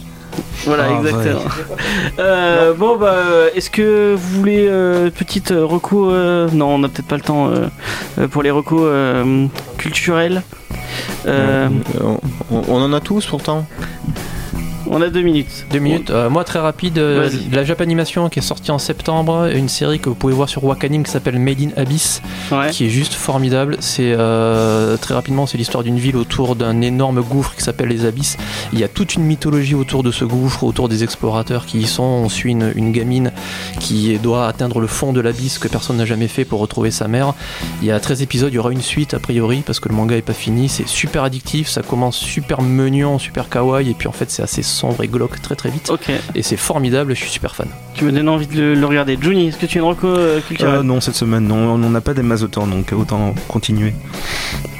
Voilà, 0.65 0.85
Ah, 0.89 0.99
exactement. 0.99 1.41
Euh, 2.19 2.73
bon, 2.73 2.97
bah, 2.97 3.15
est-ce 3.55 3.69
que 3.69 4.15
vous 4.15 4.39
voulez 4.39 4.67
euh, 4.67 5.09
petite 5.11 5.51
euh, 5.51 5.65
reco 5.65 6.09
euh, 6.09 6.49
Non, 6.51 6.75
on 6.75 6.79
n'a 6.79 6.89
peut-être 6.89 7.07
pas 7.07 7.15
le 7.15 7.21
temps 7.21 7.51
pour 8.31 8.41
les 8.43 8.51
recos 8.51 8.81
euh, 8.83 9.45
culturels. 9.77 10.41
On, 11.27 12.19
on 12.49 12.81
en 12.81 12.93
a 12.93 12.99
tous 12.99 13.25
pourtant. 13.25 13.65
On 14.89 15.01
a 15.01 15.09
deux 15.09 15.21
minutes. 15.21 15.65
Deux 15.71 15.79
minutes. 15.79 16.09
Euh, 16.11 16.29
moi, 16.29 16.43
très 16.43 16.59
rapide, 16.59 16.97
euh, 16.97 17.29
la 17.51 17.63
Japanimation 17.63 18.29
qui 18.29 18.39
est 18.39 18.41
sortie 18.41 18.71
en 18.71 18.77
septembre, 18.79 19.49
une 19.53 19.67
série 19.69 19.99
que 19.99 20.07
vous 20.09 20.15
pouvez 20.15 20.33
voir 20.33 20.47
sur 20.47 20.63
Wakanim 20.63 21.03
qui 21.03 21.11
s'appelle 21.11 21.37
Made 21.39 21.61
in 21.61 21.69
Abyss, 21.81 22.21
Ouais. 22.51 22.69
qui 22.71 22.85
est 22.85 22.89
juste 22.89 23.13
formidable. 23.13 23.77
C'est 23.79 24.13
euh, 24.17 24.95
très 24.97 25.13
rapidement, 25.13 25.45
c'est 25.45 25.57
l'histoire 25.57 25.83
d'une 25.83 25.97
ville 25.99 26.15
autour 26.15 26.55
d'un 26.55 26.81
énorme 26.81 27.21
gouffre 27.21 27.53
qui 27.55 27.61
s'appelle 27.63 27.89
les 27.89 28.05
Abysses. 28.05 28.37
Il 28.71 28.79
y 28.79 28.83
a 28.83 28.87
toute 28.87 29.15
une 29.15 29.23
mythologie 29.23 29.75
autour 29.75 30.03
de 30.03 30.11
ce 30.11 30.23
gouffre, 30.23 30.63
autour 30.63 30.87
des 30.87 31.03
explorateurs 31.03 31.65
qui 31.65 31.79
y 31.79 31.85
sont. 31.87 32.03
On 32.03 32.29
suit 32.29 32.51
une, 32.51 32.71
une 32.75 32.91
gamine 32.93 33.31
qui 33.79 34.17
doit 34.19 34.47
atteindre 34.47 34.79
le 34.79 34.87
fond 34.87 35.11
de 35.11 35.19
l'abysse 35.19 35.59
que 35.59 35.67
personne 35.67 35.97
n'a 35.97 36.05
jamais 36.05 36.27
fait 36.29 36.45
pour 36.45 36.59
retrouver 36.59 36.91
sa 36.91 37.07
mère. 37.07 37.33
Il 37.81 37.87
y 37.87 37.91
a 37.91 37.99
13 37.99 38.21
épisodes, 38.21 38.53
il 38.53 38.55
y 38.55 38.59
aura 38.59 38.71
une 38.71 38.81
suite 38.81 39.13
a 39.13 39.19
priori 39.19 39.63
parce 39.65 39.79
que 39.81 39.89
le 39.89 39.95
manga 39.95 40.15
est 40.15 40.21
pas 40.21 40.33
fini. 40.33 40.69
C'est 40.69 40.87
super 40.87 41.23
addictif, 41.23 41.67
ça 41.67 41.81
commence 41.81 42.15
super 42.15 42.61
mignon, 42.61 43.19
super 43.19 43.49
kawaii 43.49 43.89
et 43.89 43.93
puis 43.93 44.07
en 44.07 44.11
fait 44.13 44.31
c'est 44.31 44.43
assez 44.43 44.63
sombre 44.77 45.03
et 45.03 45.07
glauque 45.07 45.41
très 45.41 45.55
très 45.55 45.69
vite. 45.69 45.89
Ok, 45.89 46.09
Et 46.35 46.43
c'est 46.43 46.57
formidable, 46.57 47.13
je 47.15 47.19
suis 47.21 47.29
super 47.31 47.55
fan. 47.55 47.67
tu 47.95 48.05
me 48.05 48.11
donnes 48.11 48.29
envie 48.29 48.47
de 48.47 48.55
le, 48.55 48.73
le 48.75 48.85
regarder. 48.85 49.17
Juni, 49.19 49.47
est-ce 49.49 49.57
que 49.57 49.65
tu 49.65 49.77
as 49.77 49.81
une 49.81 49.87
reco 49.87 50.07
euh, 50.07 50.39
culturelle 50.41 50.75
Euh, 50.75 50.83
non, 50.83 51.01
cette 51.01 51.15
semaine, 51.15 51.47
non, 51.47 51.73
on 51.73 51.89
n'a 51.89 52.01
pas 52.01 52.13
des 52.13 52.21
masses 52.23 52.43
autant, 52.43 52.67
donc 52.67 52.93
autant 52.93 53.33
continuer. 53.47 53.93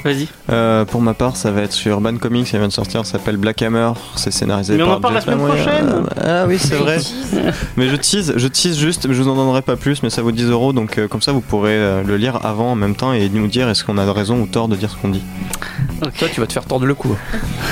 Vas-y. 0.04 0.28
Euh, 0.50 0.86
pour 0.86 1.02
ma 1.02 1.14
part, 1.14 1.36
ça 1.36 1.52
va 1.52 1.62
être 1.64 1.74
sur 1.74 1.92
Urban 1.92 2.16
Comics, 2.18 2.48
ça 2.48 2.58
vient 2.60 2.68
de 2.68 2.74
sortir, 2.74 3.06
ça 3.06 3.14
s'appelle 3.14 3.36
Black 3.38 3.62
Hammer, 3.62 3.92
c'est 4.16 4.32
scénarisé 4.32 4.78
Mais 4.78 4.84
on 4.84 4.88
par 4.88 4.98
en 4.98 5.02
parle 5.02 5.14
la 5.16 5.22
semaine 5.22 5.40
prochaine. 5.40 6.04
Ah 6.24 6.46
oui, 6.48 6.58
c'est 6.60 6.76
vrai. 6.76 7.00
Mais 7.78 7.90
je 7.90 7.96
tease, 7.96 8.34
je 8.38 8.48
tease 8.48 8.78
juste, 8.80 9.12
je 9.12 9.22
vous 9.22 9.28
en 9.28 9.36
donnerai 9.36 9.62
pas 9.62 9.76
plus, 9.76 10.04
mais 10.04 10.10
ça 10.10 10.22
vaut 10.22 10.32
10 10.32 10.46
euros, 10.50 10.72
donc 10.72 10.98
euh, 10.98 11.08
comme 11.08 11.22
ça 11.22 11.32
vous 11.32 11.42
pourrez 11.42 11.76
euh, 11.76 12.04
le 12.04 12.16
lire 12.18 12.40
avant 12.46 12.72
en 12.72 12.76
même 12.76 12.96
temps 12.96 13.12
et 13.14 13.28
nous 13.30 13.48
dire 13.48 13.68
est-ce 13.70 13.84
qu'on 13.84 13.98
a 13.98 14.14
raison 14.14 14.40
ou 14.40 14.46
tort 14.48 14.68
de 14.70 14.76
dire 14.76 14.90
ce 14.92 14.96
qu'on 14.96 15.10
dit. 15.10 15.24
Toi, 16.20 16.28
tu 16.32 16.40
vas 16.40 16.48
te 16.48 16.54
faire 16.54 16.66
tordre 16.66 16.86
le 16.86 16.94
cou. 16.96 17.16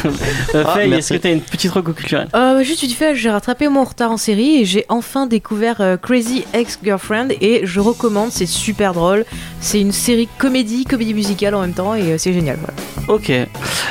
Euh, 0.05 0.63
Ah, 0.65 0.73
Faye, 0.73 0.91
est-ce 0.93 1.13
que 1.13 1.19
tu 1.19 1.27
as 1.27 1.31
une 1.31 1.41
petite 1.41 1.71
reco 1.71 1.93
culturelle 1.93 2.14
Euh, 2.35 2.63
juste 2.63 2.81
vite 2.81 2.93
fait, 2.93 3.15
j'ai 3.15 3.29
rattrapé 3.29 3.67
mon 3.67 3.83
retard 3.83 4.11
en 4.11 4.17
série 4.17 4.61
et 4.61 4.65
j'ai 4.65 4.85
enfin 4.89 5.27
découvert 5.27 5.81
euh, 5.81 5.97
Crazy 5.97 6.45
Ex-Girlfriend 6.53 7.29
et 7.41 7.61
je 7.63 7.79
recommande, 7.79 8.31
c'est 8.31 8.45
super 8.45 8.93
drôle. 8.93 9.25
C'est 9.61 9.81
une 9.81 9.91
série 9.91 10.27
comédie, 10.37 10.85
comédie 10.85 11.13
musicale 11.13 11.55
en 11.55 11.61
même 11.61 11.73
temps 11.73 11.95
et 11.95 12.13
euh, 12.13 12.17
c'est 12.17 12.33
génial. 12.33 12.57
Voilà. 12.57 12.73
Ok. 13.07 13.31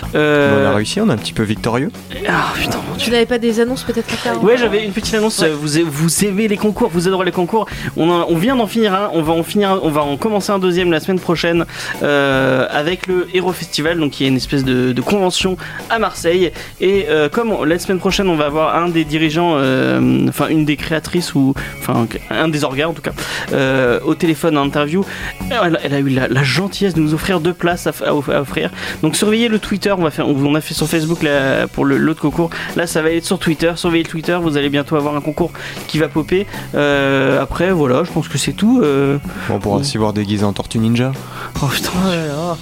On 0.02 0.16
Euh... 0.16 0.70
a 0.70 0.74
réussi, 0.74 1.00
on 1.00 1.08
est 1.08 1.12
un 1.12 1.16
petit 1.16 1.32
peu 1.32 1.42
victorieux. 1.42 1.90
Ah 2.28 2.52
putain, 2.54 2.78
mon 2.88 2.96
Tu 2.96 3.10
n'avais 3.10 3.26
pas 3.26 3.38
des 3.38 3.60
annonces 3.60 3.82
peut-être 3.82 4.12
à 4.12 4.16
faire 4.16 4.42
Ouais, 4.42 4.56
j'avais 4.56 4.84
une 4.84 4.92
petite 4.92 5.14
annonce. 5.14 5.38
Ouais. 5.40 5.50
Vous, 5.50 6.24
aimez 6.24 6.48
les 6.48 6.56
concours, 6.56 6.90
vous 6.92 7.08
adorez 7.08 7.26
les 7.26 7.32
concours. 7.32 7.66
On, 7.96 8.08
en- 8.10 8.26
on 8.28 8.36
vient 8.36 8.56
d'en 8.56 8.66
finir 8.66 8.94
un. 8.94 9.10
On 9.12 9.22
va 9.22 9.32
en 9.32 9.42
finir. 9.42 9.70
un- 9.72 9.80
On 9.82 9.90
va 9.90 10.02
en 10.02 10.16
commencer 10.16 10.52
un 10.52 10.58
deuxième 10.58 10.90
la 10.92 11.00
semaine 11.00 11.20
prochaine 11.20 11.64
euh, 12.02 12.66
avec 12.70 13.06
le 13.06 13.26
Hero 13.34 13.52
Festival, 13.52 13.98
donc 13.98 14.12
qui 14.12 14.24
est 14.24 14.28
une 14.28 14.36
espèce 14.36 14.64
de, 14.64 14.92
de 14.92 15.00
convention 15.00 15.56
à 15.90 15.98
Marseille. 15.98 16.52
Et 16.80 17.06
euh, 17.08 17.28
comme 17.28 17.50
on- 17.52 17.64
la 17.64 17.78
semaine 17.78 17.98
prochaine, 17.98 18.28
on 18.28 18.36
va 18.36 18.46
avoir 18.46 18.76
un 18.76 18.88
des 18.88 19.04
dirigeants, 19.04 19.54
euh, 19.56 20.26
enfin 20.28 20.48
une 20.48 20.64
des 20.64 20.76
créatrices 20.76 21.34
ou 21.34 21.54
enfin 21.80 22.06
un 22.30 22.48
des 22.48 22.64
organes 22.64 22.88
en 22.90 22.92
tout 22.94 23.02
cas, 23.02 23.12
euh, 23.52 23.98
au 24.04 24.14
téléphone 24.14 24.56
en 24.58 24.62
interview. 24.64 25.04
Elle, 25.50 25.78
elle 25.82 25.94
a 25.94 25.98
eu 25.98 26.08
la, 26.08 26.28
la 26.28 26.42
gentillesse 26.42 26.94
de 26.94 27.00
nous 27.00 27.14
offrir 27.14 27.40
deux 27.40 27.52
places 27.54 27.86
à 27.86 28.14
offrir. 28.14 28.70
Donc 29.02 29.16
surveillez 29.16 29.48
le 29.48 29.58
Twitter. 29.58 29.83
On 29.96 30.02
va 30.02 30.10
faire. 30.10 30.28
On, 30.28 30.54
a 30.54 30.60
fait 30.60 30.74
sur 30.74 30.86
Facebook 30.88 31.22
là, 31.22 31.66
pour 31.68 31.84
le- 31.84 31.96
l'autre 31.98 32.20
concours. 32.20 32.50
Là, 32.76 32.86
ça 32.86 33.02
va 33.02 33.10
être 33.10 33.24
sur 33.24 33.38
Twitter. 33.38 33.72
Surveillez 33.76 34.04
le 34.04 34.08
Twitter. 34.10 34.38
Vous 34.40 34.56
allez 34.56 34.70
bientôt 34.70 34.96
avoir 34.96 35.16
un 35.16 35.20
concours 35.20 35.52
qui 35.88 35.98
va 35.98 36.08
popper. 36.08 36.46
Euh, 36.74 37.40
après, 37.42 37.70
voilà, 37.72 38.04
je 38.04 38.10
pense 38.12 38.28
que 38.28 38.38
c'est 38.38 38.52
tout. 38.52 38.80
Euh... 38.82 39.18
On 39.50 39.58
pourra 39.58 39.76
aussi 39.78 39.98
voir 39.98 40.12
déguisé 40.12 40.44
en 40.44 40.52
Tortue 40.52 40.78
Ninja. 40.78 41.12
Oh 41.62 41.66
putain. 41.66 41.90
Oh 42.36 42.54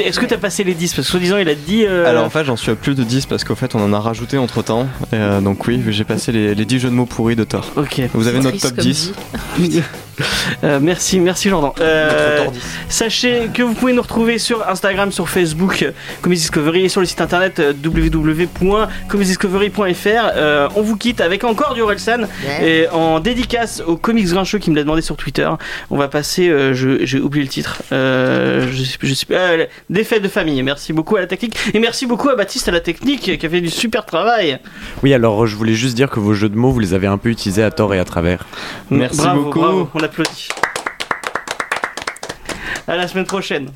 Est-ce 0.00 0.18
que 0.18 0.26
t'as 0.26 0.38
passé 0.38 0.64
les 0.64 0.74
10 0.74 0.94
Parce 0.94 1.06
que 1.06 1.10
soi-disant, 1.10 1.36
il 1.38 1.48
a 1.48 1.54
dit. 1.54 1.84
euh, 1.86 2.08
Alors 2.08 2.24
en 2.24 2.30
fait 2.30 2.44
j'en 2.44 2.56
suis 2.56 2.70
à 2.70 2.74
plus 2.74 2.94
de 2.94 3.02
10 3.04 3.26
parce 3.26 3.44
qu'en 3.44 3.54
fait 3.54 3.74
on 3.74 3.80
en 3.84 3.92
a 3.92 4.00
rajouté 4.00 4.38
entre 4.38 4.62
temps. 4.62 4.86
donc 5.42 5.66
oui, 5.66 5.82
j'ai 5.88 6.04
passé 6.04 6.32
les, 6.32 6.54
les 6.54 6.64
10 6.64 6.78
jeux 6.78 6.88
de 6.90 6.94
mots 6.94 7.06
pourris 7.06 7.36
de 7.36 7.44
Thor. 7.44 7.70
Ok. 7.76 8.00
Vous 8.14 8.26
avez 8.28 8.40
notre 8.40 8.58
top 8.58 8.74
comme 8.76 8.84
10. 8.84 9.12
Euh, 10.64 10.78
merci, 10.80 11.20
merci 11.20 11.48
Jordan. 11.48 11.70
Euh. 11.80 12.46
Sachez 12.88 13.48
que 13.52 13.62
vous 13.62 13.74
pouvez 13.74 13.92
nous 13.92 14.02
retrouver 14.02 14.38
sur 14.38 14.68
Instagram, 14.68 15.12
sur 15.12 15.28
Facebook, 15.28 15.84
Comedy 16.20 16.40
Discovery 16.40 16.84
et 16.84 16.88
sur 16.88 17.00
le 17.00 17.06
site 17.06 17.20
internet 17.20 17.58
euh, 17.60 17.72
www.comedydiscovery.fr. 17.84 20.30
Euh, 20.34 20.68
on 20.76 20.82
vous 20.82 20.96
quitte 20.96 21.20
avec 21.20 21.44
encore 21.44 21.74
du 21.74 21.82
Orelsan 21.82 22.22
et 22.62 22.86
en 22.92 23.20
dédicace 23.20 23.82
au 23.86 23.96
Comics 23.96 24.26
Grincheux 24.28 24.58
qui 24.58 24.70
me 24.70 24.76
l'a 24.76 24.82
demandé 24.82 25.02
sur 25.02 25.16
Twitter. 25.16 25.48
On 25.90 25.96
va 25.96 26.08
passer, 26.08 26.48
euh, 26.48 26.72
j'ai 26.74 27.20
oublié 27.20 27.44
le 27.44 27.50
titre, 27.50 27.82
euh, 27.92 28.66
je 28.70 28.84
sais, 28.84 28.98
je 29.02 29.14
sais 29.14 29.26
pas, 29.26 29.34
euh, 29.34 29.66
des 29.90 30.04
fêtes 30.04 30.22
de 30.22 30.28
famille. 30.28 30.62
Merci 30.62 30.92
beaucoup 30.92 31.16
à 31.16 31.20
la 31.20 31.26
technique 31.26 31.56
et 31.74 31.78
merci 31.78 32.06
beaucoup 32.06 32.28
à 32.28 32.36
Baptiste 32.36 32.68
à 32.68 32.72
la 32.72 32.80
technique 32.80 33.38
qui 33.38 33.46
a 33.46 33.50
fait 33.50 33.60
du 33.60 33.70
super 33.70 34.06
travail. 34.06 34.58
Oui, 35.02 35.12
alors 35.14 35.46
je 35.46 35.56
voulais 35.56 35.74
juste 35.74 35.94
dire 35.94 36.10
que 36.10 36.20
vos 36.20 36.34
jeux 36.34 36.48
de 36.48 36.56
mots, 36.56 36.70
vous 36.70 36.80
les 36.80 36.94
avez 36.94 37.06
un 37.06 37.18
peu 37.18 37.28
utilisés 37.28 37.62
à 37.62 37.70
tort 37.70 37.94
et 37.94 37.98
à 37.98 38.04
travers. 38.04 38.46
Merci 38.90 39.18
Bravo, 39.18 39.42
beaucoup. 39.44 39.60
bravo, 39.60 39.88
on 39.94 40.00
applaudit. 40.12 40.48
À 42.86 42.96
la 42.96 43.08
semaine 43.08 43.24
prochaine. 43.24 43.70